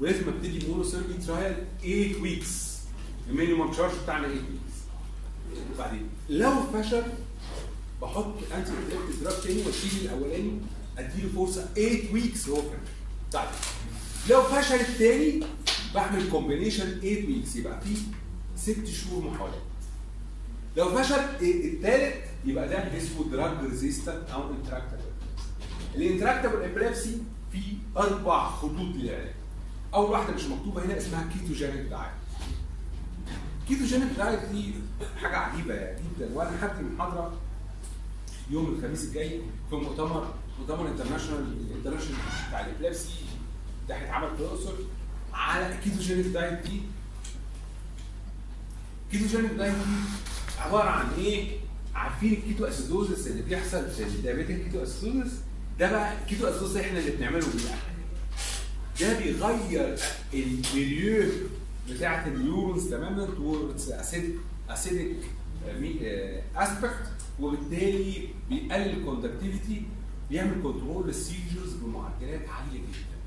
ولازم 0.00 0.28
أبتدي 0.28 0.58
ب 0.58 0.63
monotherapy 0.63 1.14
trial 1.14 1.54
8 1.82 2.22
weeks 2.22 2.69
ال 3.30 3.35
minimum 3.35 3.70
charge 3.72 3.92
بتاعنا 4.04 4.26
8 4.28 4.40
weeks 4.40 4.76
وبعدين 5.74 6.08
لو 6.28 6.52
فشل 6.72 7.02
بحط 8.02 8.34
antiepileptic 8.54 9.20
drug 9.22 9.42
تاني 9.42 9.62
وأشيل 9.66 9.90
الأولاني 10.04 10.52
أديله 10.98 11.28
فرصة 11.36 11.64
8 11.74 12.12
weeks 12.12 12.48
هو 12.48 12.56
كمان 12.62 12.80
طيب 13.32 13.48
لو 14.30 14.42
فشل 14.42 14.74
التاني 14.74 15.40
بعمل 15.94 16.30
combination 16.30 17.00
8 17.00 17.26
weeks 17.26 17.56
يبقى 17.56 17.80
في 17.80 17.96
ست 18.56 18.86
شهور 18.86 19.30
محاولات 19.30 19.60
لو 20.76 20.88
فشل 20.98 21.20
الثالث 21.42 22.14
يبقى 22.44 22.68
ده 22.68 22.96
اسمه 22.98 23.24
drug 23.32 23.64
resistant 23.70 24.30
أو 24.32 24.50
intractable 24.50 25.00
ال 25.94 26.00
intractable 26.00 26.62
epilepsy 26.62 27.18
في 27.52 27.58
أربع 27.96 28.48
خطوط 28.50 28.96
للعلاج. 28.96 29.30
أول 29.94 30.10
واحدة 30.10 30.34
مش 30.34 30.42
مكتوبة 30.44 30.84
هنا 30.84 30.98
اسمها 30.98 31.28
ketogenic 31.32 31.74
diet 31.86 32.10
ketogenic 33.70 34.08
diet 34.18 34.40
دي 34.52 34.74
حاجة 35.22 35.36
عجيبة 35.36 35.74
يعني 35.74 36.00
جدا 36.18 36.30
وأنا 36.34 36.66
هدي 36.66 36.82
محاضره 36.82 37.40
يوم 38.50 38.66
الخميس 38.74 39.04
الجاي 39.04 39.40
في 39.70 39.76
مؤتمر 39.76 40.34
مؤتمر 40.58 40.88
international 40.88 41.56
ال 41.70 41.74
international 41.74 42.16
بتاع 42.48 42.66
ال 42.66 42.71
epilepsy 42.71 43.08
ده 43.88 43.94
هيتعمل 43.96 44.28
في 44.36 44.42
الأقصر 44.42 44.72
على 45.32 45.74
ال 45.74 45.79
ketogenic 45.79 46.26
diet 46.26 46.66
دي. 46.66 46.80
ال 49.12 49.16
ketogenic 49.16 49.52
diet 49.52 49.74
دي 49.74 49.80
عبارة 50.58 50.90
عن 50.90 51.06
إيه؟ 51.18 51.58
عارفين 51.94 52.32
ال 52.32 52.64
ketoacidosis 52.64 53.26
اللي 53.26 53.42
بيحصل 53.42 53.90
في 53.90 54.02
ال 54.02 54.64
diabetic 54.64 54.82
ketoacidosis 54.82 55.32
ده 55.78 55.90
بقى 55.90 56.14
ال 56.22 56.48
ketoacidosis 56.48 56.76
إحنا 56.76 56.98
اللي 56.98 57.10
بنعمله 57.10 57.46
بالاكل 57.46 57.90
ده 59.00 59.18
بيغير 59.18 59.98
ال 60.34 60.48
milieu 60.48 61.32
بتاعت 61.90 62.26
ال 62.26 62.34
neurons 62.34 62.90
تماما 62.90 63.26
towards 63.26 63.92
acidic 63.92 64.34
acidic 64.70 65.16
aspect 66.56 67.10
وبالتالي 67.40 68.28
بيقلل 68.48 68.96
ال 68.98 69.05
conductivity 69.05 69.82
بيعمل 70.30 70.62
control 70.62 71.06
لل 71.06 71.20
seizures 71.20 71.74
بمعدلات 71.82 72.48
عالية 72.48 72.78
جدا. 72.78 73.18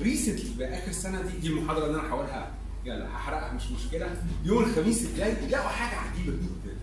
recently 0.00 0.54
بقى 0.58 0.78
آخر 0.78 0.90
السنة 0.90 1.22
دي 1.22 1.38
دي 1.38 1.48
المحاضره 1.48 1.86
اللي 1.86 1.98
أنا 2.00 2.08
هقولها 2.08 2.54
يلا 2.84 3.06
هحرقها 3.06 3.52
مش 3.52 3.62
مشكلة 3.70 4.16
يوم 4.44 4.64
الخميس 4.64 5.06
الجاي 5.06 5.32
لقوا 5.50 5.68
حاجة 5.68 5.98
عجيبة 5.98 6.32
جدا. 6.36 6.76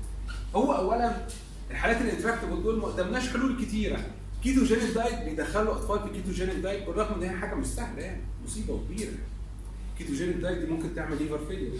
هو 0.55 0.73
اولا 0.73 1.27
الحالات 1.71 2.01
ال 2.01 2.06
intractable 2.06 2.63
دول 2.63 2.79
ما 2.79 2.85
قدامناش 2.87 3.29
حلول 3.29 3.65
كتيرة. 3.65 3.99
ketogenic 4.43 4.83
diet 4.95 5.19
بيدخلوا 5.29 5.73
أطفال 5.73 5.99
في 5.99 6.13
ketogenic 6.13 6.55
diet 6.55 6.87
بالرغم 6.87 7.21
إن 7.21 7.29
هي 7.29 7.37
حاجة 7.37 7.55
مش 7.55 7.65
سهلة 7.65 8.01
يعني 8.01 8.21
مصيبة 8.45 8.79
كبيره. 8.79 9.11
ketogenic 9.99 10.35
diet 10.35 10.57
دي 10.57 10.65
ممكن 10.65 10.95
تعمل 10.95 11.17
liver 11.23 11.39
failure. 11.47 11.71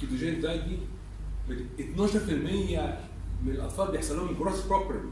ketogenic 0.00 0.38
diet 0.38 0.62
دي 0.64 0.78
12% 1.48 1.52
من 3.42 3.50
الأطفال 3.52 3.90
بيحصل 3.92 4.16
لهم 4.16 4.34
growth 4.34 4.66
problem 4.66 5.10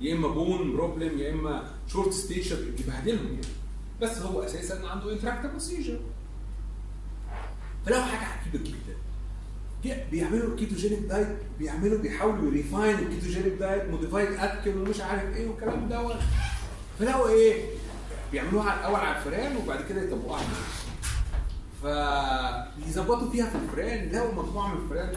يا 0.00 0.14
إما 0.14 0.28
bone 0.28 0.72
problem 0.76 1.18
يا 1.18 1.32
إما 1.32 1.70
short 1.88 2.12
stature 2.12 2.56
بيبهدلهم 2.78 3.26
يعني. 3.26 3.46
بس 4.02 4.18
هو 4.18 4.42
أساسا 4.42 4.86
عنده 4.86 5.12
intractable 5.12 5.60
seizure 5.60 6.00
فلو 7.86 8.02
حاجة 8.02 8.28
عجيبة 8.28 8.64
جدا. 8.64 8.96
بيعملوا 10.10 10.56
ketogenic 10.56 10.98
diet 10.98 11.28
بيعملوا 11.58 11.98
بيحاولوا 11.98 12.46
ي 12.50 12.57
refine 12.57 12.98
ال 12.98 13.03
ketogenic 13.03 13.52
diet 13.52 13.90
modified 13.90 14.28
Atkins 14.32 14.78
ومش 14.80 15.00
عارف 15.00 15.36
إيه 15.36 15.48
والكلام 15.48 15.88
دوت. 15.88 16.16
فلقوا 16.98 17.28
إيه؟ 17.28 17.64
بيعملوها 18.32 18.80
الأول 18.80 19.00
على 19.00 19.18
الفئران 19.18 19.56
وبعد 19.56 19.84
كده 19.88 20.02
يطبقوها 20.02 20.36
على 20.36 20.46
الناس 20.46 20.81
فبيظبطوا 21.82 23.30
فيها 23.30 23.50
في 23.50 23.56
الفئران 23.56 24.08
لقوا 24.12 24.42
مجموعة 24.44 24.74
من 24.74 24.82
الفئران 24.84 25.14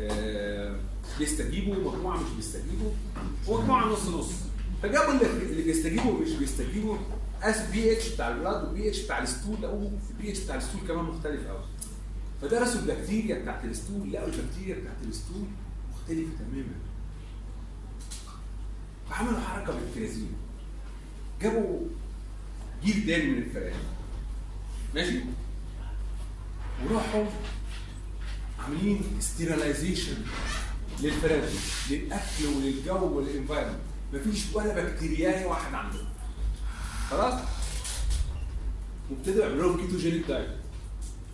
آه، 0.00 0.76
بيستجيبوا 1.18 1.76
ومجموعه 1.76 2.16
مش 2.16 2.30
بيستجيبوا 2.36 2.90
ومجموعة 3.48 3.86
نص 3.86 4.08
نص. 4.08 4.30
فجابوا 4.82 5.12
اللي, 5.12 5.62
بيستجيبوا 5.62 6.12
ومش 6.12 6.30
بيستجيبوا 6.32 6.96
قاسوا 7.42 7.66
البي 7.66 7.92
اتش 7.92 8.08
بتاع 8.14 8.28
ال 8.28 8.34
blood 8.34 8.64
والبي 8.64 8.88
اتش 8.88 9.00
بتاع 9.04 9.22
ال 9.22 9.29
stool 9.29 9.62
لقوا 9.62 9.90
البي 10.10 10.30
اتش 10.30 10.40
بتاع 10.40 10.56
ال 10.56 10.60
stool 10.60 10.80
كمان 10.88 11.04
مختلف 11.04 11.46
قوي 11.46 11.64
فدرسوا 12.42 12.80
البكتيريا 12.80 13.38
بتاعت 13.42 13.64
ال 13.64 13.72
stool 13.72 14.12
لقوا 14.12 14.26
البكتيريا 14.26 14.74
بتاعت 14.80 14.96
ال 15.08 15.14
stool 15.14 15.44
مختلفة 15.92 16.30
تماما. 16.38 16.74
فعملوا 19.10 19.40
حركة 19.40 19.72
بالكرازين 19.78 20.32
جابوا 21.42 21.80
جيل 22.84 23.06
تاني 23.06 23.30
من 23.30 23.38
الفئران 23.38 23.74
ماشي. 24.94 25.20
وراحوا 26.84 27.24
عاملين 28.58 29.02
sterilization 29.20 30.14
للفئران 31.00 31.48
دي، 31.88 31.96
للأكل 31.96 32.46
وللجو 32.56 33.18
ولل 33.18 33.31
environment 33.31 33.78
مفيش 34.12 34.44
ولا 34.54 34.82
بكتيريايه 34.84 35.46
واحد 35.46 35.74
عندهم. 35.74 36.06
خلاص؟ 37.10 37.40
وابتدوا 39.10 39.44
يعملوا 39.44 39.62
لهم 39.72 39.86
ketogenic 39.86 40.26
diet 40.28 40.48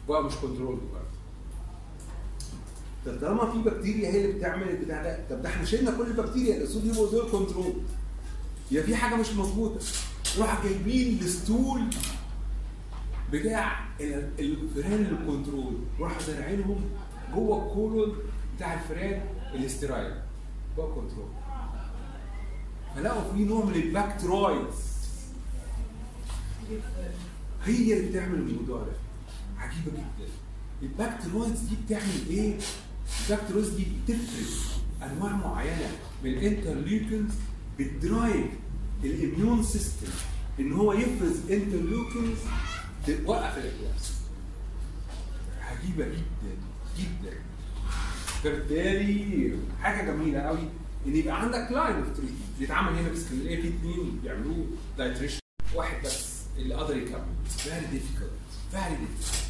بقى 0.08 0.24
مش 0.24 0.32
control 0.34 0.80
بقى 0.92 1.02
طب 3.06 3.20
طالما 3.20 3.52
في 3.52 3.58
بكتيريا 3.58 4.10
هي 4.10 4.24
اللي 4.24 4.32
بتعمل 4.38 4.68
البتاع 4.68 5.02
ده 5.02 5.18
طب 5.30 5.42
ده 5.42 5.48
إحنا 5.48 5.64
شلنا 5.64 5.90
كل 5.90 6.06
البكتيريا 6.06 6.56
الاسود 6.56 6.84
يبقوا 6.84 7.10
دول 7.10 7.30
control 7.32 7.74
يبقى 8.70 8.86
في 8.86 8.96
حاجة 8.96 9.14
مش 9.16 9.28
مظبوطة. 9.30 9.80
راح 10.38 10.64
جايبين 10.64 11.18
ال 11.22 11.32
stool 11.32 11.82
بتاع 13.32 13.84
ال- 14.00 14.30
الفئران 14.38 15.06
ال 15.20 15.27
control 15.27 15.74
راح 16.00 16.20
زارعينهم 16.22 16.80
جوه 17.34 17.66
ال 17.66 17.75
colon 17.75 18.16
بتاع 18.56 18.74
الفئران 18.74 19.20
ال 19.54 19.62
sterile 19.62 20.14
جوه 20.76 20.94
control 20.94 21.28
فلقوا 22.96 23.32
في 23.32 23.44
نوع 23.44 23.64
من 23.64 23.74
ال 23.74 23.83
Bacteroides 23.83 24.76
هي 27.64 27.98
اللي 27.98 28.10
بتعمل 28.10 28.34
الموضوع 28.38 28.78
ده. 28.82 28.92
عجيبة 29.58 29.90
جدا. 29.92 30.28
ال 30.82 30.89
Bacteroides 30.89 31.60
دي 31.60 31.76
بتعمل 31.86 32.28
إيه؟ 32.30 32.58
ال 33.30 33.34
Bacteroides 33.34 33.68
دي 33.68 33.86
بتفرز 34.06 34.64
أنواع 35.02 35.32
معينة 35.36 35.90
من 36.24 36.30
ال 36.30 36.38
interleukins 36.38 37.30
بت 37.78 37.98
drive 37.98 38.46
ال 39.04 39.13
immune 39.13 39.62
system. 39.62 40.06
إن 40.60 40.72
هو 40.72 40.92
يفرز 40.92 41.50
interleukins 41.50 42.38
توقف 43.06 43.58
ال 43.58 43.64
epilepsy 43.64 44.12
عجيبة 45.62 46.04
جدا 46.04 46.56
جدا. 46.98 47.36
فبالتالي 48.42 49.56
حاجة 49.82 50.10
جميلة 50.10 50.40
قوي. 50.40 50.68
إن 51.06 51.16
يبقى 51.16 51.40
عندك 51.42 51.68
line 51.72 51.96
of 51.96 52.06
treatment 52.08 52.58
بيتعمل 52.58 52.98
هنا 52.98 53.08
في 53.08 53.14
اسكندرية 53.16 53.62
في 53.62 53.68
اثنين 53.68 54.20
بيعملوه 54.22 54.66
dietitian 54.98 55.38
واحد 55.74 56.02
بس 56.04 56.36
اللي 56.58 56.74
قدر 56.74 56.96
يكمل. 56.96 57.24
very 57.58 57.80
difficult 57.80 58.30
very 58.70 58.82
difficult 58.90 59.46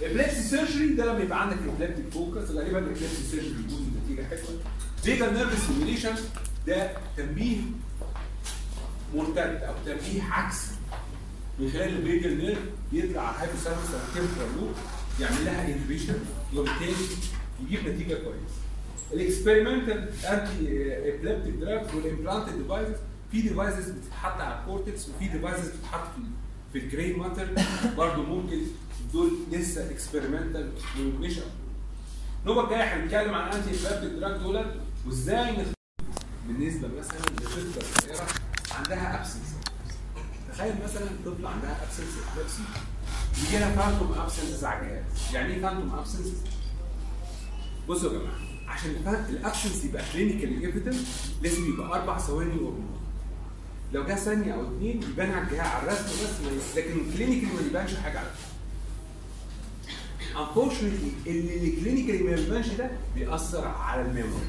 ال 0.00 0.05
epilepsy 0.05 0.42
surgery 0.42 0.88
ده 0.94 1.04
لما 1.12 1.18
يبقى 1.20 1.40
عندك 1.42 1.56
ال 1.58 1.63
epileptic 1.63 2.08
focus 2.12 2.50
غالبا 2.50 2.78
ال 2.78 2.83
epilepsy 2.83 3.22
surgery 3.30 3.52
بيكون 3.52 3.92
النتيجة 3.96 4.26
حلوة. 4.28 4.60
vagus 5.02 5.30
nerve 5.32 5.64
stimulation 5.64 6.14
ده 6.66 6.96
تنبيه 7.16 7.56
مرتد 9.14 9.38
أو 9.62 9.74
تنبيه 9.86 10.22
عكسي 10.22 10.70
من 11.58 11.70
خلال 11.70 12.04
nerve 12.38 12.58
يطلع 12.92 13.22
على 13.22 13.36
ال 13.36 13.40
hypothalamus 13.40 13.90
أو 13.90 13.98
ال 14.08 14.13
temporal 14.13 14.56
lobe 14.60 14.72
يعمل 15.20 15.44
لها 15.44 15.66
inhibition 15.68 16.14
وبالتالي 16.56 16.94
يجيب 17.66 17.88
نتيجة 17.88 18.14
كويسة. 18.14 18.54
ال 19.12 19.19
experimental 19.19 20.08
antiepileptic 20.24 21.54
drugs 21.54 21.94
وال 21.94 22.06
implanted 22.06 22.58
devices 22.58 22.94
في 23.32 23.42
devices 23.42 23.90
بتتحط 23.90 24.40
على 24.40 24.60
ال 24.60 24.67
cortex 24.67 25.08
وفي 25.08 25.28
devices 25.28 25.68
بتتحط 25.68 26.08
في 26.72 26.78
ال 26.78 26.85
gray 26.85 27.12
matter 27.12 27.48
برضه 27.96 28.22
ممكن 28.22 28.60
دول 29.12 29.30
لسه 29.52 29.90
experimental 29.90 30.70
مش 31.20 31.32
النوبه 32.42 32.64
الجايه 32.64 32.82
هنتكلم 32.82 33.34
عن 33.34 33.52
antiepileptic 33.52 34.18
drug 34.20 34.40
دول 34.40 34.64
وازاي 35.06 35.56
بالنسبة 36.48 36.88
مثلا 36.98 37.18
لطفلة 37.18 37.82
صغيرة 38.00 38.26
عندها 38.78 39.20
absence 39.20 39.53
تخيل 40.54 40.74
مثلا 40.84 41.06
طفله 41.26 41.48
عندها 41.48 41.78
absence 41.84 42.14
epilepsy 42.32 42.62
يجي 43.46 43.58
لها 43.58 43.70
phantom 43.76 44.12
absence 44.18 44.64
على 44.64 44.80
الجهاز 44.80 45.02
يعني 45.34 45.54
إيه 45.54 45.62
phantom 45.62 45.94
absence؟ 45.94 46.32
بصوا 47.88 48.12
يا 48.12 48.18
جماعة 48.18 48.34
عشان 48.68 48.90
ال 49.30 49.37
absence 49.37 49.84
يبقى 49.84 50.02
clinical 50.12 50.62
evident 50.64 50.96
لازم 51.42 51.68
يبقى 51.74 52.00
أربع 52.00 52.18
ثواني 52.18 52.50
ومنور 52.54 52.98
لو 53.92 54.04
جه 54.04 54.14
ثانية 54.14 54.54
أو 54.54 54.62
اثنين 54.62 55.02
يبان 55.02 55.30
على 55.32 55.44
الجهاز 55.46 55.66
على 55.66 55.82
الرسم 55.82 56.12
بس 56.56 56.76
لكن 56.78 57.12
clinically 57.14 57.52
ما 57.52 57.60
يبانش 57.70 57.94
حاجة 57.94 58.18
على 58.18 58.28
unfortunately 60.38 61.12
اللي 61.26 61.68
ال 61.68 61.73
clinically 61.73 62.22
ما 62.22 62.30
يبانش 62.30 62.66
ده 62.68 62.90
بيأثر 63.14 63.66
على 63.68 64.02
ال 64.02 64.07
memory. 64.07 64.46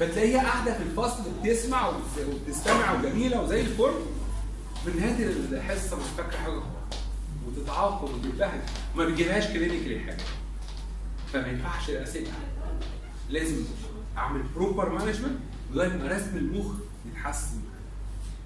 فتلاقيها 0.00 0.42
قاعدة 0.42 0.74
في 0.74 0.82
الفصل 0.82 1.22
بتسمع 1.44 1.88
وبت- 1.88 2.28
وبتستمع 2.34 2.92
وجميلة 2.92 3.42
وزي 3.42 3.60
الفل. 3.60 3.92
من 4.86 4.96
نهايه 4.96 5.26
الحصة 5.52 5.96
مش 5.96 6.04
فاكرة 6.16 6.36
حاجة 6.36 6.50
خالص. 6.52 6.64
وتتعاقب 7.46 8.04
وتتبهدل 8.14 8.60
ما 8.96 9.04
بيجيلهاش 9.04 9.46
clinically 9.46 10.00
حاجة. 10.00 10.22
فما 11.32 11.46
ينفعش 11.48 11.90
أسيبها. 11.90 12.32
لازم 13.30 13.56
أعمل 14.16 14.42
proper 14.56 14.88
management 14.88 15.38
لغاية 15.72 15.88
ما 15.96 16.08
رسم 16.08 16.36
المخ 16.36 16.72
يتحسن. 17.10 17.60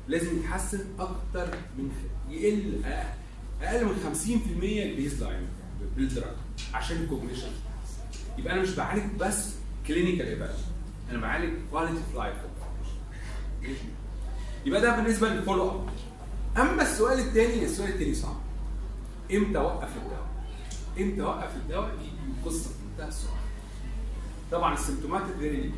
لازم 0.09 0.39
يتحسن 0.39 0.81
أكتر 0.99 1.57
من 1.79 1.91
يقل 2.31 2.81
أقل 3.63 3.85
من 3.85 4.15
50% 4.63 4.63
البيز 4.63 5.23
لاين 5.23 5.47
بالدراج 5.97 6.37
عشان 6.75 6.97
ال 6.97 7.02
cognition 7.02 7.51
يبقى 8.39 8.55
أنا 8.55 8.63
مش 8.63 8.71
بعالج 8.71 9.03
بس 9.21 9.49
clinical 9.87 10.27
evaluation 10.27 10.63
أنا 11.11 11.21
بعالج 11.21 11.53
quality 11.71 11.95
of 11.95 12.17
life 12.17 12.35
يبقى 14.67 14.81
ده 14.81 14.97
بالنسبة 14.97 15.29
لل 15.29 15.39
follow 15.39 15.71
up 15.71 15.89
أما 16.59 16.83
السؤال 16.83 17.19
الثاني 17.19 17.65
السؤال 17.65 17.89
الثاني 17.89 18.15
صعب 18.15 18.37
إمتى 19.35 19.59
اوقف 19.59 19.89
الدواء؟ 19.97 20.27
إمتى 21.01 21.23
اوقف 21.23 21.57
الدواء؟ 21.57 21.91
دي 21.97 22.11
قصه 22.45 22.71
في 22.71 22.75
منتهى 22.91 23.09
السرعة. 23.09 23.39
طبعا 24.53 24.75
ال 24.75 24.80
symptoms 24.80 25.23
vary 25.39 25.73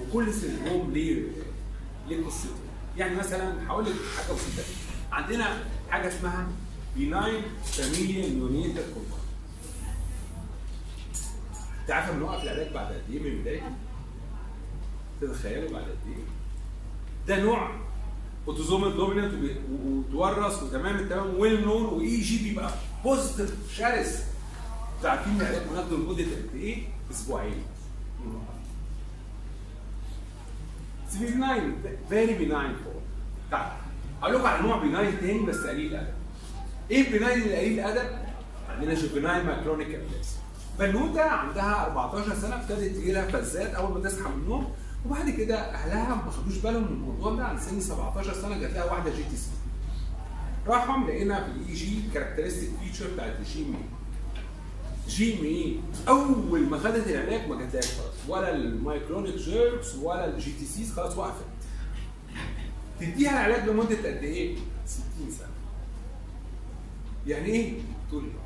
وكل 0.00 0.34
syndrome 0.34 0.90
ليه 0.90 1.22
ليه 2.08 2.26
قصته. 2.26 2.50
يعني 2.96 3.16
مثلا 3.16 3.68
هقول 3.68 3.84
لك 3.84 3.92
حاجة 4.16 4.32
بسيطة 4.34 4.68
عندنا 5.12 5.64
حاجة 5.90 6.08
اسمها 6.08 6.46
benign 6.96 7.42
familial 7.64 8.28
neonatal 8.28 8.84
convulsions. 8.94 9.22
أنت 11.82 11.90
عارفه 11.90 12.12
بنوقف 12.12 12.42
العلاج 12.42 12.72
بعد 12.72 12.86
قد 12.92 13.02
إيه 13.10 13.18
من 13.20 13.40
بدايته؟ 13.40 13.72
تتخيلوا 15.20 15.70
بعد 15.72 15.82
قد 15.82 15.98
إيه؟ 16.08 16.24
ده 17.28 17.44
نوع 17.44 17.70
autosomal 18.48 18.96
dominant 18.96 19.34
وتورث 20.14 20.62
وتمام 20.62 20.96
التمام 20.96 21.38
well 21.38 21.64
known 21.64 21.84
و 21.84 22.20
EEG 22.20 22.48
بيبقى 22.48 22.70
positive 23.04 23.54
شرس 23.76 24.22
أنتوا 24.96 25.10
عارفين 25.10 25.40
العلاج 25.40 25.62
بناخده 25.70 25.96
لمدة 25.96 26.22
قد 26.24 26.50
إيه؟ 26.54 26.82
أسبوعين. 27.10 27.62
Benign, 31.12 31.64
very 32.10 32.34
benign 32.40 32.72
form. 32.82 33.02
طيب 33.52 33.60
هقول 34.22 34.34
لكم 34.34 34.46
على 34.46 34.62
نوع 34.62 34.76
benign 34.78 35.20
تاني 35.20 35.46
بس 35.46 35.56
قليل 35.56 35.94
ادب. 35.96 36.14
إيه 36.90 37.08
ال 37.08 37.13
benign 37.13 37.42
اللي 37.42 37.56
قليل 37.56 37.80
ادب؟ 37.80 38.10
عندنا 38.68 38.94
juvenile 38.94 39.46
myoclonic 39.46 39.86
epilepsy. 39.88 40.36
بنوتة 40.78 41.22
عندها 41.22 41.86
14 41.86 42.34
سنة 42.34 42.54
ابتدت 42.54 42.96
تجي 42.96 43.12
لها 43.12 43.26
فزات 43.26 43.74
أول 43.74 43.92
ما 44.02 44.08
تصحى 44.08 44.28
من 44.28 44.42
النوم 44.42 44.72
وبعد 45.06 45.30
كده 45.30 45.56
أهلها 45.74 46.14
ما 46.14 46.30
خدوش 46.30 46.56
بالهم 46.58 46.82
من 46.82 46.88
الموضوع 46.88 47.34
ده 47.34 47.44
عن 47.44 47.58
سن 47.60 47.80
17 47.80 48.34
سنة 48.34 48.58
جات 48.58 48.70
لها 48.70 48.84
واحدة 48.84 49.10
GTC. 49.10 49.50
راحوا 50.66 51.04
لقينا 51.06 51.44
في 51.44 51.50
ال 51.50 51.74
EEG 51.74 52.02
characteristic 52.14 52.70
feature 52.82 53.06
بتاعت 53.14 53.36
ال 53.38 53.64
JME. 53.64 53.76
JME 55.08 55.80
أول 56.08 56.60
ما 56.70 56.78
خدت 56.78 57.06
العلاج 57.08 57.48
ما 57.50 57.56
جاتلهاش 57.58 57.86
خلاص 57.94 58.14
ولا 58.28 58.54
ال 58.56 58.64
myoclonic 58.64 59.34
jerks 59.36 59.94
ولا 59.94 60.26
ال 60.36 60.52
GTCs 60.52 60.92
خلاص 60.92 61.16
وقفت. 61.16 61.44
تديها 63.00 63.30
العلاج 63.46 63.68
لمدة 63.68 63.96
قد 63.96 64.22
إيه؟ 64.22 64.56
60 64.86 65.04
سنة. 65.38 65.46
يعني 67.26 67.46
إيه؟ 67.46 67.72
طول 68.10 68.22
العمر. 68.24 68.42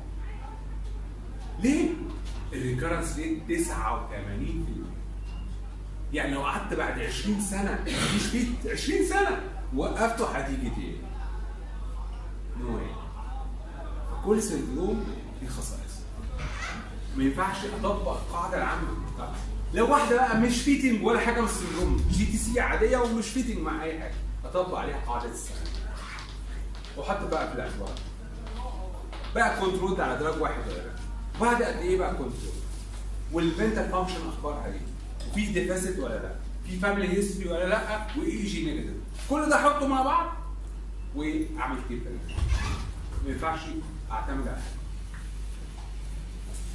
ليه؟ 1.63 1.89
ال 2.53 2.59
recurrence 2.59 3.17
rate 3.17 3.39
89% 3.47 3.67
يعني 6.13 6.33
لو 6.33 6.41
قعدت 6.41 6.73
بعد 6.73 6.99
20 6.99 7.41
سنة 7.41 7.79
مفيش 7.81 8.23
fit 8.23 8.47
20 8.71 9.05
سنة. 9.07 9.41
وقفته 9.75 10.25
هتيجي 10.31 10.69
تاني 10.69 10.95
واي 12.63 12.87
كل 14.25 14.43
syndrome 14.43 15.05
ليه 15.41 15.49
خصائص. 15.49 15.97
ما 17.17 17.23
ينفعش 17.23 17.57
أطبق 17.79 18.11
القاعده 18.11 18.57
العامه 18.57 18.87
طب 19.19 19.29
لو 19.73 19.91
واحدة 19.91 20.15
بقى 20.15 20.37
مش 20.39 20.61
fitting 20.61 21.05
ولا 21.05 21.19
حاجة 21.19 21.39
من 21.41 21.47
ال 21.47 21.54
syndrome 21.54 22.07
GTC 22.11 22.59
عادية 22.59 22.97
ومش 22.97 23.27
fitting 23.29 23.57
مع 23.57 23.83
أي 23.83 23.99
حاجة. 23.99 24.13
أطبق 24.45 24.77
عليها 24.77 24.97
قاعدة 25.07 25.29
السنة. 25.29 25.57
وحط 26.97 27.23
بقى 27.31 27.47
في 27.49 27.55
الاعتبار 27.55 27.89
بقى 29.35 29.59
control 29.61 30.01
على 30.01 30.19
drug 30.19 30.41
واحد 30.41 30.61
ولا 30.67 30.77
لا؟ 30.77 30.91
بعد 31.41 31.63
قد 31.63 31.75
إيه 31.77 31.97
بقى 31.99 32.11
control 32.11 32.53
وال 33.31 33.46
mental 33.46 33.89
function 33.91 34.27
أخبارها 34.29 34.65
إيه؟ 34.65 34.81
وفي 35.31 35.45
deficit 35.45 35.99
ولا 35.99 36.13
لا 36.13 36.31
في 36.67 36.79
family 36.79 37.17
history 37.17 37.49
ولا 37.49 37.65
لا 37.69 38.07
و 38.17 38.43
EEG 38.45 38.65
negative 38.65 38.93
كل 39.29 39.49
ده 39.49 39.55
احطه 39.55 39.87
مع 39.87 40.01
بعض 40.01 40.33
واعمل 41.15 41.77
كده 41.89 41.99
ما 43.25 43.31
ينفعش 43.31 43.59
اعتمد 44.11 44.47
على 44.47 44.57
حاجة 44.57 44.77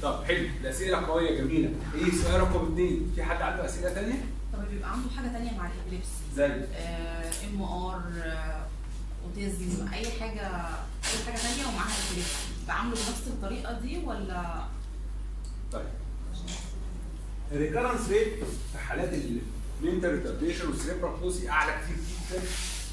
طب 0.01 0.23
حلو 0.23 0.47
الاسئله 0.61 0.97
قويه 1.07 1.41
جميله 1.41 1.69
إيه 1.95 2.03
السؤال 2.03 2.41
رقم 2.41 2.65
اثنين 2.71 3.11
في 3.15 3.23
حد 3.23 3.41
عنده 3.41 3.65
اسئله 3.65 3.93
ثانية 3.93 4.25
طب 4.53 4.59
بيبقى 4.71 4.91
عنده 4.91 5.09
حاجة 5.17 5.27
تانية 5.27 5.51
مع 5.57 5.69
ال 5.71 5.75
epilepsy 5.75 6.09
زي. 6.35 6.45
MR 7.47 8.03
autism 9.25 9.87
أي 9.93 10.11
حاجة 10.19 10.47
أي 11.03 11.25
حاجة 11.25 11.35
تانية 11.37 11.67
ومعاها 11.67 11.93
epilepsy 12.11 12.35
بعمله 12.67 12.91
بنفس 12.95 13.27
الطريقة 13.27 13.79
دي 13.79 13.97
ولا؟ 14.05 14.63
طيب. 15.71 15.85
ال 17.53 17.58
recurrence 17.58 18.09
rate 18.09 18.33
في 18.71 18.77
حالات 18.77 19.13
ال 19.81 19.85
mental 19.85 20.11
retardation 20.13 20.67
وال 20.69 20.79
cerebral 20.79 21.19
palsy 21.19 21.49
أعلى 21.49 21.71
كتير 21.83 21.95
جدا 21.95 22.41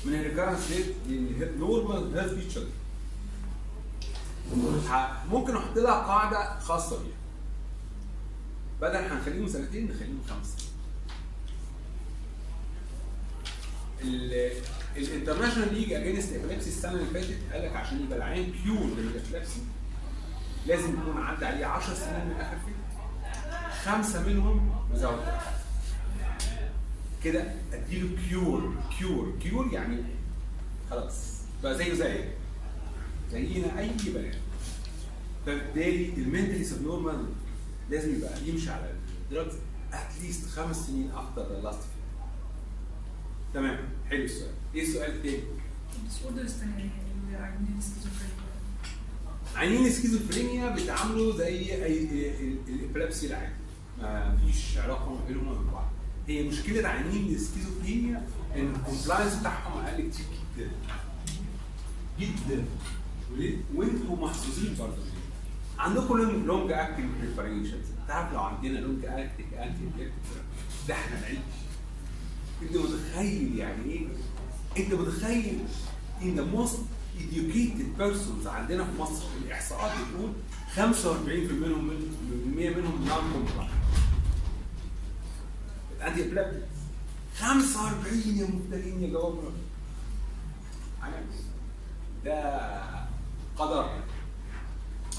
من 0.04 0.14
ال 0.14 0.19
recurrence 0.19 0.70
rate 0.70 0.86
لل 1.08 1.36
normal 1.36 2.18
healthy 2.18 2.34
patient 2.34 2.66
ممكن 5.30 5.56
أحط 5.56 5.78
لها 5.78 5.92
قاعدة 5.94 6.58
خاصة 6.60 6.98
بيها. 6.98 7.16
بدل 8.80 8.96
هنخليهم 8.96 9.48
سنتين 9.48 9.84
نخليهم 9.92 10.20
خمسة. 10.28 10.56
ال 14.96 15.02
International 15.02 15.74
League 15.74 15.92
Against 15.92 16.32
Epilepsy 16.32 16.68
السنة 16.68 16.92
اللي 16.92 17.06
فاتت 17.06 17.38
قال 17.52 17.62
لك 17.64 17.76
عشان 17.76 18.02
يبقى 18.02 18.18
العيان 18.18 18.50
cured 18.64 18.86
لل 18.98 19.11
epilepsy 19.11 19.60
لازم 20.66 20.92
يكون 21.00 21.22
عدى 21.22 21.46
عليه 21.46 21.66
10 21.66 21.94
سنين 21.94 22.26
من 22.26 22.36
اخر 22.40 22.56
فيلم 22.64 22.79
خمسة 23.84 24.28
منهم 24.28 24.70
مزود. 24.92 25.20
كده 27.24 27.44
أديله 27.72 28.08
cure 28.28 28.74
cure 28.98 29.32
cure 29.42 29.72
يعني 29.72 29.96
خلاص. 30.90 31.14
بقى 31.62 31.78
زيه 31.78 31.94
زي. 31.94 32.24
زينا 33.32 33.78
أي 33.78 33.90
بني. 34.06 34.32
فبالتالي 35.46 36.12
ال 36.16 36.64
mentally 36.64 36.82
subnormal 36.82 37.26
لازم 37.90 38.16
يبقى 38.16 38.48
يمشي 38.48 38.70
على 38.70 38.92
ال 39.24 39.29
drugs 39.29 39.54
at 39.92 40.08
least 40.08 40.48
خمس 40.48 40.76
سنين 40.76 41.10
after 41.10 41.52
the 41.52 41.60
last 41.60 41.78
تمام. 43.54 43.78
حلو 44.10 44.24
السؤال. 44.24 44.50
إيه 44.74 44.82
السؤال 44.82 45.10
اللي 45.10 45.40
عايزين 47.36 47.76
السكيزوفرينيا 47.78 48.40
عيانين 49.56 49.86
السكيزوفرينيا 49.86 50.70
بيتعاملوا 50.70 51.36
زي 51.36 51.74
ال 52.68 52.74
epilepsy 52.74 53.26
العادي. 53.26 53.59
ما 54.02 54.36
فيش 54.46 54.78
علاقه 54.78 55.14
ما 55.14 55.20
بينهم 55.28 55.48
وبين 55.48 55.72
بعض. 55.72 55.88
هي 56.28 56.42
مشكلة 56.48 56.88
عيانين 56.88 57.34
السكيزوفرينيا 57.34 58.26
إن 58.56 58.74
ال 58.74 58.80
compliance 58.80 59.34
بتاعهم 59.34 59.84
أقل 59.84 60.10
كتير 60.10 60.26
جدا. 60.58 60.70
جدا؟ 62.20 62.64
وانتوا 63.74 64.16
محظوظين 64.16 64.76
برضه. 64.78 65.02
عندكم 65.78 66.16
long 66.46 66.72
acting 66.72 67.06
preparations 67.20 67.84
تعرف 68.08 68.32
لو 68.32 68.40
عندنا 68.40 68.78
long 68.78 69.04
acting 69.04 69.54
anti 69.54 70.10
ده 70.88 70.94
إحنا 70.94 71.20
نعيش. 71.20 71.38
أنت 72.62 72.76
متخيل 72.76 73.58
يعني 73.58 73.84
إيه؟ 73.84 74.06
أنت 74.78 74.94
متخيل 74.94 75.58
إن 76.22 76.52
most 76.56 76.76
educated 77.20 78.00
persons 78.00 78.46
عندنا 78.46 78.84
في 78.84 79.00
مصر 79.02 79.24
الإحصاءات 79.44 79.92
بتقول 79.92 80.32
45% 80.76 80.78
منهم 80.78 81.84
من 81.84 82.54
منهم 82.70 83.04
non 83.08 83.32
compliant 83.32 83.70
الانتي 85.96 86.22
ابلابتيك 86.28 86.62
45 87.38 88.38
يا 88.38 88.46
مبتدئين 88.46 89.02
يا 89.02 89.08
جواب. 89.08 89.52
ده 92.24 92.82
قدر. 93.58 94.02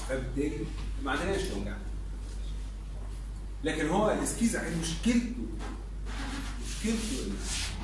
فبالتالي 0.08 0.64
ما 1.04 1.10
عندناش 1.12 1.42
توجع 1.42 1.76
لكن 3.64 3.88
هو 3.88 4.10
السكيز 4.10 4.56
مشكلته. 4.80 5.46
مشكلته 6.68 7.32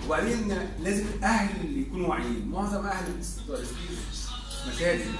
وبعدين 0.06 0.48
لازم 0.82 1.04
الأهل 1.18 1.66
اللي 1.66 1.80
يكونوا 1.80 2.08
واعيين. 2.08 2.48
معظم 2.48 2.86
أهل 2.86 3.18
السكيز 3.18 4.28
مشاكل. 4.68 5.10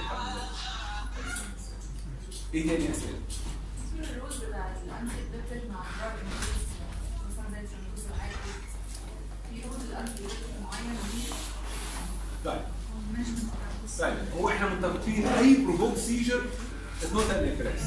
إيه 2.53 2.67
تاني 2.67 2.91
اسئله؟ 2.91 3.19
طيب. 12.45 12.61
طيب 13.99 14.17
هو 14.37 14.49
إحنا 14.49 14.73
متفقين 14.75 15.25
أي 15.27 15.65
provoked 15.65 15.97
seizure 15.97 16.41
is 17.03 17.13
not 17.13 17.29
an 17.29 17.49
epilepsy 17.49 17.81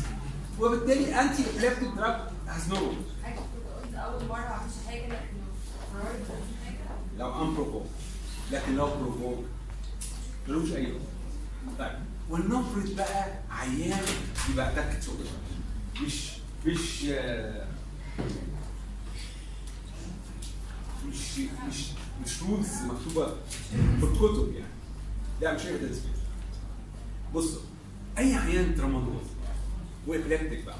وبالتالي 0.60 1.20
anti 1.20 1.42
epileptic 1.50 1.88
drug 1.96 2.20
has 2.48 2.68
no 2.68 2.76
role 2.76 2.96
اول 3.96 4.24
مره 4.28 4.36
عملش 4.38 4.74
حاجة 4.86 5.06
لكن 5.06 5.36
لو 7.18 7.42
unprovoked 7.42 7.86
لكن 8.52 8.76
لو 8.76 8.86
provoked 8.86 9.44
ملوش 10.48 10.72
أي 10.72 10.86
role 10.92 11.00
طيب. 11.78 11.98
ولنفرض 12.32 12.96
بقى 12.96 13.32
عيان 13.50 14.00
يبقى 14.52 14.72
اتاكد 14.72 15.02
شغل 15.02 15.24
مش 16.02 16.30
مش 16.66 17.02
مش 21.08 21.38
مش 21.68 21.84
مش 22.24 22.42
رولز 22.42 22.68
مكتوبة 22.82 23.26
في 24.00 24.04
الكتب 24.04 24.52
يعني. 24.54 24.72
لا 25.40 25.54
مش 25.54 25.66
ايفيدنس 25.66 26.00
بصوا 27.34 27.60
أي 28.18 28.34
عيان 28.34 28.74
ترامادول 28.74 29.22
وابلكتيك 30.06 30.64
بقى. 30.64 30.76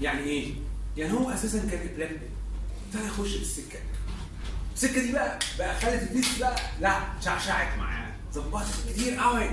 يعني 0.00 0.20
إيه؟ 0.20 0.54
يعني 0.96 1.12
هو 1.12 1.30
أساسا 1.30 1.58
كان 1.58 1.88
ابلكتيك 1.88 2.30
ابتدى 2.94 3.06
يخش 3.06 3.34
في 3.34 3.42
السكة. 3.42 3.78
السكة 4.74 5.02
دي 5.02 5.12
بقى 5.12 5.38
بقى 5.58 5.80
خلت 5.80 6.02
الفيس 6.02 6.38
بقى 6.38 6.56
لا 6.80 7.00
شعشعت 7.24 7.78
معاه. 7.78 8.12
ظبطت 8.34 8.88
كتير 8.90 9.14
قوي. 9.14 9.50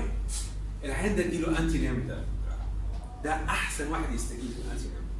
العيان 0.84 1.16
ده 1.16 1.24
اديله 1.26 1.58
انتي 1.58 1.78
نيم 1.78 2.06
ده 2.08 2.24
ده 3.24 3.34
أحسن 3.34 3.90
واحد 3.90 4.14
يستجيب 4.14 4.50
للانتي 4.64 4.84
نيم 4.84 5.10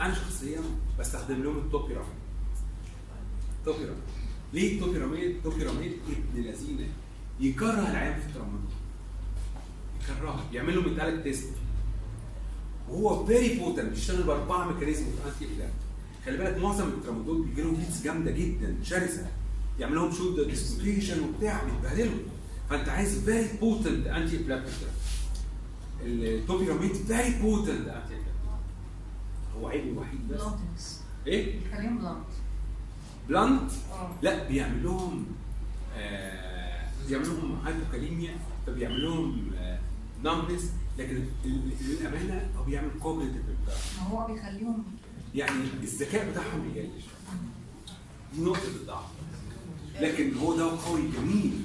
أنا 0.00 0.14
شخصيا 0.14 0.60
بستخدم 0.98 1.42
لهم 1.42 1.58
ال 1.58 1.63
topiramate. 1.63 2.20
topiramate 3.64 4.02
ليه 4.52 4.74
ال 4.74 4.80
topiramate؟ 4.80 5.42
topiramate 5.44 5.92
ابن 5.92 6.42
لذينة. 6.42 6.88
يكره 7.40 7.90
العيان 7.90 8.20
في 8.20 8.26
الترامادول 8.26 8.60
يكرهه. 10.02 10.44
يعمل 10.52 10.76
له 10.76 10.82
metallic 10.82 11.24
taste 11.24 11.48
وهو 12.88 13.26
very 13.26 13.58
potent 13.58 13.90
بيشتغل 13.90 14.22
بأربعة 14.22 14.72
mechanism 14.72 15.04
في 15.04 15.28
انتي 15.28 15.54
ايلان 15.54 15.70
خلي 16.26 16.36
بالك 16.36 16.58
معظم 16.58 16.88
الترامادول 16.88 17.46
بيجي 17.46 17.62
لهم 17.62 17.74
fits 17.74 18.02
جامدة 18.02 18.30
جدا 18.30 18.76
شرسة. 18.82 19.30
يعمل 19.78 19.94
لهم 19.94 20.12
shoulder 20.12 20.46
dislocation 20.46 21.20
وبتاع 21.20 21.64
بيتبهدلوا 21.64 22.18
فانت 22.70 22.88
عايز 22.88 23.24
very 23.24 23.48
potent 23.60 24.06
anti 24.06 24.36
epileptic 24.40 24.74
ال 26.02 26.10
topiramate 26.10 26.92
very 26.94 27.30
potent 27.42 27.88
anti 27.88 28.14
هو 29.60 29.68
عيب 29.68 29.88
الوحيد 29.88 30.28
بس. 30.28 30.40
إيه؟ 31.26 31.60
خليهم 31.72 31.98
blunt 31.98 32.26
blunt 33.28 33.70
لا 34.22 34.48
بيعمل 34.48 34.82
لهم 34.84 35.26
آه 35.96 36.88
بيعمل 37.08 37.26
لهم 37.28 37.58
hypokalemia 37.64 38.36
فبيعمل 38.66 39.02
لهم 39.02 39.50
numbness 40.24 40.70
لكن 40.98 41.24
ال- 41.44 41.70
للامانه 41.80 42.48
هو 42.58 42.64
بيعمل 42.64 42.90
cognitive 43.02 43.42
ما 43.98 44.06
هو 44.08 44.26
بيخليهم 44.34 44.84
يعني 45.34 45.60
الذكاء 45.82 46.30
بتاعهم 46.30 46.72
بيقل 46.74 46.88
دي 48.34 48.42
نقطه 48.42 48.66
الضعف 48.68 49.04
لكن 50.00 50.34
هو 50.34 50.56
ده 50.56 50.64
قوي 50.86 51.02
جميل. 51.18 51.62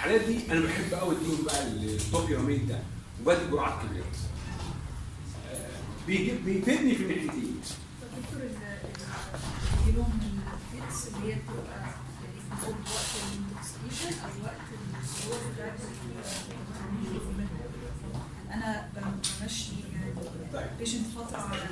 الحالات 0.00 0.20
دي 0.20 0.52
أنا 0.52 0.60
بحب 0.66 0.94
قوي 0.94 1.16
اديهم 1.16 1.44
بقى 1.44 1.62
ال 1.68 1.77
topiramate 1.77 2.68
ده 2.68 2.78
وبدي 3.22 3.50
جرعات 3.50 3.86
كبيرة 3.86 4.04
آه، 5.50 5.68
بيجي- 6.06 6.38
بيفيدني 6.44 6.94
في 6.94 7.02
الناحيتين 7.02 7.60
دكتور 8.22 8.42
اللي 8.42 9.92
لهم 9.96 10.20
ال 10.74 10.81
fits 10.81 11.08
اللي 11.08 11.32
هي 11.32 11.36
بتبقى 11.38 11.86
وقت 12.62 13.10
ال 13.32 13.39
intoxication 13.39 14.18
أو 14.24 14.44
وقت 14.44 14.56
الدور 14.72 15.38
بتاعت 15.54 15.78
أنا 18.50 18.88
بمشي. 19.42 19.72
ال 20.72 20.76
patient 20.76 21.06
فتره 21.16 21.36
على 21.38 21.68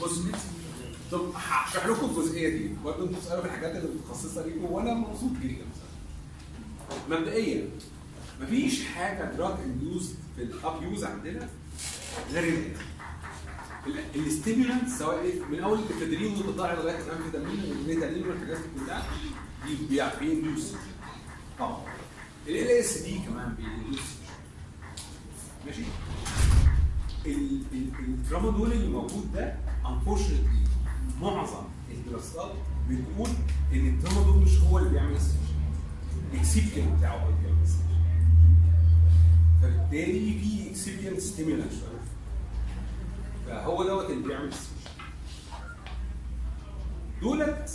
بص 0.00 0.18
طب 1.12 1.30
هشرح 1.34 1.86
لكم 1.86 2.06
الجزئية 2.10 2.48
دي 2.48 2.70
برضه 2.84 3.04
أنتوا 3.04 3.18
بتسألوا 3.18 3.42
في 3.42 3.48
الحاجات 3.48 3.76
اللي 3.76 3.88
متخصصة 3.94 4.46
ليكم 4.46 4.64
وأنا 4.64 4.94
مبسوط 4.94 5.30
جدا. 5.42 5.64
مبدئيا 7.10 7.68
مفيش 8.42 8.84
حاجة 8.84 9.34
drug 9.36 9.54
induced 9.64 10.14
في 10.36 10.42
ال 10.42 10.82
abuse 10.82 11.04
عندنا 11.04 11.48
غير 12.32 12.72
ال 14.14 14.21
stimulant 14.21 14.88
سواء 14.98 15.20
إيه، 15.20 15.40
من 15.50 15.60
أول 15.60 15.78
الافيدرين 15.78 16.32
والقطاع 16.36 16.72
لغاية 16.74 16.98
الأمفيتامين 17.00 17.64
والميتالين 17.70 18.28
والحاجات 18.28 18.56
دي 18.56 18.84
كلها 18.84 19.02
دي 19.66 19.74
بي- 19.86 20.02
بي 20.20 20.33
induce 20.33 20.72
طبعا 21.58 21.82
ال 22.48 22.56
LSD 22.56 23.18
كمان 23.18 23.54
بي 23.54 23.66
induce 23.66 24.00
ماشي؟ 25.66 25.82
ال- 27.26 27.62
ال- 27.72 27.90
الترامادول 28.08 28.72
اللي 28.72 28.88
موجود 28.88 29.32
ده 29.32 29.56
unfortunately 29.84 30.68
معظم 31.22 31.64
الدراسات 31.90 32.52
بتقول 32.90 33.28
إن 33.72 33.88
الترامادول 33.88 34.36
مش 34.42 34.58
هو 34.58 34.78
اللي 34.78 34.90
بيعمل 34.90 35.16
ال 35.16 35.19
seizure 35.19 35.43
ال 36.34 36.40
excipient 36.40 36.96
بتاعه 36.98 37.26
بيعمل 37.42 37.62
ال 37.62 37.65
seizure 37.65 37.84
فبالتالي 39.62 40.38
في 40.40 40.70
excipient 40.70 41.20
stimulant 41.20 41.72
فهو 43.46 43.82
دوت 43.84 44.10
اللي 44.10 44.28
بيعمل 44.28 44.48
ال 44.48 44.53
seizure 44.53 44.90
دولت 47.22 47.70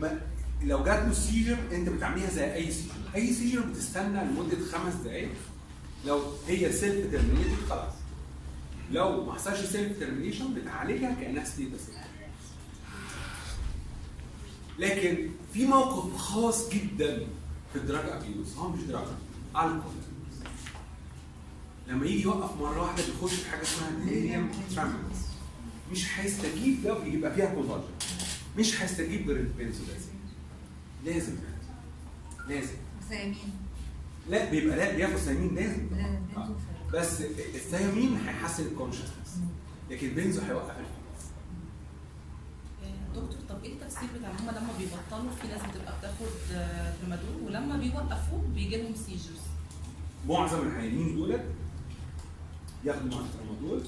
ما 0.00 0.20
لو 0.64 0.84
جات 0.84 1.04
له 1.06 1.12
seizure 1.12 1.56
انت 1.72 1.88
بتعمليها 1.88 2.30
زي 2.30 2.54
اي 2.54 2.70
seizure 2.70 2.94
اي 3.14 3.32
seizure 3.34 3.60
بتستنى 3.60 4.24
لمده 4.24 4.56
خمس 4.72 4.94
دقائق 4.94 5.28
لو 6.06 6.20
هي 6.48 6.72
self 6.72 7.12
terminated 7.12 7.64
خلاص 7.68 7.92
لو 8.92 9.24
ما 9.24 9.34
حصلش 9.34 9.60
self 9.60 10.00
termination 10.00 10.54
بتعالجها 10.54 11.14
كانها 11.20 11.44
status 11.44 11.80
لكن 14.78 15.30
في 15.52 15.66
موقف 15.66 16.16
خاص 16.16 16.70
جدا 16.70 17.26
في 17.72 17.78
ال 17.78 17.84
drug 17.84 18.08
abuse 18.08 18.56
هو 18.56 18.68
مش 18.68 18.82
drug 18.82 19.06
الكحول 19.48 19.80
لما 21.88 22.06
يجي 22.06 22.22
يوقف 22.22 22.60
مرة 22.60 22.82
واحدة 22.82 23.02
بيخش 23.06 23.34
في 23.34 23.50
حاجة 23.50 23.62
اسمها 23.62 23.90
delirium 24.04 24.50
tremens 24.74 25.16
مش 25.92 26.18
هيستجيب 26.18 26.82
ده 26.82 26.98
ويبقى 26.98 27.34
فيها 27.34 27.54
convulsion 27.54 27.84
مش 28.58 28.82
هيستجيب 28.82 29.30
غير 29.30 29.36
البنزودازين 29.40 30.20
لازم 31.04 31.32
لازم. 32.48 32.74
مش 33.06 33.14
thiamine 33.14 33.36
لا 34.30 34.50
بيبقى 34.50 34.76
لا 34.76 34.96
بياخد 34.96 35.16
thiamine 35.16 35.54
لازم. 35.54 35.86
بس 36.94 37.20
ال 37.54 37.61
thiamine 37.61 38.16
هيحسن 38.16 38.66
ال 38.66 38.71
consciousness 38.71 39.38
لكن 39.90 40.06
ال 40.06 40.12
benzo 40.12 40.40
هيوقف. 40.42 40.75
دكتور 43.16 43.38
طب 43.48 43.64
إيه 43.64 43.72
التفسير 43.72 44.08
بتاع؟ 44.18 44.30
ان 44.30 44.36
هم 44.36 44.50
لما 44.50 44.72
بيبطلوا 44.78 45.30
في 45.42 45.48
ناس 45.48 45.60
بتبقى 45.70 45.98
بتاخد 45.98 46.52
آه، 46.52 46.94
ترمادول 47.00 47.42
ولما 47.46 47.76
بيوقفوه 47.76 48.42
بيجي 48.54 48.76
لهم 48.82 48.94
seizures 48.94 49.40
معظم 50.28 50.62
العيانين 50.68 51.16
دول 51.16 51.40
ياخدوا 52.84 53.10
مع 53.18 53.24
الترامادول 53.26 53.82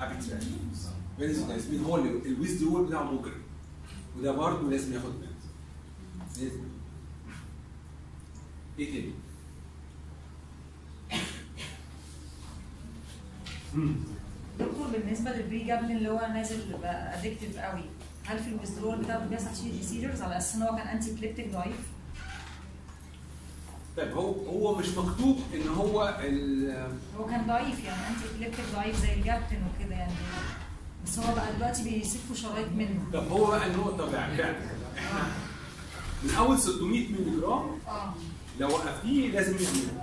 ابيترال 0.00 0.42
بنزودازبين 1.18 1.84
هو 1.84 1.96
اللي 1.96 2.10
ال 2.28 2.33
withdrawal 2.33 2.86
بتاعه 2.86 3.04
مجرم. 3.12 3.42
وده 4.18 4.32
برضه 4.32 4.70
لازم 4.70 4.92
ياخد 4.94 5.12
benzo 5.20 6.42
لازم 6.42 6.60
إيه 8.78 8.92
تاني؟ 8.92 9.12
دكتور 14.58 14.86
بالنسبة 14.92 15.30
للبري 15.30 15.64
جابلين 15.64 15.96
اللي 15.96 16.08
هو 16.08 16.18
نازل 16.34 16.76
بقى 16.82 17.18
addictive 17.18 17.56
قوي 17.58 17.84
هل 18.28 18.38
في 18.38 18.48
ال 18.48 18.52
withdrawal 18.52 18.96
بتاعته 18.98 19.24
بيحصل 19.26 19.48
seizures 19.82 20.22
على 20.22 20.38
أساس 20.38 20.54
إن 20.54 20.62
هو 20.62 20.76
كان 20.76 20.88
antiepileptic 20.88 21.52
ضعيف؟ 21.52 21.76
طيب 23.96 24.12
هو 24.12 24.32
هو 24.46 24.74
مش 24.78 24.88
مكتوب 24.88 25.38
إن 25.54 25.68
هو 25.68 26.18
ال- 26.22 26.88
هو 27.18 27.26
كان 27.26 27.46
ضعيف 27.46 27.84
يعني 27.84 28.00
antiepileptic 28.08 28.64
ضعيف 28.74 28.96
زي 29.02 29.14
ال 29.14 29.18
gabapentin 29.18 29.56
وكده 29.56 29.94
يعني. 29.94 30.12
بس 31.06 31.18
هو 31.18 31.34
بقى 31.34 31.56
دلوقتي 31.56 31.84
بيسفوا 31.84 32.36
شرايط 32.36 32.68
منه. 32.76 33.00
طب 33.12 33.28
هو 33.28 33.46
بقى 33.46 33.66
النقطه 33.66 34.10
بقى 34.10 34.36
فعلا. 34.36 34.56
إحنا 34.98 35.26
من 36.22 36.30
أول 36.38 36.58
600 36.58 37.08
مللي 37.12 37.40
جرام 37.40 37.78
آه. 37.88 38.14
لو 38.60 38.68
وقفنيه 38.68 39.30
لازم 39.30 39.56
يعمل 39.64 40.02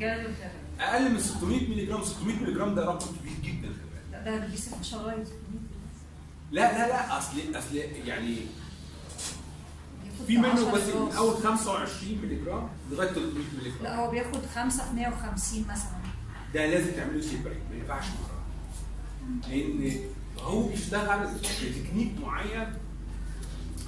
جاله 0.00 0.22
كده 0.24 0.50
أقل 0.80 1.12
من 1.12 1.20
600 1.20 1.68
مللي 1.68 1.86
جرام 1.86 2.04
600 2.04 2.36
مللي 2.36 2.52
جرام 2.54 2.74
ده 2.74 2.84
رقم 2.84 3.06
كبير 3.16 3.32
جدا. 3.54 3.68
ده 4.12 4.38
ده 4.38 4.46
بيسف 4.46 4.82
شرايط. 4.82 5.26
لا 6.52 6.72
لا 6.72 6.88
لا 6.88 7.18
أصل 7.18 7.36
أصل 7.54 7.76
يعني 8.06 8.36
في 10.26 10.38
منه 10.38 10.48
10 10.48 10.70
بس 10.72 10.82
من. 10.82 11.12
اول 11.16 11.34
25 11.42 12.18
مللي 12.22 12.44
جرام 12.44 12.68
لغاية 12.90 13.08
300 13.08 13.28
مللي 13.58 13.70
لا 13.70 13.76
جرام 13.82 13.98
هو 13.98 14.10
بياخد 14.10 14.46
خمسة 14.54 14.84
في 14.88 14.94
150 14.94 15.60
مثلا. 15.62 15.96
ده 16.54 16.66
لازم 16.66 16.90
تعمله 16.92 17.20
separate 17.20 17.58
ما 17.70 17.76
ينفعش 17.76 18.04
مرة. 18.04 18.42
لأن 19.48 20.00
هو 20.38 20.62
بيشتغل 20.68 21.26
بتكنيك 21.34 22.12
معين 22.22 22.72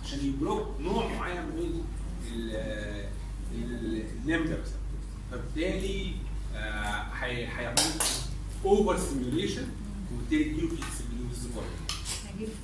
عشان 0.05 0.19
ي 0.27 0.36
block 0.36 0.81
نوع 0.81 1.13
معين 1.15 1.43
من 1.47 1.83
ال- 2.33 3.07
ال- 3.55 4.05
ال 4.25 4.29
membranes 4.29 4.69
فبالتالي 5.31 6.13
هي- 7.21 7.47
هيعمل 7.59 7.79
over 8.65 8.99
stimulation 8.99 9.67
وبالتالي 10.13 10.45
flexibility 10.45 11.49
هيجيب 11.55 11.88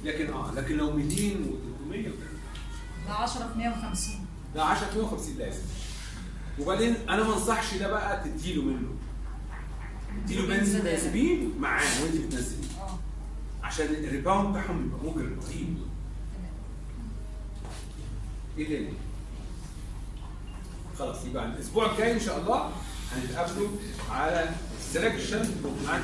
لكن 0.04 0.32
آه 0.32 0.52
لكن 0.54 0.76
لو 0.76 0.90
200 0.96 1.16
و300 1.16 2.08
ده 3.08 3.14
10 3.14 3.48
في 3.52 3.58
150 3.58 4.14
ده 4.54 4.64
10 4.64 4.86
150 4.96 5.34
لازم. 5.38 5.60
وبعدين 6.60 6.94
أنا 7.08 7.22
ما 7.22 7.34
أنصحش 7.34 7.74
ده 7.74 7.88
بقى 7.90 8.24
تديله 8.24 8.62
منه. 8.62 8.88
تديله 10.24 10.46
بنزودازبين 10.46 11.52
معاه 11.60 12.02
وأنت 12.02 12.16
بتنزليه. 12.16 12.68
آه. 12.80 12.98
عشان 13.62 13.86
ال 13.86 13.94
rebound 13.94 14.48
بتاعهم 14.56 14.86
يبقى 14.86 15.12
مجرم 15.12 15.40
رهيب. 15.46 15.78
إيه 18.58 18.68
تاني؟ 18.68 18.92
خلاص 20.98 21.24
يبقى 21.24 21.46
الأسبوع 21.46 21.92
الجاي 21.92 22.12
إن 22.12 22.20
شاء 22.20 22.40
الله 22.40 22.70
هنتقابلوا 23.12 23.68
على 24.10 24.50
السلكشن 24.78 25.50
بتاعت 25.82 26.02